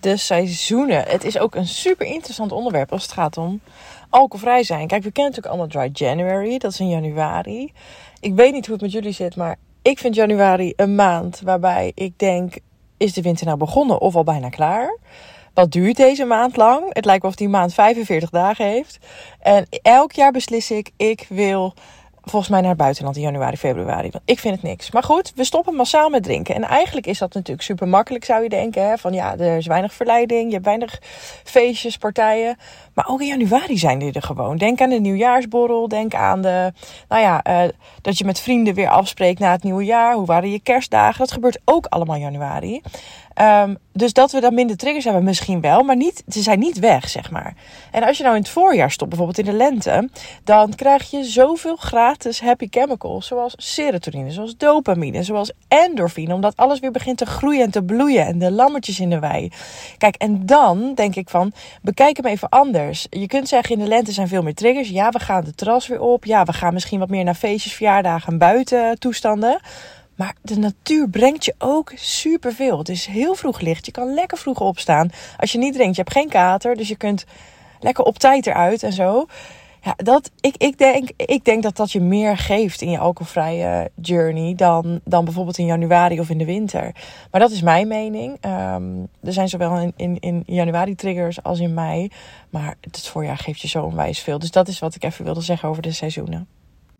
De 0.01 0.17
seizoenen. 0.17 1.03
Het 1.07 1.23
is 1.23 1.37
ook 1.37 1.55
een 1.55 1.67
super 1.67 2.05
interessant 2.05 2.51
onderwerp 2.51 2.91
als 2.91 3.03
het 3.03 3.11
gaat 3.11 3.37
om 3.37 3.61
alcoholvrij 4.09 4.63
zijn. 4.63 4.87
Kijk, 4.87 5.03
we 5.03 5.11
kennen 5.11 5.33
natuurlijk 5.33 5.61
allemaal 5.61 5.89
Dry 5.89 6.05
January, 6.05 6.57
dat 6.57 6.71
is 6.71 6.79
in 6.79 6.89
januari. 6.89 7.71
Ik 8.19 8.35
weet 8.35 8.53
niet 8.53 8.65
hoe 8.65 8.73
het 8.73 8.83
met 8.83 8.91
jullie 8.91 9.11
zit, 9.11 9.35
maar 9.35 9.55
ik 9.81 9.99
vind 9.99 10.15
januari 10.15 10.73
een 10.75 10.95
maand 10.95 11.41
waarbij 11.43 11.91
ik 11.95 12.19
denk: 12.19 12.55
is 12.97 13.13
de 13.13 13.21
winter 13.21 13.45
nou 13.45 13.57
begonnen 13.57 14.01
of 14.01 14.15
al 14.15 14.23
bijna 14.23 14.49
klaar? 14.49 14.97
Wat 15.53 15.71
duurt 15.71 15.97
deze 15.97 16.25
maand 16.25 16.55
lang? 16.55 16.85
Het 16.89 17.05
lijkt 17.05 17.21
wel 17.21 17.31
of 17.31 17.37
die 17.37 17.49
maand 17.49 17.73
45 17.73 18.29
dagen 18.29 18.65
heeft. 18.65 18.97
En 19.39 19.65
elk 19.81 20.11
jaar 20.11 20.31
beslis 20.31 20.71
ik: 20.71 20.91
ik 20.97 21.25
wil 21.29 21.73
volgens 22.31 22.51
mij 22.51 22.61
naar 22.61 22.69
het 22.69 22.79
buitenland 22.79 23.15
in 23.15 23.21
januari, 23.21 23.57
februari. 23.57 24.09
Want 24.11 24.23
ik 24.25 24.39
vind 24.39 24.55
het 24.55 24.63
niks. 24.63 24.91
Maar 24.91 25.03
goed, 25.03 25.31
we 25.35 25.43
stoppen 25.43 25.75
massaal 25.75 26.09
met 26.09 26.23
drinken. 26.23 26.55
En 26.55 26.63
eigenlijk 26.63 27.07
is 27.07 27.17
dat 27.17 27.33
natuurlijk 27.33 27.61
super 27.61 27.87
makkelijk, 27.87 28.25
zou 28.25 28.43
je 28.43 28.49
denken. 28.49 28.87
Hè? 28.87 28.97
Van 28.97 29.13
ja, 29.13 29.37
er 29.37 29.57
is 29.57 29.67
weinig 29.67 29.93
verleiding, 29.93 30.45
je 30.47 30.53
hebt 30.53 30.65
weinig 30.65 30.99
feestjes, 31.43 31.97
partijen. 31.97 32.57
Maar 32.93 33.07
ook 33.07 33.21
in 33.21 33.27
januari 33.27 33.77
zijn 33.77 33.99
die 33.99 34.11
er 34.11 34.21
gewoon. 34.21 34.57
Denk 34.57 34.81
aan 34.81 34.89
de 34.89 34.99
nieuwjaarsborrel. 34.99 35.87
Denk 35.87 36.13
aan 36.13 36.41
de, 36.41 36.73
nou 37.07 37.21
ja, 37.21 37.43
eh, 37.43 37.69
dat 38.01 38.17
je 38.17 38.25
met 38.25 38.39
vrienden 38.39 38.73
weer 38.73 38.89
afspreekt 38.89 39.39
na 39.39 39.51
het 39.51 39.63
nieuwe 39.63 39.83
jaar. 39.83 40.13
Hoe 40.13 40.25
waren 40.25 40.51
je 40.51 40.59
kerstdagen? 40.59 41.19
Dat 41.19 41.31
gebeurt 41.31 41.59
ook 41.65 41.85
allemaal 41.85 42.15
in 42.15 42.21
januari. 42.21 42.81
Ehm, 43.33 43.75
dus 43.93 44.13
dat 44.13 44.31
we 44.31 44.39
dan 44.39 44.53
minder 44.53 44.77
triggers 44.77 45.05
hebben, 45.05 45.23
misschien 45.23 45.61
wel, 45.61 45.83
maar 45.83 45.95
niet, 45.95 46.23
ze 46.27 46.41
zijn 46.41 46.59
niet 46.59 46.79
weg, 46.79 47.09
zeg 47.09 47.31
maar. 47.31 47.55
En 47.91 48.03
als 48.03 48.17
je 48.17 48.23
nou 48.23 48.35
in 48.35 48.41
het 48.41 48.51
voorjaar 48.51 48.91
stopt, 48.91 49.09
bijvoorbeeld 49.09 49.47
in 49.47 49.51
de 49.51 49.57
lente, 49.57 50.09
dan 50.43 50.75
krijg 50.75 51.11
je 51.11 51.23
zoveel 51.23 51.75
gratis 51.75 52.41
happy 52.41 52.67
chemicals, 52.69 53.27
zoals 53.27 53.53
serotonine, 53.57 54.31
zoals 54.31 54.57
dopamine, 54.57 55.23
zoals 55.23 55.51
endorfine, 55.67 56.33
omdat 56.33 56.57
alles 56.57 56.79
weer 56.79 56.91
begint 56.91 57.17
te 57.17 57.25
groeien 57.25 57.63
en 57.63 57.71
te 57.71 57.83
bloeien 57.83 58.25
en 58.25 58.39
de 58.39 58.51
lammetjes 58.51 58.99
in 58.99 59.09
de 59.09 59.19
wei. 59.19 59.51
Kijk, 59.97 60.15
en 60.15 60.45
dan 60.45 60.93
denk 60.93 61.15
ik 61.15 61.29
van, 61.29 61.53
bekijk 61.81 62.17
hem 62.17 62.25
even 62.25 62.49
anders. 62.49 63.07
Je 63.09 63.27
kunt 63.27 63.47
zeggen, 63.47 63.75
in 63.75 63.81
de 63.81 63.87
lente 63.87 64.11
zijn 64.11 64.27
veel 64.27 64.43
meer 64.43 64.55
triggers. 64.55 64.89
Ja, 64.89 65.09
we 65.09 65.19
gaan 65.19 65.43
de 65.43 65.55
terras 65.55 65.87
weer 65.87 66.01
op. 66.01 66.25
Ja, 66.25 66.43
we 66.43 66.53
gaan 66.53 66.73
misschien 66.73 66.99
wat 66.99 67.09
meer 67.09 67.23
naar 67.23 67.35
feestjes, 67.35 67.73
verjaardagen 67.73 68.31
en 68.31 68.37
buiten 68.37 68.99
toestanden. 68.99 69.59
Maar 70.21 70.35
de 70.41 70.57
natuur 70.57 71.09
brengt 71.09 71.45
je 71.45 71.55
ook 71.57 71.91
superveel. 71.95 72.77
Het 72.77 72.89
is 72.89 73.05
heel 73.05 73.35
vroeg 73.35 73.59
licht. 73.59 73.85
Je 73.85 73.91
kan 73.91 74.13
lekker 74.13 74.37
vroeg 74.37 74.59
opstaan. 74.59 75.09
Als 75.37 75.51
je 75.51 75.57
niet 75.57 75.73
drinkt, 75.73 75.95
je 75.95 76.01
hebt 76.01 76.13
geen 76.13 76.29
kater. 76.29 76.75
Dus 76.75 76.87
je 76.87 76.95
kunt 76.95 77.25
lekker 77.79 78.03
op 78.03 78.17
tijd 78.17 78.47
eruit 78.47 78.83
en 78.83 78.93
zo. 78.93 79.25
Ja, 79.81 79.93
dat, 79.97 80.31
ik, 80.39 80.55
ik, 80.57 80.77
denk, 80.77 81.09
ik 81.15 81.45
denk 81.45 81.63
dat 81.63 81.75
dat 81.75 81.91
je 81.91 81.99
meer 81.99 82.37
geeft 82.37 82.81
in 82.81 82.89
je 82.89 82.99
alcoholvrije 82.99 83.91
journey 84.01 84.55
dan, 84.55 84.99
dan 85.03 85.25
bijvoorbeeld 85.25 85.57
in 85.57 85.65
januari 85.65 86.19
of 86.19 86.29
in 86.29 86.37
de 86.37 86.45
winter. 86.45 86.95
Maar 87.31 87.41
dat 87.41 87.51
is 87.51 87.61
mijn 87.61 87.87
mening. 87.87 88.37
Ehm, 88.41 88.99
er 89.23 89.33
zijn 89.33 89.49
zowel 89.49 89.77
in, 89.77 89.93
in, 89.95 90.17
in 90.19 90.43
januari 90.45 90.95
triggers 90.95 91.43
als 91.43 91.59
in 91.59 91.73
mei. 91.73 92.11
Maar 92.49 92.75
het 92.81 93.07
voorjaar 93.07 93.37
geeft 93.37 93.61
je 93.61 93.67
zo 93.67 93.83
onwijs 93.83 94.19
veel. 94.19 94.39
Dus 94.39 94.51
dat 94.51 94.67
is 94.67 94.79
wat 94.79 94.95
ik 94.95 95.03
even 95.03 95.25
wilde 95.25 95.41
zeggen 95.41 95.69
over 95.69 95.81
de 95.81 95.91
seizoenen. 95.91 96.47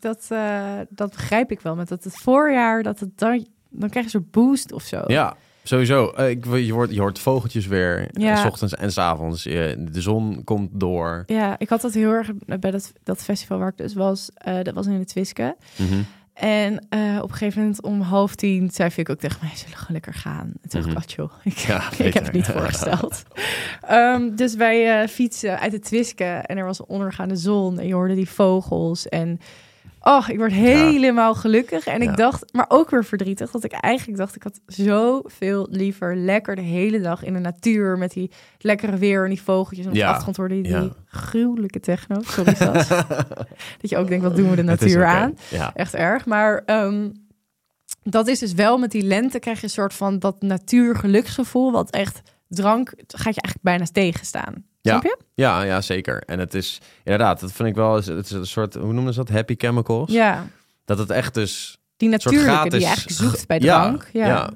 Dat, 0.01 0.25
eh, 0.29 0.63
dat 0.89 1.09
begrijp 1.09 1.51
ik 1.51 1.59
wel. 1.61 1.75
Met 1.75 1.87
dat 1.87 2.03
het 2.03 2.17
voorjaar, 2.17 2.83
dat 2.83 2.99
het 2.99 3.17
dan, 3.17 3.47
dan 3.69 3.89
krijg 3.89 4.05
je 4.05 4.11
zo'n 4.11 4.27
boost 4.31 4.71
of 4.71 4.83
zo. 4.83 5.03
Ja, 5.07 5.35
sowieso. 5.63 6.05
Ik, 6.17 6.45
je, 6.45 6.73
hoort, 6.73 6.93
je 6.93 6.99
hoort 6.99 7.19
vogeltjes 7.19 7.67
weer, 7.67 8.09
Ja. 8.11 8.31
eh, 8.35 8.41
s 8.41 8.45
ochtends 8.45 8.75
en 8.75 8.91
s 8.91 8.97
avonds. 8.97 9.43
De 9.43 9.89
zon 9.91 10.43
komt 10.43 10.69
door. 10.73 11.23
Ja, 11.25 11.55
ik 11.59 11.69
had 11.69 11.81
dat 11.81 11.93
heel 11.93 12.11
erg 12.11 12.29
bij 12.59 12.71
dat, 12.71 12.91
dat 13.03 13.23
festival 13.23 13.57
waar 13.57 13.69
ik 13.69 13.77
dus 13.77 13.93
was. 13.93 14.29
dat 14.63 14.73
was 14.73 14.85
in 14.87 14.93
het 14.93 15.07
Twiske. 15.07 15.55
Mhm. 15.75 16.01
En 16.33 16.75
op 17.21 17.29
een 17.29 17.35
gegeven 17.35 17.61
moment 17.61 17.81
om 17.81 18.01
half 18.01 18.35
tien 18.35 18.69
zei 18.71 18.91
ik 18.95 19.09
ook 19.09 19.19
tegen 19.19 19.37
mij, 19.41 19.49
zullen 19.55 19.69
we 19.71 19.77
gewoon 19.77 19.91
lekker 19.93 20.13
gaan? 20.13 20.51
En 20.61 20.69
toen 20.69 20.81
dacht 20.93 21.11
ik, 21.11 21.17
Mhm. 21.17 21.27
"Ah, 21.27 21.29
joh, 21.29 21.31
ik, 21.43 21.57
Ja, 21.57 21.81
ik 22.07 22.13
heb 22.13 22.23
het 22.23 22.33
niet 22.33 22.45
voorgesteld. 22.47 23.23
Ehm, 23.81 24.35
dus 24.35 24.55
wij 24.55 25.07
fietsen 25.07 25.59
uit 25.59 25.71
het 25.71 25.83
Twiske 25.83 26.23
en 26.23 26.57
er 26.57 26.65
was 26.65 26.79
een 26.79 26.85
ondergaande 26.87 27.35
zon 27.35 27.79
en 27.79 27.87
je 27.87 27.93
hoorde 27.93 28.15
die 28.15 28.29
vogels 28.29 29.09
en... 29.09 29.39
Oh, 30.03 30.25
ik 30.29 30.37
word 30.37 30.51
helemaal 30.51 31.35
gelukkig. 31.35 31.85
En 31.85 32.01
Ja. 32.01 32.09
ik 32.11 32.17
dacht, 32.17 32.53
maar 32.53 32.65
ook 32.67 32.89
weer 32.89 33.05
verdrietig, 33.05 33.51
dat 33.51 33.63
ik 33.63 33.71
eigenlijk 33.71 34.17
dacht, 34.17 34.35
ik 34.35 34.43
had 34.43 34.59
zoveel 34.65 35.67
liever 35.69 36.15
lekker 36.15 36.55
de 36.55 36.61
hele 36.61 36.99
dag 37.01 37.23
in 37.23 37.33
de 37.33 37.39
natuur 37.39 37.97
met 37.97 38.11
die 38.11 38.31
lekkere 38.59 38.97
weer 38.97 39.23
en 39.23 39.29
die 39.29 39.41
vogeltjes. 39.41 39.85
En 39.85 39.91
op 39.91 39.97
de 39.97 40.05
achtergrond 40.05 40.37
hoorde 40.37 40.55
je 40.55 40.61
die 40.63 40.91
gruwelijke 41.05 41.79
techno. 41.79 42.21
Sorry, 42.21 42.55
Sas. 42.55 42.87
dat 43.81 43.89
je 43.89 43.97
ook 43.97 44.07
denkt, 44.07 44.23
wat 44.23 44.35
doen 44.35 44.49
we 44.49 44.55
de 44.55 44.63
natuur 44.63 45.05
aan? 45.05 45.37
Ja. 45.49 45.71
Echt 45.73 45.93
erg. 45.93 46.25
Maar 46.25 46.63
ehm, 46.65 47.09
dat 48.03 48.27
is 48.27 48.39
dus 48.39 48.53
wel 48.53 48.77
met 48.77 48.91
die 48.91 49.03
lente 49.03 49.39
krijg 49.39 49.57
je 49.57 49.63
een 49.63 49.69
soort 49.69 49.93
van 49.93 50.19
dat 50.19 50.41
natuurgeluksgevoel. 50.41 51.71
Wat 51.71 51.89
echt 51.89 52.21
drank 52.47 52.87
gaat 53.07 53.35
je 53.35 53.41
eigenlijk 53.41 53.61
bijna 53.61 53.85
tegenstaan. 53.91 54.65
Ja. 54.81 55.01
Ja, 55.33 55.61
ja, 55.61 55.81
zeker. 55.81 56.21
En 56.25 56.39
het 56.39 56.53
is 56.53 56.81
inderdaad, 57.03 57.39
dat 57.39 57.51
vind 57.51 57.69
ik 57.69 57.75
wel, 57.75 57.95
het 57.95 58.07
is 58.07 58.31
een 58.31 58.45
soort, 58.45 58.73
hoe 58.73 58.93
noemen 58.93 59.13
ze 59.13 59.19
dat? 59.19 59.29
Happy 59.29 59.55
chemicals. 59.57 60.11
Ja. 60.11 60.45
Dat 60.85 60.97
het 60.97 61.09
echt 61.09 61.33
dus 61.33 61.77
Die 61.97 62.09
natuurlijke 62.09 62.69
die 62.69 62.79
je 62.79 62.85
eigenlijk 62.85 63.15
zoekt 63.17 63.47
bij 63.47 63.59
Ja, 63.59 63.81
drank. 63.81 64.09
Ja. 64.13 64.25
ja. 64.25 64.27
Ja. 64.33 64.49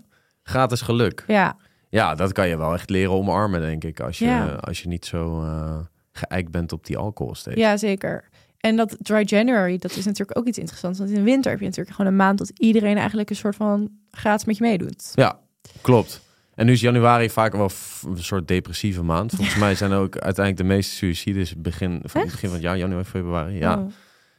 gratis 0.43 0.81
geluk. 0.81 1.23
ja. 1.27 1.57
Ja, 1.89 2.15
dat 2.15 2.31
kan 2.31 2.47
je 2.47 2.57
wel 2.57 2.73
echt 2.73 2.89
leren 2.89 3.11
omarmen, 3.11 3.61
denk 3.61 3.83
ik. 3.83 3.99
Als 3.99 4.19
je, 4.19 4.25
Ja. 4.25 4.45
als 4.45 4.81
je 4.81 4.88
niet 4.88 5.05
zo 5.05 5.41
eh 5.43 5.77
geëikt 6.11 6.51
bent 6.51 6.71
op 6.71 6.85
die 6.85 6.97
alcohol 6.97 7.35
steeds. 7.35 7.79
zeker. 7.79 8.29
En 8.57 8.75
dat 8.75 8.95
dry 8.99 9.23
January, 9.25 9.77
dat 9.77 9.95
is 9.95 10.05
natuurlijk 10.05 10.38
ook 10.38 10.45
iets 10.47 10.57
interessants. 10.57 10.97
Want 10.99 11.09
in 11.11 11.15
de 11.15 11.21
winter 11.23 11.51
heb 11.51 11.59
je 11.59 11.65
natuurlijk 11.65 11.95
gewoon 11.95 12.11
een 12.11 12.17
maand 12.17 12.38
dat 12.38 12.49
iedereen 12.49 12.97
eigenlijk 12.97 13.29
een 13.29 13.35
soort 13.35 13.55
van 13.55 13.89
gratis 14.11 14.45
met 14.45 14.57
je 14.57 14.63
meedoet. 14.63 15.11
Ja, 15.13 15.39
klopt. 15.81 16.21
En 16.56 16.65
nu 16.65 16.72
is 16.72 16.82
januari 16.82 17.30
vaak 17.30 17.52
wel 17.52 17.70
een 18.08 18.24
soort 18.24 18.48
depressieve 18.48 19.04
maand. 19.04 19.32
Volgens 19.36 19.58
mij 19.58 19.76
zijn 19.76 19.91
ook 19.91 20.18
uiteindelijk 20.18 20.68
de 20.68 20.74
meeste 20.76 20.96
suicides 20.96 21.56
begin 21.58 22.00
van, 22.04 22.22
Echt? 22.22 22.32
begin 22.32 22.48
van 22.50 22.58
het 22.58 22.68
jaar, 22.68 22.78
januari, 22.78 23.04
februari. 23.06 23.58
Ja, 23.58 23.78
Oh. 23.78 23.91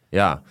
ja. 0.09 0.43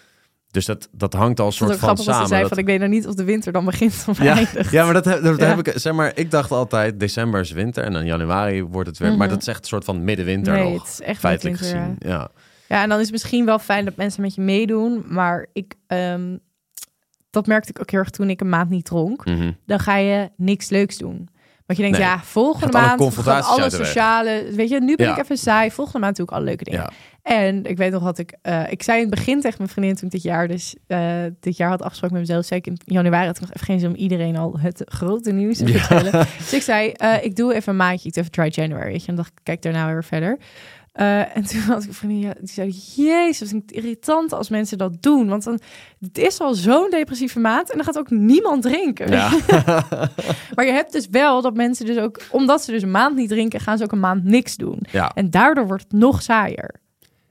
Dus 0.52 0.66
dat, 0.66 0.90
dat 0.92 1.14
hangt 1.14 1.40
al 1.40 1.46
een 1.46 1.52
soort 1.52 1.70
het 1.70 1.80
van 1.80 1.98
samen. 1.98 2.22
ze 2.22 2.28
zei 2.28 2.40
dat- 2.42 2.50
van 2.50 2.58
ik 2.58 2.66
weet 2.66 2.80
nog 2.80 2.90
niet 2.90 3.08
of 3.08 3.14
de 3.14 3.24
winter 3.24 3.52
dan 3.52 3.66
begint 3.66 4.06
of 4.10 4.24
ja, 4.24 4.36
eindigt. 4.36 4.72
ja, 4.72 4.84
maar 4.86 4.94
dat, 4.94 5.06
heb, 5.06 5.24
dat 5.24 5.40
Ja. 5.40 5.46
heb 5.56 5.68
ik, 5.68 5.80
zeg 5.80 5.94
maar, 5.94 6.12
ik 6.16 6.32
dacht 6.32 6.52
altijd 6.52 7.00
december 7.00 7.40
is 7.40 7.52
winter 7.52 7.84
en 7.84 7.94
dan 7.94 8.06
januari 8.06 8.64
wordt 8.64 8.90
het 8.90 8.98
weer. 8.98 9.10
Maar 9.10 9.18
Mhm. 9.18 9.30
dat 9.30 9.42
is 9.42 9.48
echt 9.48 9.60
een 9.60 9.66
soort 9.68 9.84
van 9.84 10.04
middenwinter 10.04 10.54
nee, 10.54 10.64
nog, 10.74 10.82
het 10.84 10.92
is 10.92 11.02
echt 11.02 11.20
feitelijk 11.20 11.60
winter, 11.60 11.80
gezien. 11.80 11.96
Ja. 12.00 12.28
Ja, 12.68 12.82
en 12.82 12.90
dan 12.90 12.98
is 12.98 13.04
het 13.04 13.12
misschien 13.12 13.46
wel 13.46 13.60
fijn 13.60 13.86
dat 13.86 13.96
mensen 13.96 14.22
met 14.22 14.36
je 14.36 14.42
meedoen. 14.42 15.04
Maar 15.08 15.46
ik, 15.54 15.74
ehm, 15.88 16.38
dat 17.30 17.48
merkte 17.48 17.70
ik 17.70 17.80
ook 17.80 17.90
heel 17.92 18.00
erg 18.00 18.10
toen 18.10 18.30
ik 18.30 18.42
een 18.42 18.50
maand 18.50 18.70
niet 18.70 18.86
dronk. 18.86 19.26
Mhm. 19.26 19.52
Dan 19.66 19.80
ga 19.80 19.96
je 19.98 20.30
niks 20.38 20.70
leuks 20.70 20.98
doen. 20.98 21.28
Want 21.66 21.80
je 21.80 21.86
denkt, 21.86 21.98
Nee. 22.00 22.08
ja, 22.08 22.20
volgende 22.24 22.78
alle 22.78 22.88
maand 22.88 23.00
alle 23.28 23.70
sociale... 23.70 24.46
Weet 24.52 24.70
je, 24.70 24.80
nu 24.82 24.96
ben 24.96 25.06
Ja. 25.06 25.12
ik 25.18 25.24
even 25.24 25.38
saai. 25.38 25.72
Volgende 25.72 26.00
maand 26.00 26.16
doe 26.16 26.26
ik 26.26 26.32
alle 26.32 26.44
leuke 26.44 26.64
dingen. 26.64 26.80
ja. 26.80 26.90
En 27.22 27.64
ik 27.66 27.78
weet 27.78 27.92
nog 27.92 28.04
dat 28.04 28.18
ik... 28.18 28.34
eh, 28.42 28.72
ik 28.72 28.84
zei 28.84 29.02
in 29.02 29.06
het 29.06 29.16
begin 29.16 29.42
tegen 29.42 29.56
mijn 29.58 29.70
vriendin 29.70 29.96
toen 29.96 30.06
ik 30.06 30.12
dit 30.12 30.24
jaar 30.24 30.48
dus... 30.48 30.76
eh, 30.88 31.00
dit 31.40 31.58
jaar 31.58 31.70
had 31.70 31.82
afgesproken 31.82 32.18
met 32.18 32.28
mezelf. 32.28 32.46
Zei 32.46 32.60
ik 32.60 32.68
in 32.68 32.78
januari 32.86 33.26
had 33.26 33.36
ik 33.36 33.42
nog 33.42 33.52
even 33.54 33.66
geen 33.66 33.80
zin 33.80 33.90
om 33.90 33.96
iedereen 33.96 34.38
al 34.38 34.60
het 34.60 34.82
grote 34.86 35.32
nieuws 35.32 35.58
te 35.58 35.68
Ja. 35.72 35.80
vertellen. 35.80 36.28
Dus 36.38 36.54
ik 36.54 36.62
zei, 36.62 36.90
eh, 36.92 37.24
ik 37.24 37.36
doe 37.36 37.54
even 37.54 37.72
een 37.72 37.78
maandje. 37.78 38.08
Ik 38.08 38.14
doe 38.14 38.24
even 38.24 38.36
dry 38.36 38.50
January. 38.64 38.92
Weet 38.92 39.02
je, 39.02 39.08
en 39.08 39.16
dacht 39.16 39.30
ik, 39.30 39.40
kijk 39.44 39.62
daarna 39.62 39.86
weer 39.88 40.04
verder. 40.04 40.38
Eh, 40.96 41.38
en 41.38 41.46
toen 41.46 41.60
had 41.60 41.82
ik 41.84 41.88
een 41.88 41.94
vriendin, 41.94 42.20
ja, 42.20 42.34
die 42.40 42.50
zei, 42.50 42.74
jezus, 42.96 43.52
het 43.52 43.72
irritant 43.72 44.34
als 44.34 44.50
mensen 44.50 44.78
dat 44.78 45.02
doen. 45.02 45.28
Want 45.28 45.44
dan, 45.44 45.60
het 46.00 46.18
is 46.18 46.40
al 46.40 46.54
zo'n 46.54 46.90
depressieve 46.90 47.40
maand 47.40 47.70
en 47.70 47.76
dan 47.76 47.86
gaat 47.86 47.98
ook 47.98 48.10
niemand 48.10 48.62
drinken. 48.62 49.12
Ja. 49.12 49.30
Maar 50.56 50.66
je 50.66 50.72
hebt 50.72 50.92
dus 50.92 51.08
wel 51.12 51.42
dat 51.42 51.54
mensen 51.54 51.86
dus 51.86 51.98
ook, 51.98 52.22
omdat 52.32 52.64
ze 52.64 52.72
dus 52.72 52.82
een 52.82 52.92
maand 52.92 53.16
niet 53.16 53.30
drinken, 53.30 53.60
gaan 53.60 53.78
ze 53.78 53.84
ook 53.84 53.92
een 53.92 54.00
maand 54.00 54.24
niks 54.24 54.56
doen. 54.56 54.80
ja. 54.92 55.12
En 55.14 55.30
daardoor 55.30 55.68
wordt 55.68 55.84
het 55.84 55.92
nog 55.92 56.22
saaier. 56.22 56.76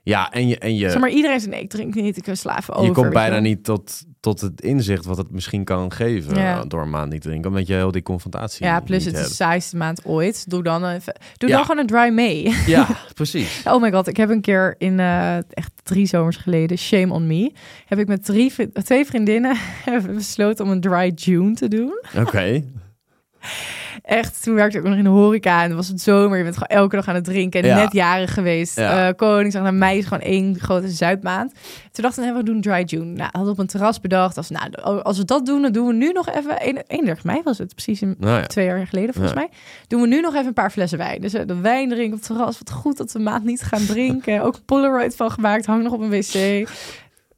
ja, 0.03 0.31
en 0.31 0.48
je, 0.48 0.59
en 0.59 0.77
je, 0.77 0.90
Zeg 0.90 1.00
maar, 1.00 1.11
iedereen 1.11 1.40
zegt, 1.40 1.53
nee, 1.53 1.62
ik 1.62 1.70
drink 1.70 1.94
niet, 1.94 2.27
ik 2.27 2.35
slaven 2.35 2.74
over. 2.74 2.87
je 2.87 2.92
komt 2.92 3.12
bijna 3.12 3.38
niet 3.38 3.64
tot, 3.64 4.05
tot 4.24 4.40
het 4.40 4.60
inzicht 4.60 5.04
wat 5.04 5.16
het 5.16 5.30
misschien 5.30 5.64
kan 5.64 5.92
geven 5.92 6.37
Ja. 6.37 6.64
door 6.64 6.82
een 6.82 6.90
maand 6.90 7.12
niet 7.12 7.20
te 7.22 7.28
drinken. 7.28 7.50
Omdat 7.50 7.66
je 7.66 7.72
heel 7.74 7.90
die 7.90 8.02
confrontatie 8.02 8.64
Ja, 8.66 8.80
plus 8.80 9.04
het 9.04 9.16
is 9.16 9.28
de 9.28 9.34
saaiste 9.34 9.76
maand 9.76 10.04
ooit. 10.04 10.50
Doe 10.50 10.62
dan 10.62 10.84
even. 10.87 11.14
Doe 11.37 11.48
Ja. 11.48 11.56
dan 11.56 11.64
gewoon 11.64 11.80
een 11.80 11.87
dry 11.87 12.08
May. 12.14 12.52
Ja, 12.76 12.87
precies. 13.14 13.62
Oh 13.64 13.80
my 13.82 13.92
god, 13.92 14.06
ik 14.08 14.16
heb 14.16 14.28
een 14.30 14.40
keer 14.40 14.74
in 14.78 15.01
eh, 15.01 15.36
echt 15.36 15.70
drie 15.82 16.07
zomers 16.07 16.36
geleden, 16.36 16.78
shame 16.78 17.12
on 17.12 17.26
me, 17.26 17.53
heb 17.86 17.99
ik 17.99 18.07
met 18.07 18.24
drie, 18.24 18.53
twee 18.84 19.05
vriendinnen 19.05 19.57
besloten 20.14 20.64
om 20.64 20.70
een 20.70 20.80
dry 20.80 21.12
June 21.14 21.55
te 21.55 21.68
doen. 21.68 22.01
Oké. 22.16 22.62
Echt, 24.03 24.42
toen 24.42 24.55
werkte 24.55 24.78
ik 24.78 24.82
ook 24.84 24.88
nog 24.88 24.99
in 24.99 25.05
de 25.05 25.11
horeca 25.11 25.62
en 25.62 25.76
was 25.76 25.88
het 25.88 26.01
zomer. 26.01 26.36
Je 26.38 26.42
bent 26.45 26.57
gewoon 26.57 26.78
elke 26.80 26.97
dag 26.97 27.09
aan 27.09 27.14
het 27.14 27.24
drinken 27.24 27.62
en 27.62 27.68
Ja. 27.68 27.76
net 27.76 27.92
jarig 27.92 28.34
geweest. 28.34 28.76
Ja. 28.78 29.09
Eh, 29.09 29.14
Koningsdag 29.16 29.62
naar 29.62 29.74
mij 29.74 29.97
is 29.99 30.05
gewoon 30.05 30.22
één 30.22 30.59
grote 30.61 30.88
zuidmaand. 30.88 31.53
Toen 31.92 32.05
dachten 32.05 32.24
we, 32.24 32.32
we 32.32 32.42
doen 32.42 32.61
dry 32.61 32.82
June. 32.86 33.05
Nou, 33.05 33.28
hadden 33.32 33.53
op 33.53 33.59
een 33.59 33.66
terras 33.66 34.01
bedacht. 34.01 34.36
Als, 34.36 34.51
nou, 34.51 34.70
als 35.03 35.18
we 35.18 35.24
dat 35.24 35.47
doen, 35.47 35.62
dan 35.62 35.72
doen 35.72 35.86
we 35.86 35.92
nu 35.92 36.12
nog 36.12 36.28
even, 36.28 36.59
31 36.61 37.24
mei 37.24 37.40
was 37.45 37.59
het, 37.59 37.74
precies 37.74 38.03
in 38.03 38.14
Nou 38.18 38.38
ja. 38.40 38.47
twee 38.47 38.66
jaar 38.66 38.86
geleden 38.86 39.14
volgens 39.14 39.34
mij. 39.34 39.49
Doen 39.88 40.01
we 40.01 40.07
nu 40.07 40.20
nog 40.20 40.34
even 40.34 40.47
een 40.47 40.53
paar 40.53 40.70
flessen 40.70 40.99
wijn. 40.99 41.20
Dus 41.20 41.34
eh, 41.34 41.47
de 41.47 41.61
wijn 41.61 41.88
drinken 41.88 42.12
op 42.12 42.18
het 42.18 42.26
terras. 42.26 42.59
Wat 42.59 42.70
goed 42.70 42.97
dat 42.97 43.12
we 43.12 43.18
maand 43.18 43.45
niet 43.45 43.62
gaan 43.62 43.86
drinken. 43.86 44.42
Ook 44.42 44.59
Polaroid 44.64 45.16
van 45.16 45.30
gemaakt. 45.30 45.66
Hangt 45.66 45.84
nog 45.84 45.92
op 45.92 46.01
een 46.01 46.11
wc. 46.11 46.68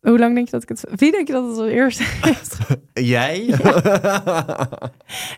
Hoe 0.09 0.19
lang 0.19 0.35
denk 0.35 0.47
je 0.47 0.53
dat 0.53 0.63
ik 0.63 0.69
het... 0.69 0.85
Wie 0.97 1.11
denk 1.13 1.27
je 1.27 1.33
dat 1.33 1.49
het 1.49 1.59
als 1.59 1.69
eerste 1.69 2.03
heeft? 2.27 2.57
Jij? 2.93 3.37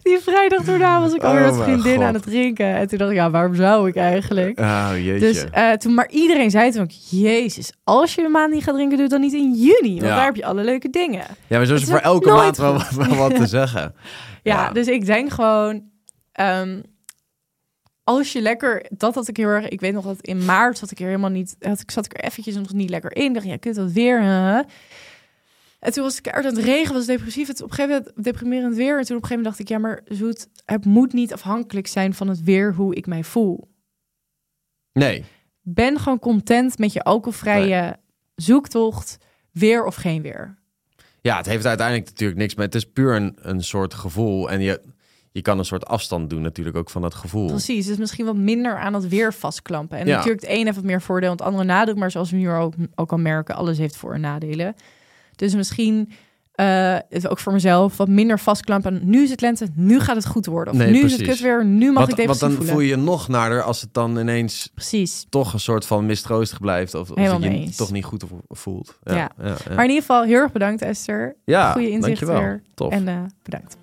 Die 0.02 0.18
vrijdag 0.20 0.64
daarna 0.64 1.00
was 1.00 1.14
ik 1.14 1.22
alweer 1.24 1.48
Oh 1.50 1.56
met 1.56 1.64
vriendinnen 1.64 2.06
aan 2.08 2.14
het 2.14 2.22
drinken. 2.22 2.66
En 2.74 2.88
toen 2.88 2.98
dacht 2.98 3.10
ik, 3.10 3.16
ja, 3.16 3.30
waarom 3.30 3.54
zou 3.54 3.88
ik 3.88 3.96
eigenlijk? 3.96 4.58
Oh, 4.60 4.90
jeetje. 4.94 5.18
Dus 5.18 5.44
eh, 5.50 5.72
toen, 5.72 5.94
maar 5.94 6.10
iedereen 6.10 6.50
zei 6.50 6.70
toen 6.70 6.82
ook, 6.82 6.90
jezus, 7.10 7.72
als 7.84 8.14
je 8.14 8.22
een 8.24 8.30
maand 8.30 8.52
niet 8.52 8.62
gaat 8.64 8.74
drinken, 8.74 8.94
doe 8.96 9.02
het 9.06 9.10
dan 9.10 9.20
niet 9.20 9.32
in 9.34 9.52
juni. 9.54 9.94
Want 9.94 10.06
Ja. 10.10 10.16
daar 10.16 10.24
heb 10.24 10.36
je 10.36 10.44
alle 10.44 10.64
leuke 10.64 10.90
dingen. 10.90 11.24
ja, 11.46 11.56
maar 11.56 11.66
zo 11.66 11.74
is 11.74 11.82
er 11.82 11.88
voor 11.88 11.98
elke 11.98 12.30
maand 12.30 12.56
wel, 12.62 12.72
wat 13.16 13.34
te 13.36 13.46
zeggen. 13.58 13.94
Ja, 14.42 14.54
Ja. 14.64 14.70
dus 14.72 14.86
ik 14.86 15.06
denk 15.06 15.30
gewoon, 15.32 15.82
ehm, 16.32 16.80
als 18.08 18.32
je 18.32 18.40
lekker, 18.40 18.86
dat 18.90 19.14
had 19.14 19.28
ik 19.28 19.36
heel 19.36 19.48
erg, 19.48 19.68
ik 19.68 19.80
weet 19.80 19.92
nog 19.92 20.04
dat 20.04 20.20
in 20.20 20.44
maart 20.44 20.78
zat 20.78 20.90
ik 20.90 20.98
er 20.98 21.06
helemaal 21.06 21.30
niet, 21.30 21.56
had, 21.60 21.80
ik 21.80 21.90
zat 21.90 22.04
ik 22.04 22.18
er 22.18 22.24
eventjes 22.24 22.54
nog 22.54 22.72
niet 22.72 22.90
lekker 22.90 23.16
in. 23.16 23.32
Dacht, 23.32 23.46
ja, 23.46 23.56
kut, 23.56 23.76
wat 23.76 23.92
weer. 23.92 24.22
hè? 24.22 24.60
En 25.78 25.92
toen 25.92 26.02
was 26.02 26.18
ik 26.18 26.28
uit 26.28 26.44
het 26.44 26.58
regen, 26.58 26.94
was 26.94 27.06
depressief. 27.06 27.48
Het 27.48 27.62
op 27.62 27.70
een 27.70 27.74
gegeven 27.74 27.96
moment 27.96 28.24
deprimerend 28.24 28.76
weer. 28.76 28.98
En 28.98 29.04
toen 29.04 29.16
op 29.16 29.22
een 29.22 29.28
gegeven 29.28 29.36
moment 29.36 29.44
dacht 29.44 29.58
ik, 29.58 29.68
ja, 29.68 29.78
maar 29.78 30.00
zoet, 30.04 30.48
het 30.64 30.84
moet 30.84 31.12
niet 31.12 31.32
afhankelijk 31.32 31.86
zijn 31.86 32.14
van 32.14 32.28
het 32.28 32.42
weer 32.42 32.74
hoe 32.74 32.94
ik 32.94 33.06
mij 33.06 33.24
voel. 33.24 33.68
Nee. 34.92 35.24
Ben 35.60 35.98
gewoon 35.98 36.18
content 36.18 36.78
met 36.78 36.92
je 36.92 37.02
alcoholvrije 37.02 37.96
zoektocht, 38.34 39.16
weer 39.52 39.84
of 39.84 39.94
geen 39.94 40.22
weer. 40.22 40.58
Ja, 41.20 41.36
het 41.36 41.46
heeft 41.46 41.66
uiteindelijk 41.66 42.08
natuurlijk 42.08 42.38
niks 42.38 42.54
met... 42.54 42.72
Het 42.72 42.82
is 42.82 42.90
puur 42.90 43.14
een, 43.14 43.36
een 43.40 43.62
soort 43.62 43.94
gevoel. 43.94 44.50
En 44.50 44.60
je, 44.60 44.80
je 45.38 45.44
kan 45.44 45.58
een 45.58 45.64
soort 45.64 45.86
afstand 45.86 46.30
doen 46.30 46.42
natuurlijk 46.42 46.76
ook 46.76 46.90
van 46.90 47.02
dat 47.02 47.14
gevoel. 47.14 47.46
Precies, 47.46 47.86
dus 47.86 47.96
misschien 47.96 48.24
wat 48.26 48.36
minder 48.36 48.78
aan 48.78 48.94
het 48.94 49.08
weer 49.08 49.34
vastklampen. 49.34 49.98
En 49.98 50.06
Ja. 50.06 50.16
natuurlijk, 50.16 50.40
het 50.40 50.50
een 50.50 50.64
heeft 50.64 50.76
wat 50.76 50.84
meer 50.84 51.02
voordeel, 51.02 51.30
het 51.30 51.42
andere 51.42 51.64
nadeel. 51.64 51.94
Maar 51.94 52.10
zoals 52.10 52.30
we 52.30 52.36
nu 52.36 52.50
ook, 52.50 52.74
ook 52.94 53.12
al 53.12 53.18
merken, 53.18 53.54
alles 53.54 53.78
heeft 53.78 53.96
voor- 53.96 54.14
en 54.14 54.20
nadelen. 54.20 54.74
Dus 55.36 55.54
misschien, 55.54 56.12
het 57.08 57.28
ook 57.28 57.38
voor 57.38 57.52
mezelf, 57.52 57.96
wat 57.96 58.08
minder 58.08 58.38
vastklampen. 58.38 59.00
Nu 59.02 59.22
is 59.22 59.30
het 59.30 59.40
lente, 59.40 59.66
nu 59.74 60.00
gaat 60.00 60.16
het 60.16 60.26
goed 60.26 60.46
worden. 60.46 60.72
Of 60.74 60.78
Nee, 60.78 60.90
nu 60.90 61.02
is 61.02 61.12
het 61.12 61.22
kut 61.22 61.40
weer, 61.40 61.64
nu 61.64 61.86
mag 61.92 62.06
want, 62.06 62.18
ik 62.18 62.26
want 62.26 62.38
depressief 62.38 62.40
dan 62.40 62.50
voelen. 62.50 62.72
voel 62.74 62.80
je 62.82 62.88
je 62.88 62.96
nog 62.96 63.28
nader 63.28 63.62
als 63.62 63.80
het 63.80 63.94
dan 63.94 64.18
ineens 64.18 64.70
Precies. 64.74 65.26
toch 65.28 65.52
een 65.52 65.60
soort 65.60 65.86
van 65.86 66.06
mistroostig 66.06 66.60
blijft. 66.60 66.94
Of, 66.94 67.00
of 67.10 67.16
dat 67.16 67.42
je 67.42 67.60
je 67.60 67.74
toch 67.76 67.92
niet 67.92 68.04
goed 68.04 68.24
vo- 68.28 68.40
voelt. 68.48 68.98
Ja. 69.02 69.14
ja, 69.14 69.30
ja. 69.42 69.54
Maar 69.74 69.84
in 69.84 69.90
ieder 69.90 70.00
geval, 70.06 70.22
heel 70.22 70.36
erg 70.40 70.52
bedankt 70.52 70.82
Esther. 70.82 71.36
ja 71.44 71.72
goede 71.72 71.90
inzicht 71.90 72.06
dankjewel. 72.20 72.40
weer. 72.40 72.62
Tof. 72.74 72.92
En 72.92 73.08
eh, 73.08 73.16
bedankt. 73.42 73.76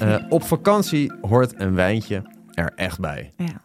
Eh, 0.00 0.24
op 0.28 0.42
vakantie 0.42 1.12
hoort 1.22 1.60
een 1.60 1.74
wijntje 1.74 2.22
er 2.54 2.72
echt 2.74 3.00
bij. 3.00 3.32
Ja. 3.36 3.60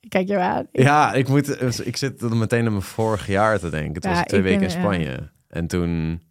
Ik 0.00 0.08
kijk 0.12 0.28
jou 0.28 0.40
aan. 0.42 0.66
Ja, 0.72 1.12
ik, 1.12 1.28
moet, 1.28 1.58
dus 1.58 1.80
ik 1.80 1.96
zit 1.96 2.22
er 2.22 2.36
meteen 2.36 2.64
aan 2.66 2.70
mijn 2.72 2.82
vorig 2.84 3.26
jaar 3.26 3.58
te 3.58 3.68
denken. 3.70 3.94
Het 3.94 4.04
Ja, 4.04 4.10
was 4.10 4.22
twee 4.22 4.42
weken 4.42 4.62
in 4.62 4.70
Spanje. 4.70 5.30
En 5.48 5.66
toen... 5.66 6.22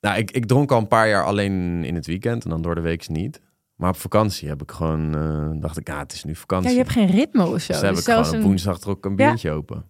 Nou, 0.00 0.16
ik, 0.18 0.30
ik 0.30 0.46
dronk 0.46 0.72
al 0.72 0.78
een 0.78 0.88
paar 0.88 1.08
jaar 1.08 1.24
alleen 1.24 1.84
in 1.84 1.94
het 1.94 2.06
weekend 2.06 2.44
en 2.44 2.50
dan 2.50 2.62
door 2.62 2.74
de 2.74 2.80
week 2.80 3.08
niet. 3.08 3.40
Maar 3.76 3.88
op 3.90 3.96
vakantie 3.96 4.48
heb 4.48 4.62
ik 4.62 4.70
gewoon... 4.70 5.14
eh, 5.16 5.60
dacht 5.60 5.76
ik, 5.78 5.90
ah, 5.90 5.98
het 5.98 6.12
is 6.12 6.24
nu 6.24 6.32
Ja, 6.32 6.38
vakantie. 6.38 6.70
je 6.70 6.76
hebt 6.76 6.90
geen 6.90 7.10
ritme 7.10 7.46
of 7.46 7.48
zo. 7.48 7.54
dus 7.56 7.66
dan 7.66 7.84
heb 7.84 7.94
Dus 7.94 8.06
ik 8.06 8.12
gewoon 8.14 8.34
een- 8.34 8.42
woensdag 8.42 8.78
trok 8.78 9.04
een 9.04 9.16
Ja. 9.16 9.26
biertje 9.28 9.50
open. 9.50 9.84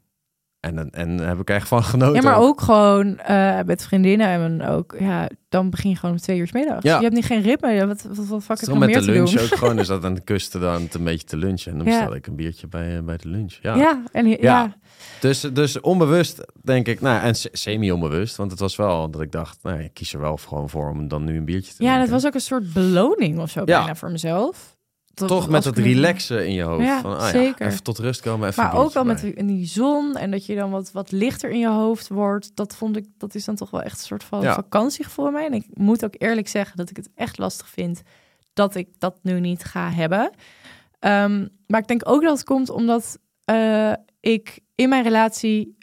En, 0.62 0.90
en 0.90 1.16
daar 1.16 1.28
heb 1.28 1.38
ik 1.40 1.50
echt 1.50 1.68
van 1.68 1.82
genoten. 1.84 2.14
Ja, 2.14 2.22
maar 2.30 2.38
ook 2.38 2.60
gewoon 2.60 3.18
eh, 3.18 3.58
met 3.66 3.84
vriendinnen 3.84 4.26
en 4.26 4.62
ook, 4.66 4.94
ja, 4.98 5.28
dan 5.48 5.70
begin 5.70 5.90
je 5.90 5.96
gewoon 5.96 6.14
om 6.14 6.20
twee 6.20 6.38
uur 6.38 6.46
's 6.46 6.52
middags. 6.52 6.84
Ja. 6.84 6.96
Je 6.96 7.02
hebt 7.02 7.14
niet 7.14 7.24
geen 7.24 7.42
ritme. 7.42 7.86
Wat, 7.86 8.02
wat, 8.12 8.26
wat 8.26 8.42
fuck 8.44 8.58
ik 8.58 8.64
Zo 8.64 8.70
nog 8.70 8.78
met 8.80 8.88
meer 8.88 8.98
de 8.98 9.04
te 9.04 9.10
lunch 9.10 9.30
doen? 9.30 9.42
ook 9.42 9.54
gewoon. 9.58 9.76
Dus 9.76 9.86
dat 9.94 10.04
aan 10.04 10.14
de 10.14 10.20
kust 10.20 10.60
dan 10.60 10.88
een 10.92 11.04
beetje 11.04 11.26
te 11.26 11.36
lunchen. 11.36 11.72
En 11.72 11.78
dan 11.78 11.86
Ja. 11.86 11.92
bestel 11.98 12.14
ik 12.14 12.26
een 12.26 12.36
biertje 12.36 12.66
bij, 12.68 12.96
eh, 12.96 13.02
bij 13.02 13.16
de 13.16 13.28
lunch. 13.28 13.58
Ja. 13.62 13.74
Ja, 13.74 14.02
en 14.12 14.26
ja. 14.28 14.36
Ja. 14.40 14.76
Dus, 15.20 15.40
dus 15.40 15.80
onbewust 15.80 16.44
denk 16.62 16.86
ik, 16.88 17.00
nou 17.00 17.20
en 17.22 17.34
se- 17.34 17.48
semi-onbewust. 17.52 18.36
Want 18.36 18.50
het 18.50 18.60
was 18.60 18.76
wel 18.76 19.10
dat 19.10 19.20
ik 19.20 19.32
dacht, 19.32 19.58
nou, 19.62 19.80
ik 19.80 19.94
kies 19.94 20.14
er 20.14 20.20
wel 20.20 20.36
gewoon 20.36 20.68
voor 20.70 20.90
om 20.90 21.08
dan 21.08 21.24
nu 21.24 21.36
een 21.36 21.44
biertje 21.44 21.74
te 21.74 21.82
Ja, 21.82 21.92
drinken. 21.92 22.12
was 22.12 22.26
ook 22.26 22.34
een 22.34 22.40
soort 22.40 22.72
beloning 22.72 23.38
of 23.38 23.50
zo 23.50 23.64
bijna 23.64 23.94
voor 23.94 24.10
mezelf. 24.10 24.76
Toch 25.14 25.48
met 25.48 25.64
het 25.64 25.78
relaxen 25.78 26.46
in 26.46 26.52
je 26.52 26.62
hoofd. 26.62 26.84
Ja, 26.84 27.00
van, 27.00 27.14
ah, 27.14 27.20
ja, 27.20 27.28
zeker. 27.28 27.66
even 27.66 27.82
tot 27.82 27.98
rust 27.98 28.20
komen, 28.20 28.48
even 28.48 28.62
Maar 28.62 28.74
ook 28.74 28.92
wel 28.92 29.04
met 29.04 29.20
die, 29.20 29.44
die 29.44 29.66
zon 29.66 30.16
en 30.16 30.30
dat 30.30 30.46
je 30.46 30.54
dan 30.54 30.70
wat, 30.70 30.92
wat 30.92 31.10
lichter 31.10 31.50
in 31.50 31.58
je 31.58 31.68
hoofd 31.68 32.08
wordt. 32.08 32.50
Dat 32.56 32.76
vond 32.76 32.96
ik, 32.96 33.06
dat 33.18 33.34
is 33.34 33.44
dan 33.44 33.56
toch 33.56 33.70
wel 33.70 33.82
echt 33.82 33.98
een 33.98 34.06
soort 34.06 34.24
van 34.24 34.40
Ja. 34.40 34.54
vakantiegevoel 34.54 35.24
bij 35.24 35.32
mij. 35.34 35.46
En 35.46 35.54
ik 35.54 35.66
moet 35.74 36.04
ook 36.04 36.14
eerlijk 36.18 36.48
zeggen 36.48 36.76
dat 36.76 36.90
ik 36.90 36.96
het 36.96 37.08
echt 37.14 37.38
lastig 37.38 37.68
vind 37.68 38.02
dat 38.52 38.74
ik 38.74 38.88
dat 38.98 39.18
nu 39.22 39.40
niet 39.40 39.64
ga 39.64 39.90
hebben. 39.90 40.30
Ehm, 40.98 41.46
maar 41.66 41.80
ik 41.80 41.86
denk 41.88 42.08
ook 42.08 42.22
dat 42.22 42.36
het 42.36 42.44
komt 42.44 42.70
omdat 42.70 43.18
eh, 43.44 43.92
ik 44.20 44.60
in 44.74 44.88
mijn 44.88 45.02
relatie, 45.02 45.76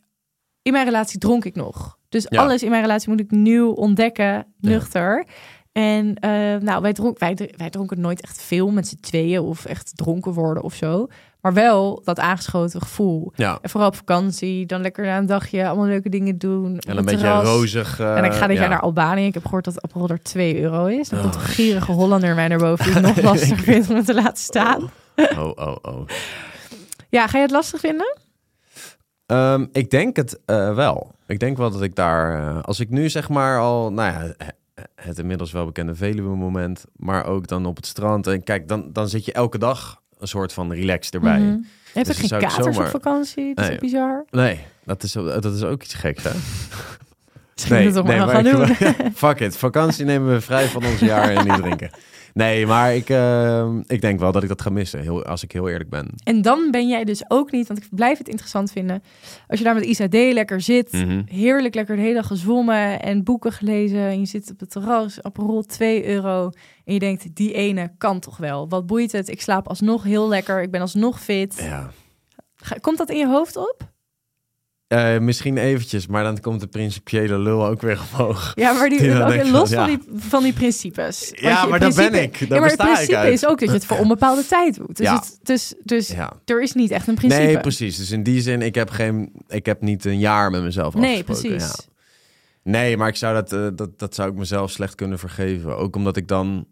in 0.62 0.72
mijn 0.72 0.86
relatie 0.86 1.20
dronk 1.20 1.46
ik 1.46 1.56
nog. 1.56 1.98
Dus 2.10 2.30
alles 2.30 2.64
in 2.64 2.70
mijn 2.70 2.82
relatie 2.82 3.10
moet 3.10 3.20
ik 3.20 3.32
nieuw 3.32 3.72
ontdekken, 3.72 4.54
nuchter. 4.60 5.26
En 5.72 6.16
eh, 6.16 6.32
nou, 6.62 6.82
wij, 6.82 6.94
dronk, 6.94 7.20
wij, 7.20 7.36
dr- 7.36 7.54
wij 7.58 7.70
dronken 7.70 8.00
nooit 8.02 8.22
echt 8.22 8.42
veel 8.42 8.70
met 8.72 8.88
z'n 8.88 9.00
tweeën 9.00 9.40
of 9.42 9.66
echt 9.66 9.92
dronken 9.98 10.34
worden 10.34 10.64
of 10.64 10.74
zo. 10.74 11.08
Maar 11.42 11.54
wel 11.54 12.02
dat 12.04 12.20
aangeschoten 12.20 12.82
gevoel. 12.82 13.32
Ja, 13.36 13.58
En 13.62 13.70
vooral 13.70 13.90
op 13.90 13.96
vakantie, 13.96 14.66
dan 14.66 14.82
lekker 14.82 15.06
na 15.06 15.18
een 15.18 15.26
dagje 15.26 15.68
allemaal 15.68 15.86
leuke 15.86 16.10
dingen 16.10 16.38
doen. 16.38 16.78
en 16.80 16.98
een 16.98 17.06
beetje 17.06 17.20
terras. 17.20 17.44
rozig. 17.46 18.00
eh, 18.00 18.18
En 18.18 18.24
ik 18.24 18.34
ga 18.34 18.48
dit 18.48 18.56
ja. 18.56 18.62
jaar 18.62 18.70
naar 18.72 18.80
Albanië. 18.82 19.26
Ik 19.26 19.34
heb 19.34 19.44
gehoord 19.44 19.66
dat 19.66 19.82
Aperol 19.82 20.10
er 20.10 20.22
2 20.24 20.62
euro 20.62 20.86
is. 20.86 21.10
Dan 21.10 21.22
komt 21.22 21.36
Oh, 21.36 21.42
een 21.42 21.48
gierige 21.48 21.92
Hollander 21.92 22.36
mij 22.36 22.48
naar 22.48 22.58
boven 22.58 22.86
die 22.86 22.94
het 22.94 23.04
nog 23.04 23.22
lastiger 23.32 23.58
vindt 23.64 23.90
om 23.90 23.96
het 23.96 24.06
te 24.06 24.14
laten 24.14 24.44
staan. 24.44 24.90
Oh, 25.16 25.52
oh, 25.56 25.76
oh. 25.82 26.08
Ja, 27.10 27.28
ga 27.28 27.38
je 27.38 27.44
het 27.44 27.52
lastig 27.52 27.80
vinden? 27.80 28.18
Ehm, 29.26 29.66
ik 29.72 29.90
denk 29.90 30.16
het 30.16 30.40
eh, 30.46 30.76
wel. 30.76 31.12
Ik 31.28 31.40
denk 31.40 31.58
wel 31.58 31.72
dat 31.72 31.82
ik 31.82 31.96
daar... 31.96 32.48
eh, 32.56 32.64
als 32.64 32.80
ik 32.80 32.90
nu 32.90 33.10
zeg 33.10 33.30
maar 33.30 33.60
al... 33.60 33.92
Nou 33.92 34.14
ja, 34.14 34.34
het 34.96 35.20
inmiddels 35.20 35.52
wel 35.52 35.66
bekende 35.66 35.96
Veluwe 35.96 36.36
moment. 36.36 36.86
Maar 36.96 37.26
ook 37.26 37.48
dan 37.48 37.66
op 37.66 37.76
het 37.76 37.86
strand. 37.86 38.28
En 38.28 38.44
kijk, 38.44 38.68
dan, 38.68 38.90
dan 38.94 39.10
zit 39.10 39.26
je 39.26 39.34
elke 39.34 39.58
dag 39.58 40.02
een 40.20 40.28
soort 40.28 40.54
van 40.54 40.74
relax 40.74 41.10
erbij. 41.10 41.40
Mhm. 41.40 41.58
Dus 41.94 41.96
ook 41.96 42.04
dan 42.06 42.16
geen 42.16 42.30
katers 42.40 42.66
zomaar- 42.76 42.86
op 42.86 43.02
vakantie. 43.02 43.56
Dat 43.56 43.64
is 43.64 43.66
Nee. 43.70 43.76
ook 43.76 43.82
bizar. 43.84 44.26
Nee, 44.30 44.60
dat 44.86 45.04
is, 45.04 45.12
dat 45.12 45.46
is 45.46 45.64
ook 45.64 45.84
iets 45.84 45.94
geks, 45.94 46.24
hè? 46.24 46.32
Nee, 47.70 47.86
het 47.86 47.94
toch 47.94 48.06
maar 48.08 48.28
gaan 48.28 48.44
doen. 48.44 48.68
fuck 49.16 49.40
it. 49.40 49.58
Vakantie 49.58 50.06
nemen 50.06 50.34
we 50.34 50.42
vrij 50.42 50.68
van 50.68 50.86
ons 50.86 51.00
jaar 51.00 51.30
en 51.30 51.48
niet 51.48 51.58
drinken. 51.62 51.90
Nee, 52.34 52.66
maar 52.66 52.96
ik, 52.96 53.10
eh, 53.10 53.70
ik 53.88 54.02
denk 54.02 54.20
wel 54.20 54.32
dat 54.32 54.44
ik 54.44 54.50
dat 54.50 54.62
ga 54.62 54.70
missen. 54.70 55.00
Heel, 55.02 55.24
als 55.26 55.44
ik 55.44 55.52
heel 55.52 55.70
eerlijk 55.70 55.90
ben. 55.90 56.10
En 56.24 56.42
dan 56.42 56.72
ben 56.72 56.88
jij 56.88 57.04
dus 57.04 57.24
ook 57.28 57.52
niet, 57.52 57.68
want 57.68 57.80
ik 57.80 57.88
blijf 57.92 58.18
het 58.18 58.28
interessant 58.28 58.72
vinden. 58.72 59.04
Als 59.48 59.60
je 59.60 59.66
daar 59.66 59.74
met 59.74 59.84
Isa 59.86 60.08
D 60.08 60.14
lekker 60.14 60.62
zit, 60.62 60.92
Mhm. 60.92 61.22
heerlijk 61.26 61.76
lekker 61.76 61.96
de 61.96 62.02
hele 62.02 62.14
dag 62.14 62.28
gezwommen 62.28 63.02
en 63.02 63.24
boeken 63.24 63.52
gelezen. 63.52 64.00
En 64.00 64.20
je 64.20 64.26
zit 64.26 64.52
op 64.52 64.60
het 64.60 64.72
terras, 64.72 65.22
Aperol 65.24 65.64
2 65.64 66.06
euro. 66.08 66.50
En 66.86 66.94
je 66.94 67.00
denkt, 67.00 67.36
die 67.36 67.54
ene 67.54 67.92
kan 67.98 68.20
toch 68.20 68.38
wel. 68.38 68.70
Wat 68.70 68.86
boeit 68.86 69.12
het? 69.12 69.28
Ik 69.30 69.42
slaap 69.42 69.68
alsnog 69.68 70.04
heel 70.04 70.28
lekker. 70.28 70.62
Ik 70.62 70.72
ben 70.72 70.82
alsnog 70.82 71.22
fit. 71.22 71.56
Ja. 71.64 71.90
Komt 72.82 72.98
dat 72.98 73.10
in 73.10 73.18
je 73.18 73.28
hoofd 73.28 73.56
op? 73.58 73.92
Eh, 74.90 75.18
misschien 75.20 75.58
eventjes, 75.58 76.08
maar 76.08 76.24
dan 76.24 76.40
komt 76.40 76.60
de 76.60 76.68
principiële 76.68 77.40
lul 77.40 77.66
ook 77.66 77.82
weer 77.82 78.00
omhoog. 78.12 78.52
Ja, 78.56 78.72
maar 78.72 78.90
die, 78.90 79.00
ik 79.44 79.48
los 79.48 79.74
van, 79.74 79.80
ja. 79.80 79.86
die, 79.86 80.00
van 80.16 80.44
die 80.44 80.54
principes. 80.54 81.28
Want 81.30 81.40
Ja, 81.42 81.66
maar 81.66 81.80
daar 81.80 81.94
ben 81.94 82.14
ik. 82.14 82.40
Daar 82.40 82.50
ja, 82.50 82.60
maar 82.60 82.70
het 82.70 82.78
principe 82.96 83.32
is 83.32 83.46
ook 83.46 83.60
dat 83.60 83.70
je 83.70 83.76
het 83.76 83.86
voor 83.86 83.98
onbepaalde 83.98 84.46
tijd 84.46 84.76
doet. 84.76 84.98
Dus, 84.98 85.06
Ja. 85.06 85.16
het, 85.16 85.40
dus, 85.44 85.74
dus 85.84 86.08
Ja. 86.08 86.34
er 86.46 86.62
is 86.62 86.74
niet 86.74 86.92
echt 86.92 87.08
een 87.08 87.16
principe. 87.16 87.44
Nee, 87.44 87.60
precies. 87.60 87.98
Dus 87.98 88.12
in 88.12 88.24
die 88.24 88.42
zin, 88.42 88.62
ik 88.62 88.76
heb, 88.76 88.90
geen, 88.90 89.32
ik 89.48 89.66
heb 89.66 89.82
niet 89.82 90.06
een 90.06 90.20
jaar 90.20 90.52
met 90.52 90.62
mezelf 90.64 90.94
Nee, 90.94 91.24
precies. 91.24 91.88
Nee, 92.64 92.98
maar 92.98 93.08
ik 93.08 93.16
zou 93.16 93.34
dat, 93.34 93.54
eh, 93.54 93.68
dat, 93.74 94.00
dat 94.00 94.16
zou 94.16 94.30
ik 94.32 94.38
mezelf 94.38 94.72
slecht 94.72 94.96
kunnen 94.96 95.20
vergeven. 95.20 95.78
Ook 95.78 95.96
omdat 95.96 96.18
ik 96.18 96.28
dan... 96.28 96.66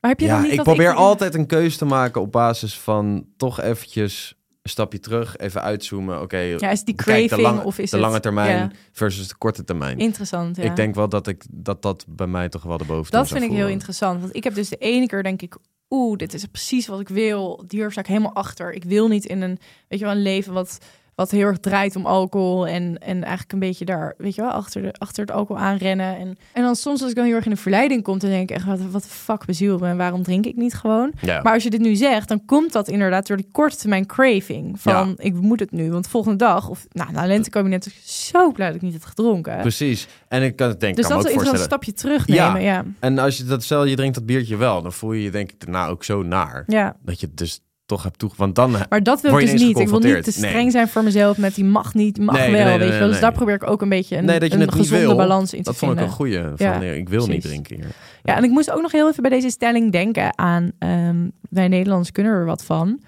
Maar 0.00 0.10
heb 0.10 0.20
je 0.20 0.26
dan 0.26 0.42
niet 0.42 0.50
ik 0.50 0.56
dat 0.56 0.64
probeer 0.66 0.90
ik- 0.90 0.96
altijd 0.96 1.34
een 1.34 1.46
keuze 1.46 1.78
te 1.78 1.84
maken 1.84 2.20
op 2.20 2.32
basis 2.32 2.78
van 2.78 3.26
toch 3.36 3.60
eventjes 3.60 4.34
een 4.62 4.70
stapje 4.70 4.98
terug, 5.00 5.36
even 5.36 5.62
uitzoomen. 5.62 6.20
Oké, 6.20 6.36
Ja, 6.38 6.70
is 6.70 6.84
die 6.84 6.94
de 6.96 7.02
craving 7.02 7.40
lange- 7.40 7.62
of 7.64 7.78
is 7.78 7.90
de 7.90 7.96
het... 7.96 8.04
lange 8.06 8.20
termijn 8.20 8.56
Ja, 8.56 8.70
versus 8.92 9.28
de 9.28 9.34
korte 9.38 9.64
termijn. 9.64 9.98
interessant, 9.98 10.56
ja. 10.56 10.62
Ik 10.62 10.76
denk 10.76 10.94
wel 10.94 11.08
dat, 11.08 11.26
ik, 11.26 11.44
dat 11.50 11.82
dat 11.82 12.04
bij 12.08 12.26
mij 12.26 12.48
toch 12.48 12.62
wel 12.62 12.78
de 12.78 12.84
boventoon 12.84 13.20
Dat 13.20 13.28
vind 13.28 13.44
ik 13.44 13.50
heel 13.50 13.68
interessant. 13.68 14.20
Want 14.20 14.36
ik 14.36 14.44
heb 14.44 14.54
dus 14.54 14.68
de 14.68 14.76
ene 14.76 15.06
keer 15.06 15.22
denk 15.22 15.42
ik... 15.42 15.56
Oeh, 15.90 16.16
dit 16.16 16.34
is 16.34 16.44
precies 16.46 16.86
wat 16.86 17.00
ik 17.00 17.08
wil. 17.08 17.64
Hier 17.68 17.90
sta 17.90 18.00
ik 18.00 18.06
helemaal 18.06 18.34
achter. 18.34 18.72
Ik 18.72 18.84
wil 18.84 19.08
niet 19.08 19.24
in 19.24 19.42
een, 19.42 19.58
weet 19.88 19.98
je 19.98 20.04
wel, 20.04 20.14
een 20.14 20.22
leven 20.22 20.52
wat, 20.52 20.78
wat 21.14 21.30
heel 21.30 21.46
erg 21.46 21.58
draait 21.58 21.96
om 21.96 22.06
alcohol. 22.06 22.68
En, 22.68 22.98
en 22.98 23.22
eigenlijk 23.22 23.52
een 23.52 23.58
beetje 23.58 23.84
daar, 23.84 24.14
weet 24.18 24.34
je 24.34 24.40
wel, 24.40 24.50
achter, 24.50 24.82
de, 24.82 24.92
achter 24.98 25.24
het 25.24 25.34
alcohol 25.34 25.62
aanrennen. 25.62 26.16
En, 26.16 26.38
en 26.52 26.62
dan 26.62 26.76
soms 26.76 27.00
als 27.00 27.10
ik 27.10 27.16
dan 27.16 27.24
heel 27.24 27.34
erg 27.34 27.44
in 27.44 27.50
de 27.50 27.56
verleiding 27.56 28.02
kom... 28.02 28.18
dan 28.18 28.30
denk 28.30 28.50
ik 28.50 28.56
echt, 28.56 28.66
wat, 28.66 28.80
wat 28.90 29.02
de 29.02 29.08
fuck 29.08 29.44
bezielt 29.44 29.80
me? 29.80 29.88
En 29.88 29.96
waarom 29.96 30.22
drink 30.22 30.46
ik 30.46 30.56
niet 30.56 30.74
gewoon? 30.74 31.12
Ja. 31.20 31.42
Maar 31.42 31.52
als 31.52 31.62
je 31.62 31.70
dit 31.70 31.80
nu 31.80 31.94
zegt, 31.94 32.28
dan 32.28 32.44
komt 32.44 32.72
dat 32.72 32.88
inderdaad 32.88 33.26
door 33.26 33.36
die 33.36 33.48
korte 33.52 33.76
termijn 33.76 34.06
craving. 34.06 34.80
Van, 34.80 35.14
ik 35.18 35.34
moet 35.34 35.60
het 35.60 35.70
nu. 35.70 35.90
Want 35.90 36.08
volgende 36.08 36.36
dag, 36.38 36.68
of 36.68 36.86
nou, 36.90 37.12
na 37.12 37.26
lentekabinet... 37.26 37.86
is 37.86 37.92
ik 37.92 38.00
zo 38.04 38.52
blij 38.52 38.66
dat 38.66 38.76
ik 38.76 38.82
niet 38.82 38.92
heb 38.92 39.04
gedronken. 39.04 39.60
Precies. 39.60 40.08
En 40.28 40.42
ik 40.42 40.56
kan 40.56 40.68
het 40.68 40.80
denk 40.80 40.96
Dus 40.96 41.06
kan 41.06 41.22
dat 41.22 41.30
is 41.30 41.48
een 41.48 41.58
stapje 41.58 41.92
terugnemen, 41.92 42.62
ja. 42.62 42.74
ja. 42.74 42.84
En 43.00 43.18
als 43.18 43.36
je 43.36 43.44
dat 43.44 43.62
stel 43.62 43.84
je 43.84 43.96
drinkt 43.96 44.14
dat 44.14 44.26
biertje 44.26 44.56
wel, 44.56 44.82
dan 44.82 44.92
voel 44.92 45.12
je 45.12 45.22
je 45.22 45.30
denk 45.30 45.52
ik 45.52 45.60
daarna 45.60 45.88
ook 45.88 46.04
zo 46.04 46.22
naar. 46.22 46.64
Dat 47.02 47.20
je 47.20 47.28
dus 47.34 47.60
toch 47.94 48.02
hebt 48.02 48.18
toe. 48.18 48.30
Want 48.36 48.54
dan 48.54 48.70
Maar 48.88 49.02
dat 49.02 49.20
wil 49.20 49.38
ik 49.38 49.50
dus 49.50 49.60
niet. 49.62 49.78
Ik 49.78 49.88
wil 49.88 49.98
niet 49.98 50.24
te 50.24 50.32
streng 50.32 50.54
Nee. 50.62 50.70
zijn 50.70 50.88
voor 50.88 51.02
mezelf 51.04 51.36
met 51.38 51.54
die 51.54 51.64
mag 51.64 51.94
niet, 51.94 52.18
mag 52.18 52.36
Nee, 52.36 52.52
wel, 52.52 52.64
nee, 52.64 52.78
weet 52.78 52.92
je 52.92 52.98
wel. 52.98 53.08
Dus 53.08 53.20
daar 53.20 53.32
probeer 53.32 53.54
ik 53.54 53.70
ook 53.70 53.82
een 53.82 53.88
beetje 53.88 54.16
een, 54.16 54.24
nee, 54.24 54.38
dat 54.38 54.52
je 54.52 54.58
een 54.60 54.72
gezonde 54.72 55.06
wil. 55.06 55.16
balans 55.16 55.52
in 55.52 55.62
dat 55.62 55.72
te 55.72 55.78
vond 55.78 55.92
ik 55.92 55.98
vinden. 55.98 56.04
een 56.04 56.10
goeie. 56.10 56.56
Van, 56.56 56.82
Ja, 56.84 56.92
ik 56.94 57.08
wil 57.08 57.26
niet 57.26 57.42
drinken 57.42 57.76
hier. 57.76 57.86
Ja, 58.22 58.36
en 58.36 58.44
ik 58.44 58.50
moest 58.50 58.70
ook 58.70 58.82
nog 58.82 58.92
heel 58.92 59.08
even 59.08 59.22
bij 59.22 59.30
deze 59.30 59.50
stelling 59.50 59.92
denken 59.92 60.38
aan... 60.38 60.72
ehm, 60.78 61.28
wij 61.50 61.68
Nederlanders 61.68 62.12
kunnen 62.12 62.32
er 62.32 62.44
wat 62.44 62.64
van. 62.64 63.00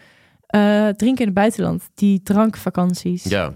Eh, 0.46 0.88
drinken 0.88 1.20
in 1.20 1.26
het 1.26 1.34
buitenland, 1.34 1.82
die 1.94 2.22
drankvakanties. 2.22 3.24
Ja, 3.24 3.54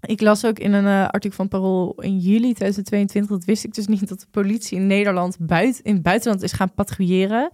Ik 0.00 0.20
las 0.20 0.44
ook 0.44 0.58
in 0.58 0.72
een 0.72 0.86
eh, 0.86 1.08
artikel 1.08 1.36
van 1.36 1.48
Parool 1.48 1.94
in 2.00 2.18
juli 2.18 2.52
2022, 2.52 3.30
dat 3.30 3.44
wist 3.44 3.64
ik 3.64 3.74
dus 3.74 3.86
niet, 3.86 4.08
dat 4.08 4.20
de 4.20 4.26
politie 4.30 4.78
in 4.78 4.86
Nederland 4.86 5.36
buiten, 5.40 5.84
in 5.84 5.94
het 5.94 6.02
buitenland 6.02 6.42
is 6.42 6.52
gaan 6.52 6.74
patrouilleren. 6.74 7.50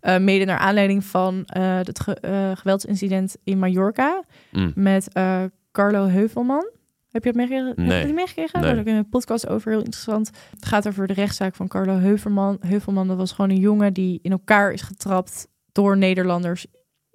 Eh, 0.00 0.18
mede 0.18 0.44
naar 0.44 0.58
aanleiding 0.58 1.04
van 1.04 1.44
eh, 1.44 1.76
het 1.76 2.00
ge- 2.00 2.52
geweldsincident 2.58 3.36
in 3.44 3.58
Mallorca 3.58 4.24
Mm. 4.52 4.72
met 4.74 5.08
Carlo 5.72 6.06
Heuvelman. 6.06 6.70
Heb 7.10 7.22
je 7.22 7.28
het 7.28 7.38
meegekregen? 7.38 7.68
Heb 7.68 7.76
je 8.00 8.04
Nee. 8.04 8.12
meegekregen? 8.12 8.60
Nee. 8.60 8.68
Daar 8.68 8.78
heb 8.78 8.86
ik 8.86 8.94
een 8.94 9.08
podcast 9.08 9.48
over, 9.48 9.70
heel 9.70 9.78
interessant. 9.82 10.30
Het 10.50 10.66
gaat 10.66 10.88
over 10.88 11.06
de 11.06 11.12
rechtszaak 11.12 11.54
van 11.54 11.68
Carlo 11.68 11.98
Heuvelman. 11.98 12.56
Heuvelman, 12.60 13.08
dat 13.08 13.16
was 13.16 13.32
gewoon 13.32 13.50
een 13.50 13.56
jongen 13.60 13.92
die 13.92 14.18
in 14.22 14.30
elkaar 14.30 14.72
is 14.72 14.82
getrapt 14.82 15.48
door 15.72 15.96
Nederlanders 15.96 16.66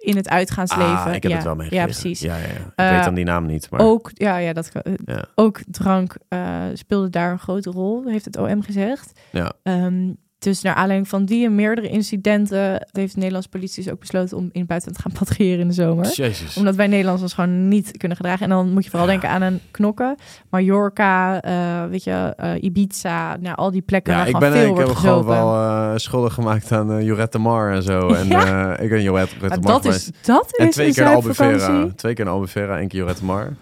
in 0.06 0.16
het 0.16 0.28
uitgaansleven. 0.28 0.96
Ah, 0.96 1.14
ik 1.14 1.22
heb 1.22 1.30
ja, 1.32 1.36
het 1.36 1.46
wel 1.46 1.54
meegekregen. 1.54 1.88
Ja, 1.88 1.92
precies. 1.92 2.20
Ja, 2.20 2.36
ja, 2.36 2.42
ja. 2.42 2.48
Ik 2.48 2.72
Eh, 2.76 2.90
weet 2.90 3.04
dan 3.04 3.14
die 3.14 3.24
naam 3.24 3.46
niet. 3.46 3.70
Maar... 3.70 3.80
Ook, 3.80 4.10
ja, 4.14 4.36
ja, 4.36 4.52
dat, 4.52 4.70
eh, 4.72 5.18
ook 5.34 5.60
drank 5.70 6.16
eh, 6.28 6.62
speelde 6.74 7.10
daar 7.10 7.30
een 7.32 7.38
grote 7.38 7.70
rol, 7.70 8.04
heeft 8.06 8.24
het 8.24 8.36
OM 8.38 8.62
gezegd. 8.62 9.20
Ja. 9.32 9.52
Ehm, 9.62 10.10
dus 10.50 10.62
naar 10.62 10.74
aanleiding 10.74 11.08
van 11.08 11.24
die 11.24 11.46
en 11.46 11.54
meerdere 11.54 11.88
incidenten 11.88 12.86
heeft 12.92 13.12
de 13.12 13.18
Nederlandse 13.18 13.48
politie 13.50 13.82
dus 13.84 13.92
ook 13.92 14.00
besloten 14.00 14.36
om 14.36 14.48
in 14.52 14.58
het 14.60 14.68
buitenland 14.68 15.02
te 15.02 15.08
gaan 15.08 15.18
patrouilleren 15.26 15.60
in 15.62 15.68
de 15.68 15.74
zomer. 15.74 16.06
Jezus. 16.14 16.56
Omdat 16.56 16.74
wij 16.74 16.86
Nederlanders 16.86 17.22
ons 17.22 17.32
gewoon 17.34 17.68
niet 17.68 17.96
kunnen 17.96 18.16
gedragen. 18.16 18.42
En 18.42 18.48
dan 18.48 18.72
moet 18.72 18.84
je 18.84 18.90
vooral 18.90 19.06
Ja. 19.08 19.12
denken 19.12 19.30
aan 19.30 19.42
een 19.42 19.60
knokken. 19.70 20.16
Mallorca, 20.50 21.40
eh, 21.42 21.84
weet 21.90 22.04
je, 22.04 22.32
eh, 22.36 22.62
Ibiza, 22.62 23.36
nou, 23.36 23.56
al 23.56 23.70
die 23.70 23.82
plekken 23.82 24.12
Ja, 24.12 24.18
waar 24.18 24.28
ik, 24.28 24.38
ben, 24.38 24.52
veel 24.52 24.70
ik 24.70 24.76
heb 24.76 24.88
gewoon 24.88 25.24
wel 25.24 25.54
eh, 25.54 25.92
schuldig 25.96 26.34
gemaakt 26.34 26.72
aan 26.72 27.04
Jorette 27.04 27.38
Mar 27.38 27.72
en 27.72 27.82
zo. 27.82 28.08
En 28.14 28.26
Ja. 28.28 28.76
ik 28.78 28.88
ben 28.88 29.02
Jorette 29.02 29.34
Maar 29.40 29.48
Mar 29.48 29.60
dat 29.60 29.84
is, 29.84 30.10
dat 30.22 30.56
En 30.56 30.66
is 30.68 30.74
twee 30.74 30.86
een 30.88 30.94
keer 30.94 31.06
Albufeira. 31.06 31.88
Twee 31.96 32.14
keer 32.14 32.28
Albufeira, 32.28 32.78
één 32.78 32.88
keer 32.88 32.98
Jorette 32.98 33.24
Mar. 33.24 33.56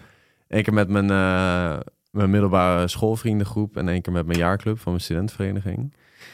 Eén 0.47 0.63
keer 0.63 0.73
met 0.73 0.89
mijn, 0.89 1.05
mijn 2.11 2.29
middelbare 2.29 2.87
schoolvriendengroep 2.87 3.77
en 3.77 3.89
één 3.89 4.01
keer 4.01 4.13
met 4.13 4.25
mijn 4.25 4.39
jaarclub 4.39 4.79
van 4.79 4.91
mijn 4.91 5.03
studentenvereniging. 5.03 5.93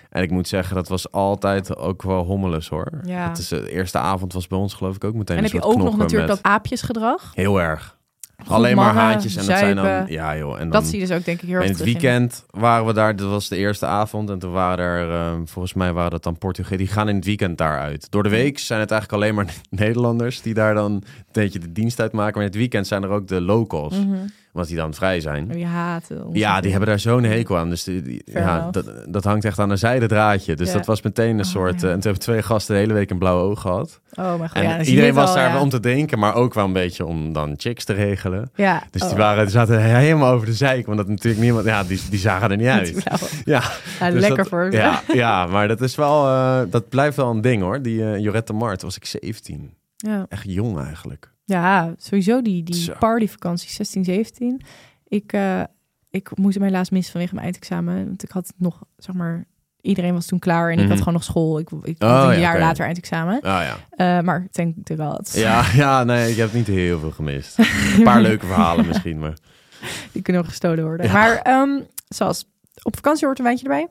En 0.10 0.22
ik 0.24 0.32
moet 0.32 0.48
zeggen, 0.48 0.76
dat 0.76 0.88
was 0.88 1.12
altijd 1.12 1.78
ook 1.78 2.02
wel 2.04 2.24
hommeles 2.24 2.70
hoor. 2.70 2.88
Ja. 3.04 3.28
Het 3.30 3.38
is, 3.38 3.48
de 3.48 3.72
eerste 3.72 3.98
avond 3.98 4.34
was 4.34 4.48
bij 4.48 4.58
ons 4.58 4.74
geloof 4.74 4.96
ik 4.96 5.04
ook 5.04 5.14
meteen 5.14 5.38
En 5.38 5.44
een 5.44 5.50
heb 5.52 5.62
je 5.62 5.68
ook 5.68 5.78
nog 5.78 5.98
natuurlijk 5.98 6.28
met- 6.30 6.42
dat 6.44 6.52
aapjesgedrag. 6.52 7.32
Heel 7.34 7.62
erg. 7.62 8.00
Goed 8.46 8.52
Alleen 8.52 8.76
maar 8.76 8.94
haantjes 8.94 9.36
en 9.36 9.46
dat 9.46 9.58
zijn 9.58 9.76
dan... 9.76 9.86
zuipen. 9.86 10.14
Ja 10.14 10.38
joh. 10.38 10.54
En 10.54 10.60
dan, 10.60 10.70
Dat 10.70 10.86
zie 10.86 11.00
je 11.00 11.08
dus 11.08 11.18
ook 11.18 11.26
denk 11.26 11.42
ik 11.42 11.48
heel 11.48 11.56
erg 11.58 11.66
in 11.66 11.72
het 11.72 11.80
in. 11.80 11.86
weekend 11.86 12.46
waren 12.50 12.86
we 12.86 12.94
daar, 12.94 13.16
dat 13.16 13.30
was 13.30 13.48
de 13.48 13.56
eerste 13.58 13.86
avond. 13.86 14.30
En 14.30 14.40
toen 14.40 14.52
waren 14.52 14.86
er, 14.86 15.12
eh, 15.12 15.40
volgens 15.46 15.74
mij 15.74 15.94
waren 15.94 16.12
dat 16.12 16.24
dan 16.24 16.38
Portugezen. 16.38 16.78
Die 16.78 16.88
gaan 16.88 17.10
in 17.10 17.16
het 17.16 17.26
weekend 17.26 17.58
daaruit. 17.58 18.12
Door 18.12 18.24
de 18.24 18.30
week 18.30 18.60
zijn 18.60 18.80
het 18.80 18.92
eigenlijk 18.92 19.22
alleen 19.24 19.36
maar 19.36 19.54
Nederlanders 19.70 20.42
die 20.42 20.54
daar 20.54 20.74
dan 20.74 20.92
een 20.92 21.04
beetje 21.32 21.60
de 21.60 21.72
dienst 21.72 22.00
uit 22.00 22.12
maken. 22.12 22.34
Maar 22.34 22.42
in 22.44 22.48
het 22.50 22.58
weekend 22.58 22.88
zijn 22.88 23.04
er 23.04 23.10
ook 23.10 23.28
de 23.28 23.42
locals, 23.42 23.94
Mhm. 24.00 24.16
Want 24.54 24.68
die 24.68 24.76
dan 24.76 24.94
vrij 24.94 25.20
zijn. 25.20 25.48
Die 25.48 25.66
haten 25.66 26.26
ons. 26.26 26.38
Ja, 26.38 26.62
die 26.62 26.72
hebben 26.72 26.90
daar 26.90 27.00
zo'n 27.00 27.24
hekel 27.24 27.58
aan. 27.58 27.70
Dus 27.70 27.84
die, 27.84 28.02
die- 28.02 28.22
Fair 28.32 28.46
ja, 28.46 28.68
dat, 28.72 28.86
dat 29.08 29.24
hangt 29.24 29.46
echt 29.46 29.60
aan 29.60 29.70
een 29.70 29.78
zijde 29.78 30.06
draadje. 30.08 30.56
Dus 30.56 30.68
Ja. 30.72 30.74
dat 30.78 30.86
was 30.86 31.02
meteen 31.02 31.34
een 31.34 31.46
Oh, 31.46 31.52
soort... 31.52 31.82
ja. 31.82 31.88
eh, 31.88 31.94
en 31.94 32.00
toen 32.00 32.02
hebben 32.12 32.20
twee 32.22 32.42
gasten 32.44 32.74
de 32.76 32.82
hele 32.82 32.94
week 32.94 33.10
een 33.10 33.18
blauwe 33.18 33.42
oog 33.44 33.62
gehad. 33.62 34.00
Oh 34.14 34.26
mijn 34.38 34.50
god. 34.50 34.58
En 34.58 34.64
ja, 34.64 34.82
iedereen 34.84 35.14
was 35.14 35.30
al, 35.30 35.36
daar 35.36 35.62
om 35.62 35.70
te 35.70 35.80
drinken, 35.80 36.20
maar 36.20 36.36
ook 36.36 36.54
wel 36.54 36.66
een 36.66 36.74
beetje 36.74 37.06
om 37.06 37.34
dan 37.34 37.54
chicks 37.58 37.84
te 37.86 37.94
regelen. 37.94 38.52
Ja. 38.56 38.84
Dus 38.92 39.02
oh. 39.02 39.08
die, 39.10 39.18
waren, 39.18 39.44
die 39.44 39.52
zaten 39.54 39.82
helemaal 39.82 40.32
over 40.34 40.46
de 40.46 40.54
zeik, 40.54 40.86
want 40.86 40.98
dat 40.98 41.08
natuurlijk 41.08 41.44
niemand... 41.44 41.66
Ja, 41.66 41.84
die, 41.84 42.02
die 42.10 42.20
zagen 42.20 42.52
er 42.52 42.58
niet 42.58 42.68
uit. 42.80 43.04
Ja, 43.44 43.62
Ja, 44.00 44.10
dus 44.12 44.20
lekker 44.20 44.38
dat- 44.38 44.48
voor. 44.48 44.72
Ja, 44.72 45.02
ja, 45.14 45.46
maar 45.46 45.68
dat 45.68 45.82
is 45.82 45.96
wel... 45.96 46.28
eh, 46.28 46.60
dat 46.70 46.90
blijft 46.90 47.16
wel 47.18 47.30
een 47.30 47.42
ding 47.42 47.62
hoor. 47.62 47.82
Die 47.82 48.04
eh 48.12 48.18
Jorette 48.20 48.54
Mart 48.54 48.82
was 48.82 48.96
ik 48.96 49.06
17. 49.06 49.74
Ja. 49.96 50.26
Echt 50.30 50.44
jong 50.48 50.80
eigenlijk. 50.86 51.31
Ja, 51.52 51.94
sowieso 51.98 52.42
die, 52.42 52.64
die 52.64 52.76
Zo. 52.76 52.94
partyvakantie 53.00 53.70
16, 53.70 54.04
17. 54.04 54.62
Ik, 55.08 55.34
eh, 55.34 55.62
ik 56.10 56.38
moest 56.38 56.56
hem 56.56 56.64
helaas 56.64 56.90
missen 56.90 57.12
vanwege 57.12 57.34
mijn 57.34 57.46
eindexamen. 57.46 58.06
Want 58.06 58.24
ik 58.24 58.32
had 58.32 58.54
nog, 58.58 58.84
zeg 58.98 59.16
maar, 59.16 59.46
iedereen 59.82 60.14
was 60.14 60.26
toen 60.26 60.40
klaar 60.40 60.66
en 60.68 60.74
ik 60.74 60.80
Mhm. 60.80 60.90
had 60.90 60.98
gewoon 60.98 61.14
nog 61.14 61.24
school. 61.24 61.60
Ik, 61.60 61.70
ik 61.84 62.04
Oh, 62.04 62.10
had 62.10 62.24
een 62.28 62.34
ja, 62.34 62.40
jaar 62.40 62.60
later 62.60 62.86
eindexamen. 62.86 63.42
Ah 63.42 63.42
ja. 63.64 63.78
Eh, 64.18 64.24
maar 64.24 64.44
ik 64.44 64.54
denk 64.54 64.90
er 64.90 64.98
wel. 64.98 65.14
het- 65.14 65.34
Ja, 65.36 65.66
ja, 65.74 66.04
nee, 66.04 66.32
ik 66.32 66.38
heb 66.38 66.54
niet 66.54 66.68
heel 66.68 67.00
veel 67.00 67.12
gemist. 67.12 67.58
Een 67.98 68.04
paar 68.04 68.22
leuke 68.22 68.46
verhalen 68.46 68.86
misschien, 68.88 69.20
maar... 69.20 69.34
Die 70.12 70.22
kunnen 70.22 70.42
ook 70.42 70.48
gestolen 70.48 70.84
worden. 70.84 71.06
Ja. 71.06 71.12
Maar 71.14 71.38
ehm, 71.38 71.80
zoals 72.08 72.50
op 72.84 72.96
vakantie 72.96 73.26
hoort 73.26 73.38
een 73.40 73.44
wijntje 73.46 73.66
erbij. 73.66 73.88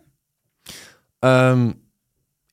Ehm, 1.19 1.71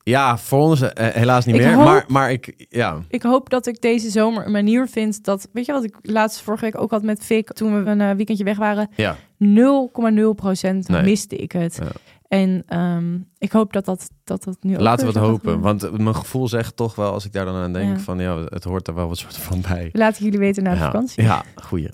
ja, 0.08 0.38
voor 0.38 0.58
ons 0.60 0.80
eh, 0.80 1.06
helaas 1.14 1.44
niet 1.44 1.54
Ik 1.54 1.60
meer. 1.60 1.74
hoop- 1.74 1.84
Maar, 1.84 2.04
maar 2.08 2.32
ik, 2.32 2.66
ja. 2.68 2.98
Ik 3.08 3.22
hoop 3.22 3.50
dat 3.50 3.66
ik 3.66 3.80
deze 3.80 4.10
zomer 4.10 4.46
een 4.46 4.52
manier 4.52 4.88
vind 4.88 5.24
dat... 5.24 5.48
Weet 5.52 5.66
je 5.66 5.72
wat 5.72 5.84
ik 5.84 5.96
laatst 6.02 6.40
vorige 6.40 6.64
week 6.64 6.80
ook 6.80 6.90
had 6.90 7.02
met 7.02 7.24
Vic... 7.24 7.52
toen 7.52 7.84
we 7.84 7.90
een 7.90 8.00
eh, 8.00 8.10
weekendje 8.10 8.44
weg 8.44 8.56
waren? 8.58 8.88
Ja. 8.96 9.16
0,0 9.16 10.34
procent 10.36 10.88
Nee. 10.88 11.02
miste 11.02 11.36
ik 11.36 11.52
het. 11.52 11.78
Ja. 11.82 11.88
En 12.28 12.62
ehm, 12.66 13.18
ik 13.38 13.52
hoop 13.52 13.72
dat 13.72 13.84
dat, 13.84 14.10
dat, 14.24 14.44
dat 14.44 14.56
nu 14.60 14.76
Laten 14.78 15.06
we 15.06 15.12
het 15.12 15.20
hopen. 15.28 15.60
Want 15.60 15.98
mijn 15.98 16.14
gevoel 16.14 16.48
zegt 16.48 16.76
toch 16.76 16.94
wel, 16.94 17.12
als 17.12 17.24
ik 17.24 17.32
daar 17.32 17.44
dan 17.44 17.54
aan 17.54 17.72
denk, 17.72 17.96
Ja. 17.96 18.02
van 18.02 18.18
ja, 18.18 18.36
het 18.44 18.64
hoort 18.64 18.88
er 18.88 18.94
wel 18.94 19.08
wat 19.08 19.18
soort 19.18 19.36
van 19.36 19.60
bij. 19.68 19.88
Laten 19.92 20.24
jullie 20.24 20.38
weten 20.38 20.62
na 20.62 20.70
de 20.70 20.76
ja. 20.78 20.84
vakantie. 20.84 21.22
Ja, 21.22 21.42
goeie. 21.54 21.88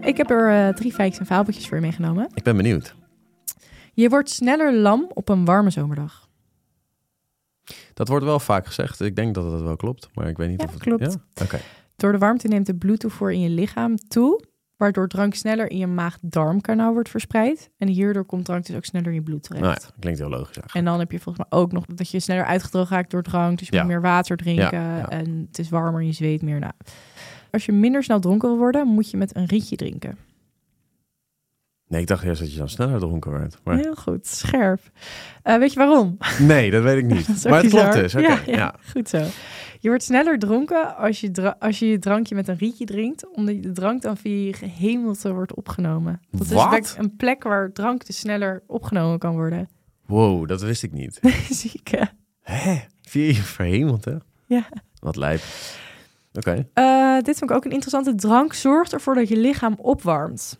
Ik 0.00 0.16
heb 0.16 0.30
er 0.30 0.66
eh, 0.68 0.74
drie 0.74 0.92
feitjes 0.92 1.20
en 1.20 1.26
fabeltjes 1.26 1.66
voor 1.68 1.76
je 1.76 1.82
meegenomen. 1.82 2.28
Ik 2.34 2.42
ben 2.42 2.56
benieuwd. 2.56 2.94
Je 3.94 4.08
wordt 4.08 4.30
sneller 4.30 4.74
lam 4.74 5.10
op 5.14 5.28
een 5.28 5.44
warme 5.44 5.70
zomerdag. 5.70 6.28
Dat 7.94 8.08
wordt 8.08 8.24
wel 8.24 8.40
vaak 8.40 8.66
gezegd. 8.66 9.00
Ik 9.00 9.16
denk 9.16 9.34
dat 9.34 9.52
het 9.52 9.62
wel 9.62 9.76
klopt, 9.76 10.08
maar 10.14 10.28
ik 10.28 10.36
weet 10.36 10.48
niet 10.48 10.60
Ja, 10.60 10.66
of 10.66 10.72
het 10.72 10.82
klopt. 10.82 11.18
Ja? 11.34 11.58
Door 11.96 12.12
de 12.12 12.18
warmte 12.18 12.48
neemt 12.48 12.66
de 12.66 12.74
bloedtoevoer 12.74 13.32
in 13.32 13.40
je 13.40 13.48
lichaam 13.48 13.96
toe... 13.96 14.44
waardoor 14.76 15.08
drank 15.08 15.34
sneller 15.34 15.70
in 15.70 15.78
je 15.78 15.86
maag-darmkanaal 15.86 16.92
wordt 16.92 17.08
verspreid. 17.08 17.70
En 17.78 17.88
hierdoor 17.88 18.24
komt 18.24 18.44
drank 18.44 18.66
dus 18.66 18.76
ook 18.76 18.84
sneller 18.84 19.08
in 19.08 19.14
je 19.14 19.22
bloed 19.22 19.42
terecht. 19.42 19.64
Nou 19.64 19.76
ja, 19.80 19.90
klinkt 19.98 20.18
heel 20.18 20.28
logisch 20.28 20.56
eigenlijk. 20.56 20.74
En 20.74 20.84
dan 20.84 20.98
heb 20.98 21.12
je 21.12 21.20
volgens 21.20 21.48
mij 21.48 21.58
ook 21.60 21.72
nog 21.72 21.84
dat 21.86 22.10
je 22.10 22.20
sneller 22.20 22.44
uitgedroogd 22.44 22.90
raakt 22.90 23.10
door 23.10 23.22
drank. 23.22 23.58
Dus 23.58 23.68
je 23.68 23.76
moet 23.76 23.86
meer 23.86 24.00
water 24.00 24.36
drinken 24.36 25.08
en 25.10 25.44
het 25.46 25.58
is 25.58 25.68
warmer, 25.68 26.02
je 26.02 26.12
zweet 26.12 26.42
meer. 26.42 26.58
Nou, 26.58 26.72
als 27.50 27.66
je 27.66 27.72
minder 27.72 28.02
snel 28.02 28.20
dronken 28.20 28.48
wil 28.48 28.58
worden, 28.58 28.86
moet 28.86 29.10
je 29.10 29.16
met 29.16 29.36
een 29.36 29.46
rietje 29.46 29.76
drinken. 29.76 30.18
Nee, 31.88 32.00
ik 32.00 32.06
dacht 32.06 32.24
eerst 32.24 32.40
dat 32.40 32.52
je 32.52 32.58
dan 32.58 32.68
sneller 32.68 32.98
dronken 32.98 33.30
werd. 33.30 33.58
Maar... 33.64 33.76
Heel 33.76 33.94
goed, 33.94 34.26
scherp. 34.26 34.80
Eh, 35.42 35.56
weet 35.56 35.72
je 35.72 35.78
waarom? 35.78 36.16
Nee, 36.38 36.70
dat 36.70 36.82
weet 36.82 36.98
ik 36.98 37.04
niet. 37.04 37.28
Is 37.36 37.44
maar 37.44 37.62
het 37.62 37.70
klopt 37.70 37.92
dus. 37.92 38.14
Oké, 38.14 38.26
ja, 38.26 38.40
ja, 38.46 38.56
ja, 38.56 38.74
goed 38.92 39.08
zo. 39.08 39.26
Je 39.80 39.88
wordt 39.88 40.04
sneller 40.04 40.38
dronken 40.38 40.96
als 40.96 41.20
je, 41.20 41.58
als 41.58 41.78
je 41.78 41.86
je 41.86 41.98
drankje 41.98 42.34
met 42.34 42.48
een 42.48 42.56
rietje 42.56 42.84
drinkt, 42.84 43.34
omdat 43.34 43.62
de 43.62 43.72
drank 43.72 44.02
dan 44.02 44.16
via 44.16 44.46
je 44.46 44.52
gehemelte 44.52 45.32
wordt 45.32 45.54
opgenomen. 45.54 46.20
Dat 46.30 46.40
is 46.40 46.52
Wat? 46.52 46.72
like 46.72 46.98
een 46.98 47.16
plek 47.16 47.42
waar 47.42 47.72
drank 47.72 48.06
dus 48.06 48.18
sneller 48.18 48.62
opgenomen 48.66 49.18
kan 49.18 49.32
worden. 49.32 49.68
Wow, 50.06 50.48
dat 50.48 50.62
wist 50.62 50.82
ik 50.82 50.92
niet. 50.92 51.20
Ziek, 51.50 51.88
hè? 51.88 52.04
Via 53.02 53.26
je 53.26 53.34
verhemelte? 53.34 54.22
Ja. 54.46 54.68
Wat 54.98 55.16
lijp. 55.16 55.40
Oké. 56.32 56.68
Eh, 56.72 57.14
dit 57.14 57.38
vind 57.38 57.50
ik 57.50 57.56
ook 57.56 57.64
een 57.64 57.70
interessante. 57.70 58.14
Drank 58.14 58.52
zorgt 58.52 58.92
ervoor 58.92 59.14
dat 59.14 59.28
je 59.28 59.36
lichaam 59.36 59.74
opwarmt. 59.78 60.58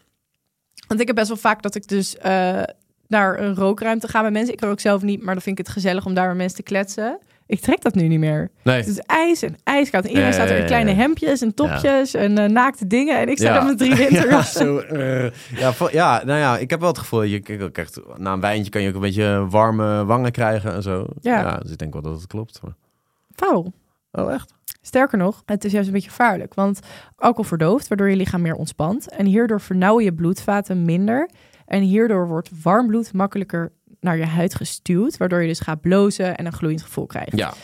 Want 0.89 1.01
ik 1.01 1.07
heb 1.07 1.17
best 1.17 1.29
wel 1.29 1.37
vaak 1.37 1.63
dat 1.63 1.75
ik 1.75 1.89
dus 1.89 2.17
eh, 2.17 2.63
naar 3.09 3.39
een 3.41 3.55
rookruimte 3.55 4.09
ga 4.09 4.23
met 4.23 4.33
mensen. 4.33 4.55
Ik 4.55 4.61
rook 4.61 4.81
zelf 4.81 5.03
niet, 5.03 5.23
maar 5.23 5.35
dan 5.35 5.43
vind 5.43 5.59
ik 5.59 5.65
het 5.67 5.75
gezellig 5.75 6.07
om 6.07 6.15
daar 6.15 6.29
met 6.29 6.37
mensen 6.37 6.57
te 6.57 6.63
kletsen. 6.63 7.19
Ik 7.47 7.61
trek 7.61 7.83
dat 7.83 7.95
nu 7.95 8.09
niet 8.09 8.19
meer. 8.19 8.51
Nee. 8.63 8.77
Het 8.77 8.87
is 8.87 8.99
ijs 8.99 9.43
en 9.43 9.57
ijskoud. 9.65 10.03
En 10.03 10.09
iedereen 10.09 10.29
Ja, 10.31 10.35
staat 10.35 10.49
er 10.49 10.55
ja, 10.55 10.61
in 10.61 10.67
kleine 10.67 10.91
ja. 10.91 10.97
hemdjes 10.97 11.41
en 11.43 11.55
topjes 11.55 12.15
en 12.15 12.39
eh, 12.39 12.49
naakte 12.51 12.87
dingen. 12.87 13.19
En 13.19 13.29
ik 13.29 13.39
sta 13.39 13.53
daar 13.55 13.65
met 13.65 13.79
drie 13.79 13.91
ja, 13.97 13.97
winterjassen. 13.97 14.65
zo, 14.67 14.79
eh, 14.79 15.31
ja, 15.59 15.73
ja, 15.91 16.23
nou 16.25 16.39
ja, 16.39 16.59
ik 16.59 16.71
heb 16.71 16.81
wel 16.81 16.89
het 16.89 16.99
gevoel, 16.99 17.23
je 17.23 17.39
k- 17.41 17.73
krijgt, 17.73 18.01
na 18.17 18.33
een 18.33 18.41
wijntje 18.41 18.71
kan 18.71 18.83
je 18.83 18.89
ook 18.89 18.95
een 18.95 19.01
beetje 19.01 19.47
warme 19.49 20.05
wangen 20.05 20.33
krijgen 20.33 20.73
en 20.75 20.83
zo. 20.83 21.07
Ja. 21.21 21.57
dus 21.57 21.71
ik 21.71 21.79
denk 21.79 21.93
wel 21.93 22.03
dat 22.03 22.17
het 22.17 22.27
klopt. 22.27 22.61
maar-. 22.63 22.75
Oh, 24.15 24.33
echt? 24.33 24.55
Sterker 24.81 25.19
nog, 25.19 25.43
het 25.45 25.65
is 25.65 25.73
juist 25.73 25.87
een 25.87 25.95
beetje 25.95 26.09
gevaarlijk. 26.09 26.55
Want 26.55 26.81
alcohol 27.17 27.45
verdooft, 27.45 27.89
waardoor 27.89 28.11
je 28.11 28.17
lichaam 28.17 28.43
meer 28.43 28.55
ontspant. 28.55 29.09
En 29.09 29.27
hierdoor 29.27 29.61
vernauwen 29.61 30.05
je 30.05 30.15
bloedvaten 30.15 30.85
minder. 30.85 31.31
En 31.67 31.83
hierdoor 31.83 32.29
wordt 32.29 32.51
warm 32.63 32.87
bloed 32.87 33.13
makkelijker 33.13 33.73
naar 34.01 34.17
je 34.17 34.27
huid 34.27 34.55
gestuwd. 34.55 35.17
Waardoor 35.17 35.41
je 35.41 35.49
dus 35.49 35.61
gaat 35.61 35.81
blozen 35.81 36.37
en 36.37 36.47
een 36.47 36.53
gloeiend 36.53 36.83
gevoel 36.83 37.07
krijgt. 37.07 37.37
Ja. 37.37 37.55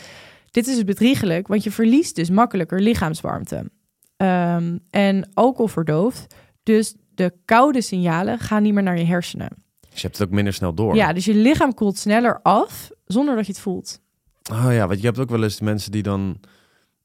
Dit 0.51 0.67
is 0.67 0.75
dus 0.75 0.83
bedriegelijk, 0.83 1.47
want 1.47 1.63
je 1.63 1.71
verliest 1.71 2.15
dus 2.15 2.29
makkelijker 2.29 2.81
lichaamswarmte. 2.81 3.71
Ehm, 4.17 4.77
en 4.89 5.29
alcohol 5.33 5.67
verdooft. 5.67 6.35
Dus 6.63 6.95
de 7.15 7.33
koude 7.45 7.81
signalen 7.81 8.39
gaan 8.39 8.63
niet 8.63 8.73
meer 8.73 8.83
naar 8.83 8.97
je 8.97 9.05
hersenen. 9.05 9.49
Dus 9.89 10.01
je 10.01 10.07
hebt 10.07 10.17
het 10.17 10.27
ook 10.27 10.33
minder 10.33 10.53
snel 10.53 10.73
door. 10.73 10.95
Ja, 10.95 11.13
dus 11.13 11.25
je 11.25 11.35
lichaam 11.35 11.73
koelt 11.73 11.97
sneller 11.97 12.39
af 12.41 12.91
zonder 13.05 13.35
dat 13.35 13.45
je 13.45 13.51
het 13.51 13.61
voelt. 13.61 14.01
Oh 14.51 14.73
ja, 14.73 14.87
want 14.87 14.99
je 14.99 15.05
hebt 15.05 15.19
ook 15.19 15.29
wel 15.29 15.43
eens 15.43 15.59
mensen 15.59 15.91
die 15.91 16.03
dan 16.03 16.39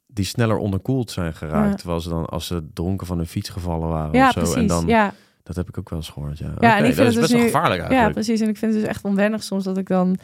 die 0.07 0.25
sneller 0.25 0.57
onderkoeld 0.57 1.11
zijn 1.11 1.33
geraakt. 1.33 1.69
Ja. 1.69 1.75
Terwijl 1.75 1.99
ze 1.99 2.09
dan, 2.09 2.25
als 2.25 2.47
ze 2.47 2.67
dronken 2.73 3.07
van 3.07 3.17
hun 3.17 3.27
fiets 3.27 3.49
gevallen 3.49 3.89
waren 3.89 4.13
Ja, 4.13 4.27
of 4.27 4.33
zo. 4.33 4.39
precies. 4.39 4.55
En 4.57 4.67
dan, 4.67 4.87
ja, 4.87 5.13
dat 5.43 5.55
heb 5.55 5.67
ik 5.69 5.77
ook 5.77 5.89
wel 5.89 5.99
eens 5.99 6.09
gehoord, 6.09 6.37
ja. 6.37 6.51
Ja, 6.59 6.77
en 6.77 6.85
ik 6.85 6.93
vind 6.93 6.97
dat 6.97 7.05
het 7.05 7.07
is 7.07 7.13
dus 7.13 7.21
best 7.21 7.31
wel 7.31 7.39
nu- 7.41 7.45
gevaarlijk 7.45 7.81
ja, 7.81 7.87
eigenlijk. 7.87 8.13
precies. 8.13 8.41
En 8.41 8.49
ik 8.49 8.57
vind 8.57 8.71
het 8.73 8.81
dus 8.81 8.89
echt 8.89 9.03
onwennig 9.03 9.43
soms 9.43 9.63
dat 9.63 9.77
ik 9.77 9.87
dan... 9.87 10.17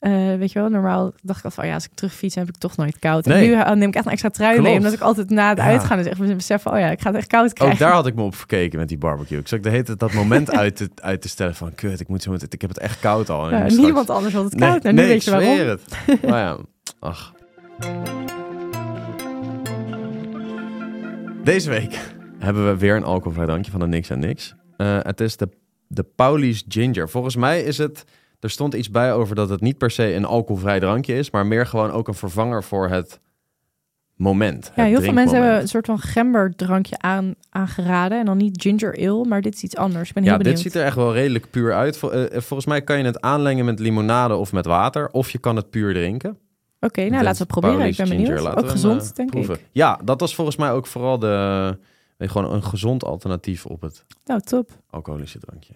eh, 0.00 0.12
weet 0.38 0.52
je 0.52 0.58
wel, 0.60 0.68
normaal 0.68 1.12
dacht 1.22 1.38
ik 1.38 1.44
al 1.44 1.50
van 1.50 1.66
ja, 1.66 1.74
als 1.74 1.84
ik 1.84 1.90
terugfiets 1.94 2.34
heb 2.34 2.48
ik 2.48 2.56
toch 2.56 2.76
nooit 2.76 2.98
koud. 2.98 3.26
En 3.26 3.32
Nee. 3.32 3.48
nu 3.48 3.54
eh, 3.54 3.72
neem 3.72 3.88
ik 3.88 3.94
echt 3.94 4.04
een 4.06 4.10
extra 4.12 4.28
trui 4.30 4.60
mee, 4.60 4.76
omdat 4.76 4.92
ik 4.92 5.00
altijd 5.00 5.30
na 5.30 5.48
het 5.48 5.58
Ja. 5.58 5.64
uitgaan 5.64 5.96
dus 5.98 6.06
echt 6.06 6.36
besef 6.36 6.62
van, 6.62 6.72
oh 6.72 6.78
ja, 6.78 6.90
ik 6.90 7.00
ga 7.00 7.06
het 7.08 7.16
echt 7.16 7.26
koud 7.26 7.52
krijgen. 7.52 7.76
Ook 7.76 7.82
daar 7.82 7.92
had 7.92 8.06
ik 8.06 8.14
me 8.14 8.22
op 8.22 8.34
verkeken 8.34 8.78
met 8.78 8.88
die 8.88 8.98
barbecue. 8.98 9.38
Ik 9.38 9.48
zat 9.48 9.62
de 9.62 9.70
hele 9.70 9.96
dat 9.96 10.12
moment 10.12 10.50
uit 10.62 10.76
te, 10.76 10.90
uit 10.94 11.22
te 11.22 11.28
stellen 11.28 11.54
van... 11.54 11.74
Kut, 11.74 12.00
ik, 12.00 12.08
moet 12.08 12.22
zo, 12.22 12.32
ik 12.48 12.60
heb 12.60 12.70
het 12.70 12.78
echt 12.78 13.00
koud 13.00 13.30
al. 13.30 13.44
En 13.44 13.50
Ja, 13.50 13.56
straks- 13.68 13.76
niemand 13.84 14.10
anders 14.10 14.34
had 14.34 14.44
het 14.44 14.54
Nee, 14.54 14.68
koud. 14.68 14.82
nou, 14.82 14.94
nu 14.94 15.00
nee, 15.00 15.10
weet 15.10 15.24
je 15.24 15.30
ik 15.30 15.36
waarom. 15.36 15.58
het. 15.68 15.82
Maar 16.30 16.38
ja, 16.40 16.56
ach. 17.00 17.32
Deze 21.44 21.70
week 21.70 21.98
hebben 22.38 22.66
we 22.66 22.76
weer 22.76 22.96
een 22.96 23.04
alcoholvrij 23.04 23.46
drankje 23.46 23.70
van 23.70 23.80
de 23.80 23.86
Niks 23.86 24.10
en 24.10 24.18
Niks. 24.18 24.54
Eh, 24.76 24.98
het 25.02 25.20
is 25.20 25.36
de, 25.36 25.48
de 25.86 26.02
Paulies 26.16 26.64
Ginger. 26.68 27.08
Volgens 27.08 27.36
mij 27.36 27.62
is 27.62 27.78
het... 27.78 28.04
Er 28.40 28.50
stond 28.50 28.74
iets 28.74 28.90
bij 28.90 29.12
over 29.12 29.34
dat 29.34 29.48
het 29.48 29.60
niet 29.60 29.78
per 29.78 29.90
se 29.90 30.14
een 30.14 30.24
alcoholvrij 30.24 30.80
drankje 30.80 31.14
is... 31.18 31.30
maar 31.30 31.46
meer 31.46 31.66
gewoon 31.66 31.90
ook 31.90 32.08
een 32.08 32.14
vervanger 32.14 32.62
voor 32.64 32.88
het 32.88 33.20
moment. 34.16 34.72
Ja, 34.76 34.84
heel 34.84 35.00
veel 35.00 35.12
mensen 35.12 35.42
hebben 35.42 35.60
een 35.60 35.68
soort 35.68 35.86
van 35.86 35.98
gemberdrankje 35.98 36.98
aan, 36.98 37.34
aangeraden. 37.50 38.18
En 38.18 38.24
dan 38.24 38.36
niet 38.36 38.62
ginger 38.62 38.96
ale, 39.08 39.24
maar 39.24 39.40
dit 39.40 39.54
is 39.54 39.62
iets 39.62 39.76
anders. 39.76 40.08
Ik 40.08 40.14
ben 40.14 40.22
heel 40.22 40.32
Ja, 40.32 40.38
benieuwd. 40.38 40.56
dit 40.62 40.64
ziet 40.72 40.80
er 40.80 40.86
echt 40.86 40.96
wel 40.96 41.12
redelijk 41.12 41.50
puur 41.50 41.74
uit. 41.74 41.96
Vol- 41.98 42.12
eh, 42.12 42.40
volgens 42.40 42.66
mij 42.66 42.82
kan 42.82 42.98
je 42.98 43.04
het 43.04 43.20
aanlengen 43.20 43.64
met 43.64 43.78
limonade 43.78 44.34
of 44.36 44.52
met 44.52 44.64
water. 44.66 45.08
Of 45.10 45.30
je 45.30 45.38
kan 45.38 45.56
het 45.56 45.70
puur 45.70 45.94
drinken. 45.94 46.38
Oké, 46.80 47.00
nou 47.00 47.12
laten 47.12 47.46
we 47.46 47.52
het 47.52 47.60
proberen. 47.60 47.86
Ik 47.86 47.96
ben 47.96 48.08
benieuwd. 48.08 48.46
Ook 48.46 48.54
hem, 48.54 48.68
gezond, 48.68 49.02
eh, 49.02 49.08
denk 49.14 49.30
proeven. 49.30 49.54
ik. 49.54 49.68
Ja, 49.72 50.00
dat 50.04 50.20
was 50.20 50.34
volgens 50.34 50.56
mij 50.56 50.70
ook 50.72 50.86
vooral 50.86 51.18
de, 51.18 51.78
gewoon 52.18 52.52
een 52.52 52.62
gezond 52.64 53.04
alternatief 53.04 53.66
op 53.66 53.80
het 53.80 54.04
Nou, 54.24 54.40
top. 54.40 54.70
alcoholische 54.90 55.38
drankje. 55.38 55.74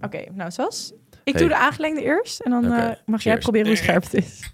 Oké, 0.00 0.24
nou 0.32 0.50
Sas. 0.50 0.92
Ik 1.24 1.32
Hey. 1.32 1.42
doe 1.42 1.48
de 1.50 1.56
aangelengde 1.56 2.02
eerst. 2.02 2.40
En 2.40 2.50
dan 2.50 2.64
eh, 2.72 2.90
mag 3.06 3.22
jij 3.22 3.32
cheers. 3.32 3.44
proberen 3.44 3.66
hoe 3.66 3.76
scherp 3.76 4.02
het 4.02 4.14
is. 4.14 4.52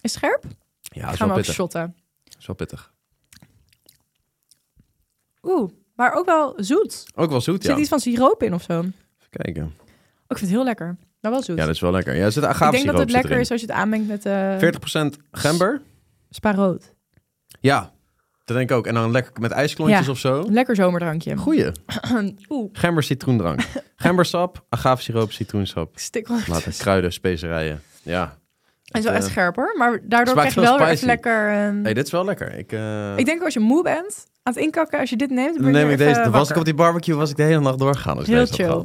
Is 0.00 0.12
scherp? 0.12 0.44
Ja, 0.82 1.02
dat 1.02 1.10
is 1.12 1.16
Gaan 1.16 1.16
wel 1.18 1.26
we 1.26 1.32
ook 1.32 1.34
pittig. 1.36 1.54
shotten. 1.54 1.94
Dat 2.24 2.36
is 2.38 2.46
wel 2.46 2.56
pittig. 2.56 2.92
Oeh, 5.42 5.70
maar 5.94 6.12
ook 6.14 6.26
wel 6.26 6.52
zoet. 6.56 7.04
Ook 7.14 7.30
wel 7.30 7.40
zoet, 7.40 7.62
zit 7.64 7.72
ja. 7.74 7.78
iets 7.80 7.88
van 7.88 8.00
siroop 8.00 8.42
in 8.42 8.54
of 8.54 8.62
zo. 8.62 8.78
Even 8.78 8.94
kijken. 9.30 9.64
ik 10.28 10.38
vind 10.38 10.40
het 10.40 10.50
heel 10.50 10.64
lekker. 10.64 10.96
Maar 11.20 11.30
wel 11.30 11.42
zoet. 11.42 11.56
Ja, 11.58 11.64
dat 11.66 11.74
is 11.74 11.80
wel 11.80 11.90
lekker. 11.90 12.14
Ja, 12.14 12.24
er 12.24 12.32
zit 12.32 12.42
ik 12.42 12.48
agave 12.48 12.70
denk 12.70 12.84
dat 12.84 12.94
het 12.94 13.02
zit 13.02 13.10
lekker 13.12 13.30
erin. 13.30 13.42
is 13.42 13.50
als 13.50 13.60
je 13.60 13.66
het 13.66 13.76
aanmengt 13.76 14.06
met 14.08 14.26
eh 14.26 14.58
40% 14.58 15.16
gember. 15.30 15.82
spaarrood. 16.30 16.94
Ja, 17.60 17.92
dat 18.56 18.58
denk 18.58 18.70
ik 18.70 18.76
ook. 18.76 18.86
En 18.86 18.94
dan 18.94 19.10
lekker 19.10 19.32
met 19.40 19.50
ijsklontjes 19.50 20.06
Ja. 20.06 20.12
of 20.12 20.18
zo. 20.18 20.44
Lekker 20.50 20.76
zomerdrankje. 20.76 21.36
Goeie. 21.36 21.70
Oeh, 22.48 22.68
Gember 22.72 23.02
citroendrank. 23.02 23.60
Gembersap, 23.96 24.64
agave 24.68 25.02
siroop, 25.02 25.32
citroensap. 25.32 25.98
wel. 26.12 26.38
Later 26.46 26.74
kruiden, 26.78 27.12
specerijen. 27.12 27.82
Ja. 28.02 28.38
Het 28.84 28.98
is 28.98 29.04
wel 29.04 29.12
Eh, 29.12 29.18
echt 29.18 29.28
scherp 29.28 29.56
hoor. 29.56 29.74
Maar 29.78 30.00
daardoor 30.02 30.34
krijg 30.34 30.54
je 30.54 30.60
wel 30.60 30.68
wel 30.70 30.78
weer 30.78 30.86
spicy. 30.96 31.06
lekker... 31.06 31.48
ehm, 31.48 31.82
Hey, 31.82 31.94
dit 31.94 32.04
is 32.06 32.12
wel 32.12 32.24
lekker. 32.24 32.58
Ik, 32.58 32.72
eh, 32.72 33.16
Ik 33.16 33.24
denk 33.24 33.42
als 33.42 33.54
je 33.54 33.60
moe 33.60 33.82
bent, 33.82 34.26
aan 34.42 34.52
het 34.52 34.62
inkakken, 34.62 34.98
als 35.00 35.10
je 35.10 35.16
dit 35.16 35.30
neemt, 35.30 35.62
dan 35.62 35.70
neem 35.70 35.90
ik 35.90 35.98
deze. 35.98 36.20
Dan 36.22 36.30
was 36.30 36.50
ik 36.50 36.56
op 36.56 36.64
die 36.64 36.74
barbecue, 36.74 37.14
was 37.14 37.30
ik 37.30 37.36
de 37.36 37.42
hele 37.42 37.60
nacht 37.60 37.78
doorgaan. 37.78 38.16
Als 38.18 38.28
ik 38.28 38.34
Heel 38.34 38.46
chill. 38.46 38.84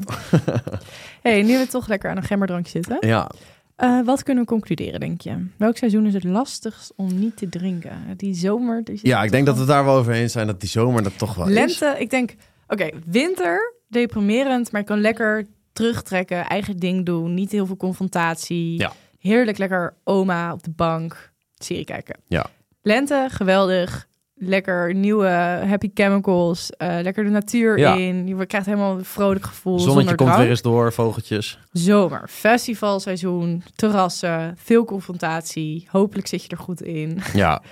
hey, 1.21 1.41
nu 1.41 1.57
we 1.57 1.67
toch 1.67 1.87
lekker 1.87 2.09
aan 2.09 2.17
een 2.17 2.23
gemberdrankje 2.23 2.71
zitten. 2.71 2.97
Ja, 3.07 3.29
Eh, 3.75 4.01
wat 4.05 4.23
kunnen 4.23 4.43
we 4.43 4.49
concluderen, 4.49 4.99
denk 4.99 5.21
je? 5.21 5.47
Welk 5.57 5.77
seizoen 5.77 6.05
is 6.05 6.13
het 6.13 6.23
lastigst 6.23 6.93
om 6.95 7.19
niet 7.19 7.37
te 7.37 7.49
drinken? 7.49 8.13
Die 8.17 8.33
zomer? 8.33 8.81
Ja 8.85 9.23
ik 9.23 9.31
denk 9.31 9.45
dat 9.45 9.57
we 9.57 9.65
daar 9.65 9.85
wel 9.85 9.95
over 9.95 10.13
eens 10.13 10.31
zijn 10.31 10.47
dat 10.47 10.59
die 10.59 10.69
zomer 10.69 11.03
dat 11.03 11.17
toch 11.17 11.35
wel 11.35 11.45
wel- 11.47 11.63
is. 11.65 11.79
Lente, 11.79 11.99
ik 12.01 12.09
denk... 12.09 12.35
Oké, 12.67 12.89
winter, 13.05 13.73
deprimerend, 13.87 14.71
maar 14.71 14.81
je 14.81 14.87
kan 14.87 15.01
lekker 15.01 15.45
terugtrekken, 15.73 16.45
eigen 16.45 16.77
ding 16.77 17.05
doen, 17.05 17.33
niet 17.33 17.51
heel 17.51 17.65
veel 17.65 17.77
confrontatie. 17.77 18.79
Ja. 18.79 18.91
Heerlijk 19.19 19.57
lekker 19.57 19.93
oma 20.03 20.53
op 20.53 20.63
de 20.63 20.71
bank, 20.71 21.31
serie 21.57 21.85
kijken. 21.85 22.15
Ja. 22.27 22.45
Lente, 22.81 23.27
geweldig. 23.31 24.07
Lekker 24.37 24.93
nieuwe 24.93 25.27
happy 25.67 25.89
chemicals. 25.93 26.69
eh, 26.69 26.97
lekker 27.01 27.23
de 27.23 27.29
natuur 27.29 27.77
Ja. 27.79 27.93
in. 27.95 28.27
Je 28.27 28.45
krijgt 28.45 28.67
helemaal 28.67 28.97
een 28.97 29.05
vrolijk 29.05 29.45
gevoel. 29.45 29.79
Zonnetje 29.79 29.99
zonder 29.99 30.15
komt 30.15 30.29
drank. 30.29 30.41
weer 30.41 30.49
eens 30.51 30.61
door, 30.61 30.93
vogeltjes. 30.93 31.59
Zomer, 31.71 32.27
festivalseizoen, 32.29 33.63
terrassen, 33.75 34.53
veel 34.57 34.85
confrontatie. 34.85 35.87
Hopelijk 35.91 36.27
zit 36.27 36.43
je 36.43 36.49
er 36.49 36.57
goed 36.57 36.81
in. 36.81 37.19
Ja. 37.33 37.61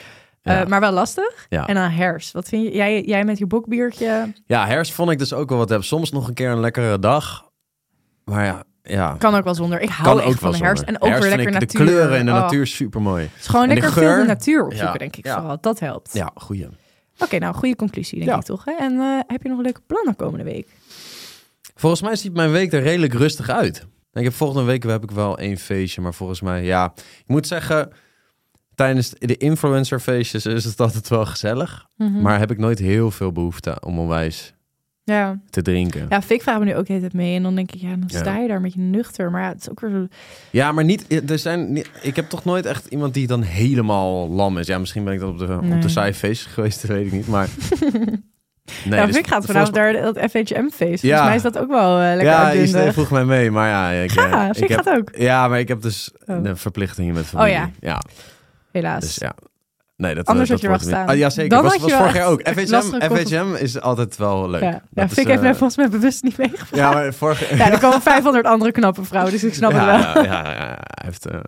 Eh, 0.43 0.66
maar 0.66 0.80
wel 0.80 0.91
lastig. 0.91 1.45
Ja. 1.49 1.68
En 1.68 1.76
dan 1.76 1.89
herfst. 1.89 2.32
Wat 2.32 2.47
vind 2.47 2.64
je? 2.64 2.72
Jij, 2.76 3.03
jij 3.03 3.24
met 3.26 3.38
je 3.38 3.45
bokbiertje 3.45 4.34
ja, 4.45 4.68
herfst 4.68 4.93
vond 4.93 5.11
ik 5.11 5.18
dus 5.18 5.34
ook 5.34 5.49
wel 5.49 5.57
wat 5.57 5.70
hebben. 5.70 5.88
Soms 5.88 6.11
nog 6.11 6.28
een 6.28 6.34
keer 6.34 6.49
een 6.49 6.59
lekkere 6.59 6.99
dag. 6.99 7.49
Maar 8.24 8.45
ja, 8.45 8.64
ja. 8.84 9.15
kan 9.19 9.36
ook 9.36 9.43
wel 9.43 9.55
zonder. 9.55 9.81
Ik 9.81 9.89
hou 9.89 10.09
kan 10.09 10.17
echt 10.19 10.27
ook 10.27 10.38
van 10.39 10.51
de 10.51 10.57
herfst. 10.57 10.84
En 10.84 10.95
ook 11.01 11.09
Herfst 11.09 11.19
weer 11.27 11.36
lekker 11.38 11.55
ik 11.55 11.61
natuur. 11.61 11.79
De 11.79 11.86
kleuren 11.91 12.19
in 12.19 12.25
de 12.25 12.31
Oh, 12.31 12.38
natuur 12.39 12.67
super 12.67 13.01
mooi. 13.01 13.29
Is 13.39 13.47
gewoon 13.47 13.69
En 13.69 13.73
lekker 13.73 13.91
veel 13.93 14.15
de 14.15 14.23
natuur 14.23 14.63
opzoeken, 14.63 14.91
Ja. 14.91 14.97
denk 14.97 15.15
ik 15.15 15.25
Ja. 15.25 15.36
vooral. 15.39 15.57
Dat 15.61 15.79
helpt. 15.79 16.13
Ja, 16.13 16.31
goeie. 16.36 16.67
Oké, 17.17 17.38
nou, 17.38 17.53
goede 17.55 17.75
conclusie, 17.75 18.17
denk 18.17 18.29
Ja. 18.31 18.38
ik 18.38 18.43
toch? 18.43 18.65
Hè? 18.65 18.71
En 18.79 18.99
eh, 18.99 19.19
heb 19.27 19.43
je 19.43 19.49
nog 19.49 19.61
leuke 19.61 19.81
plannen 19.88 20.15
komende 20.15 20.43
week? 20.43 20.67
Volgens 21.75 22.01
mij 22.01 22.15
ziet 22.15 22.34
mijn 22.34 22.51
week 22.51 22.73
er 22.73 22.81
redelijk 22.81 23.13
rustig 23.13 23.49
uit. 23.49 23.86
Ik 24.13 24.23
heb 24.23 24.34
volgende 24.34 24.63
week 24.63 24.84
heb 24.84 25.03
ik 25.03 25.11
wel 25.11 25.38
één 25.38 25.57
feestje, 25.57 26.01
maar 26.01 26.13
volgens 26.13 26.41
mij, 26.41 26.63
ja. 26.63 26.93
Ik 26.95 27.23
moet 27.27 27.47
zeggen, 27.47 27.91
tijdens 28.75 29.09
de 29.09 29.38
influencerfeestjes 29.38 30.45
is 30.45 30.63
het 30.63 30.79
altijd 30.79 31.07
wel 31.07 31.25
gezellig. 31.25 31.86
Mhm. 31.95 32.21
Maar 32.21 32.39
heb 32.39 32.51
ik 32.51 32.57
nooit 32.57 32.79
heel 32.79 33.11
veel 33.11 33.31
behoefte 33.31 33.77
om 33.86 33.99
onwijs 33.99 34.53
ja. 35.03 35.39
te 35.49 35.61
drinken. 35.61 36.05
ja, 36.09 36.21
Fik 36.21 36.41
vraagt 36.41 36.59
me 36.59 36.65
nu 36.65 36.75
ook 36.75 36.85
de 36.85 36.93
hele 36.93 36.99
tijd 37.09 37.13
mee. 37.23 37.35
En 37.35 37.43
dan 37.43 37.55
denk 37.55 37.71
ik, 37.71 37.81
ja, 37.81 37.89
dan 37.95 38.09
sta 38.09 38.37
je 38.37 38.47
daar 38.47 38.61
met 38.61 38.73
je 38.73 38.79
nuchter. 38.79 39.31
Maar 39.31 39.41
ja, 39.41 39.47
het 39.49 39.59
is 39.61 39.69
ook 39.69 39.79
weer 39.79 39.89
zo... 39.91 40.07
Ja, 40.49 40.71
maar 40.71 40.83
niet, 40.83 41.29
er 41.29 41.39
zijn, 41.39 41.83
ik 42.01 42.15
heb 42.15 42.29
toch 42.29 42.45
nooit 42.45 42.65
echt 42.65 42.85
iemand 42.85 43.13
die 43.13 43.27
dan 43.27 43.41
helemaal 43.41 44.29
lam 44.29 44.57
is. 44.57 44.67
Ja, 44.67 44.77
misschien 44.77 45.03
ben 45.03 45.13
ik 45.13 45.19
dat 45.19 45.29
op 45.29 45.37
de, 45.37 45.57
Nee. 45.61 45.73
op 45.75 45.81
de 45.81 45.89
saaie 45.89 46.13
feestjes 46.13 46.53
geweest, 46.53 46.81
dat 46.81 46.91
weet 46.97 47.05
ik 47.05 47.11
niet. 47.11 47.27
Maar 47.27 47.47
nee, 48.85 48.99
ja, 48.99 49.05
dus 49.05 49.15
Fik 49.15 49.27
gaat 49.27 49.45
vanavond 49.45 49.75
naar 49.75 49.93
dat 49.93 50.17
FHM-feest. 50.17 50.77
Volgens 50.77 51.01
Ja. 51.01 51.25
mij 51.25 51.35
is 51.35 51.41
dat 51.41 51.57
ook 51.57 51.69
wel 51.69 51.99
eh, 51.99 52.03
lekker 52.15 52.25
Ja, 52.25 52.51
je 52.51 52.91
vroeg 52.93 53.11
mij 53.11 53.25
mee, 53.25 53.51
maar 53.51 53.69
ja, 53.69 53.89
ik, 54.03 54.09
eh, 54.09 54.15
Ja, 54.29 54.49
ik 54.53 54.67
heb, 54.67 54.81
gaat 54.81 54.97
ook. 54.97 55.09
ja, 55.15 55.47
maar 55.47 55.59
ik 55.59 55.67
heb 55.67 55.81
dus 55.81 56.11
Oh. 56.25 56.43
de 56.43 56.55
verplichtingen 56.55 57.13
met 57.13 57.25
familie. 57.25 57.53
ja. 57.53 57.69
ja. 57.79 58.01
Helaas. 58.71 59.01
Dus 59.01 59.15
ja. 59.15 59.35
Nee, 60.03 60.15
dat, 60.15 60.25
Anders 60.25 60.49
eh, 60.49 60.55
had 60.55 60.63
je 60.63 60.67
dat 60.71 60.77
gestaan. 60.77 60.95
hem 60.97 61.05
niet. 61.05 61.13
Ah, 61.15 61.17
ja, 61.21 61.29
zeker. 61.29 61.49
Dan 61.49 61.63
was, 61.63 61.73
je 61.73 61.79
vorig 61.89 62.13
jaar 62.13 62.27
ook. 62.27 62.41
FHM, 62.41 63.53
is 63.55 63.81
altijd 63.81 64.17
wel 64.17 64.49
leuk. 64.49 64.61
ja, 64.61 64.71
Dat 64.71 64.81
ja 64.93 65.03
is, 65.03 65.13
Fik 65.13 65.25
heeft 65.27 65.37
eh, 65.37 65.43
mij 65.43 65.55
volgens 65.55 65.77
mij 65.77 65.89
bewust 65.89 66.23
niet 66.23 66.37
meegevraagd. 66.37 66.75
Ja, 66.75 66.91
maar 66.91 67.13
vorig 67.13 67.49
Ja, 67.57 67.71
er 67.71 67.79
komen 67.79 68.01
500 68.01 68.45
andere 68.45 68.71
knappe 68.71 69.03
vrouwen, 69.03 69.31
dus 69.31 69.43
ik 69.43 69.53
snap 69.53 69.71
het 69.71 69.85
wel. 69.85 69.97
ja, 69.97 70.13
ja, 70.15 70.23
ja, 70.23 70.51
ja, 70.51 70.77
hij 70.79 71.05
heeft, 71.05 71.25
eh, 71.25 71.39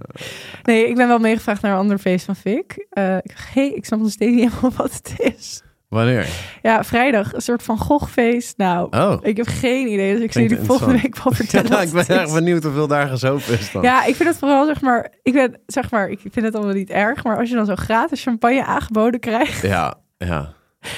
Nee, 0.64 0.88
ik 0.88 0.96
ben 0.96 1.08
wel 1.08 1.20
meegevraagd 1.20 1.62
naar 1.62 1.72
een 1.72 1.78
ander 1.78 1.98
feest 1.98 2.26
van 2.26 2.36
Fik. 2.36 2.86
Eh, 2.90 3.18
ik, 3.18 3.34
hey, 3.54 3.70
ik 3.70 3.86
snap 3.86 4.00
nog 4.00 4.12
steeds 4.12 4.32
niet 4.32 4.50
helemaal 4.50 4.72
wat 4.88 4.94
het 4.94 5.34
is. 5.38 5.62
Wanneer? 5.96 6.28
Ja, 6.62 6.84
vrijdag, 6.84 7.34
een 7.34 7.42
soort 7.42 7.64
van 7.64 7.78
gochfeest. 7.78 8.58
Nou, 8.58 8.88
Oh. 8.92 9.18
ik 9.22 9.38
heb 9.38 9.48
geen 9.48 9.88
idee, 9.88 10.14
dus 10.16 10.24
ik 10.24 10.32
zal 10.32 10.42
Klinkt 10.42 10.50
jullie 10.52 10.66
volgende 10.66 11.02
week 11.02 11.24
wel 11.24 11.34
vertellen 11.42 11.72
Ja, 11.72 11.82
ik 11.82 11.92
ben 11.92 12.08
erg 12.08 12.34
benieuwd 12.34 12.64
hoeveel 12.64 12.88
daar 12.88 13.08
gezopen 13.08 13.60
is 13.60 13.72
dan. 13.72 13.82
Ja, 13.82 14.06
ik 14.06 14.16
vind 14.16 14.30
het 14.30 14.38
vooral, 14.38 14.66
zeg 14.66 14.82
maar, 14.82 15.12
ik 15.24 15.34
ben, 15.34 15.60
zeg 15.66 15.92
maar, 15.92 16.10
ik 16.10 16.20
vind 16.32 16.46
het 16.46 16.56
allemaal 16.56 16.74
niet 16.74 16.90
erg, 16.90 17.24
maar 17.24 17.38
als 17.38 17.50
je 17.50 17.56
dan 17.56 17.66
zo 17.66 17.76
gratis 17.76 18.24
champagne 18.24 18.66
aangeboden 18.66 19.20
krijgt, 19.20 19.62
ja. 19.62 19.94
ja. 20.18 20.54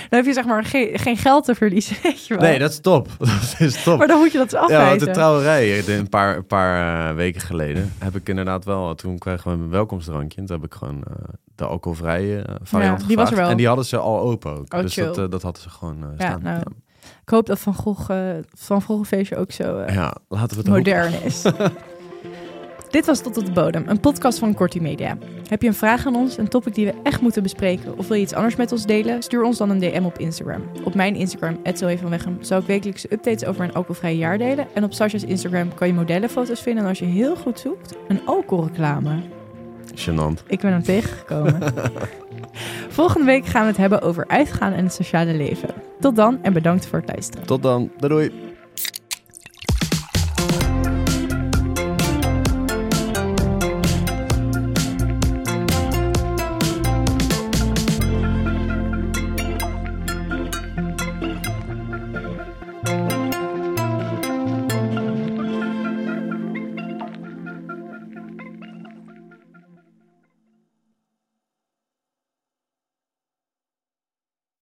Dan 0.10 0.20
heb 0.20 0.26
je 0.26 0.34
zeg 0.34 0.46
maar 0.46 0.64
geen, 0.66 1.00
geen 1.00 1.18
geld 1.18 1.46
te 1.46 1.56
verliezen, 1.56 1.96
weet 2.04 2.28
je 2.28 2.34
wel. 2.38 2.44
Nee, 2.50 2.60
dat 2.60 2.70
is 2.72 2.80
top. 2.80 3.08
Dat 3.20 3.56
is 3.58 3.84
top. 3.84 3.98
Maar 3.98 4.08
dan 4.08 4.20
moet 4.20 4.32
je 4.32 4.38
dat 4.38 4.50
dus 4.50 4.60
Ja, 4.60 4.66
want 4.68 4.74
afwijzen. 4.80 5.08
de 5.08 5.14
trouwerij, 5.14 5.88
een 5.88 6.10
paar, 6.10 6.36
een 6.38 6.46
paar 6.48 7.10
eh, 7.10 7.16
weken 7.16 7.42
geleden, 7.42 7.94
heb 8.00 8.16
ik 8.16 8.30
inderdaad 8.30 8.66
wel, 8.66 8.96
toen 8.96 9.18
kregen 9.18 9.52
we 9.58 9.64
een 9.64 9.70
welkomstdrankje. 9.70 10.42
En 10.42 10.46
toen 10.46 10.56
heb 10.56 10.66
ik 10.66 10.74
gewoon 10.74 11.04
eh, 11.04 11.14
de 11.56 11.66
alcoholvrije 11.66 12.42
eh, 12.42 12.56
variant 12.64 13.02
Ja, 13.02 13.08
die 13.08 13.16
was 13.16 13.26
er 13.26 13.30
gevraagd. 13.30 13.36
wel. 13.42 13.50
En 13.50 13.58
die 13.58 13.68
hadden 13.68 13.86
ze 13.86 13.98
al 13.98 14.20
open 14.20 14.52
ook. 14.58 14.74
Oh, 14.74 14.82
dus 14.82 14.94
chill. 14.94 15.14
dat, 15.14 15.32
dat 15.32 15.42
hadden 15.42 15.62
ze 15.62 15.70
gewoon 15.70 15.98
Ja, 16.18 16.26
staan. 16.28 16.42
nou, 16.44 16.60
Ik 17.22 17.30
hoop 17.30 17.46
dat 17.46 17.60
Van 17.60 17.74
Gogh, 17.76 18.10
eh, 18.12 18.36
Van 18.54 18.82
Gogh 18.82 19.08
feestje 19.08 19.38
ook 19.38 19.52
zo 19.52 19.80
ja, 19.88 20.16
laten 20.30 20.58
we 20.58 20.64
het 20.64 20.68
hopen. 20.68 20.72
modern 20.72 21.24
is. 21.24 21.42
Dit 22.90 23.06
was 23.06 23.22
Tot 23.22 23.38
op 23.38 23.46
de 23.46 23.52
Bodem, 23.52 23.84
een 23.88 24.00
podcast 24.00 24.40
van 24.40 24.54
Korti 24.54 24.82
Media. 24.82 25.18
Heb 25.48 25.62
je 25.62 25.68
een 25.68 25.74
vraag 25.74 26.06
aan 26.06 26.16
ons, 26.16 26.38
een 26.38 26.48
topic 26.48 26.76
die 26.76 26.86
we 26.86 26.94
echt 27.04 27.22
moeten 27.22 27.44
bespreken... 27.44 27.98
of 27.98 28.08
wil 28.08 28.18
je 28.18 28.24
iets 28.24 28.34
anders 28.34 28.56
met 28.56 28.72
ons 28.72 28.86
delen? 28.86 29.24
Stuur 29.24 29.44
ons 29.44 29.58
dan 29.58 29.70
een 29.70 29.80
DM 29.80 30.04
op 30.04 30.18
Instagram. 30.18 30.62
Op 30.84 30.96
mijn 30.96 31.16
Instagram, 31.16 31.60
@zoe_van_weghem, 31.74 32.38
zal 32.40 32.60
ik 32.60 32.66
wekelijkse 32.66 33.14
updates 33.14 33.46
over 33.46 33.64
een 33.64 33.74
alcoholvrije 33.74 34.18
jaar 34.18 34.38
delen. 34.38 34.68
En 34.74 34.84
op 34.84 34.94
Sasha's 34.94 35.24
Instagram 35.24 35.74
kan 35.74 35.88
je 35.88 35.94
modellenfoto's 35.94 36.62
vinden... 36.62 36.84
en 36.84 36.90
als 36.90 37.00
je 37.00 37.06
heel 37.06 37.36
goed 37.36 37.60
zoekt, 37.60 37.96
een 38.08 38.22
alcoholreclame. 38.26 39.20
Gênant. 39.96 40.44
Ik 40.48 40.60
ben 40.60 40.72
hem 40.72 40.84
tegengekomen. 40.84 41.60
Volgende 42.90 43.26
week 43.26 43.46
gaan 43.46 43.62
we 43.62 43.68
het 43.68 43.78
hebben 43.78 44.02
over 44.02 44.28
uitgaan 44.28 44.74
en 44.74 44.84
het 44.84 44.94
sociale 44.94 45.34
leven. 45.34 45.70
Tot 46.00 46.16
dan 46.16 46.40
en 46.42 46.54
bedankt 46.54 46.88
voor 46.88 47.00
het 47.00 47.08
luisteren. 47.08 47.46
Tot 47.46 47.64
dan. 47.64 47.90
Doei 48.00 48.14
doei. 48.14 48.47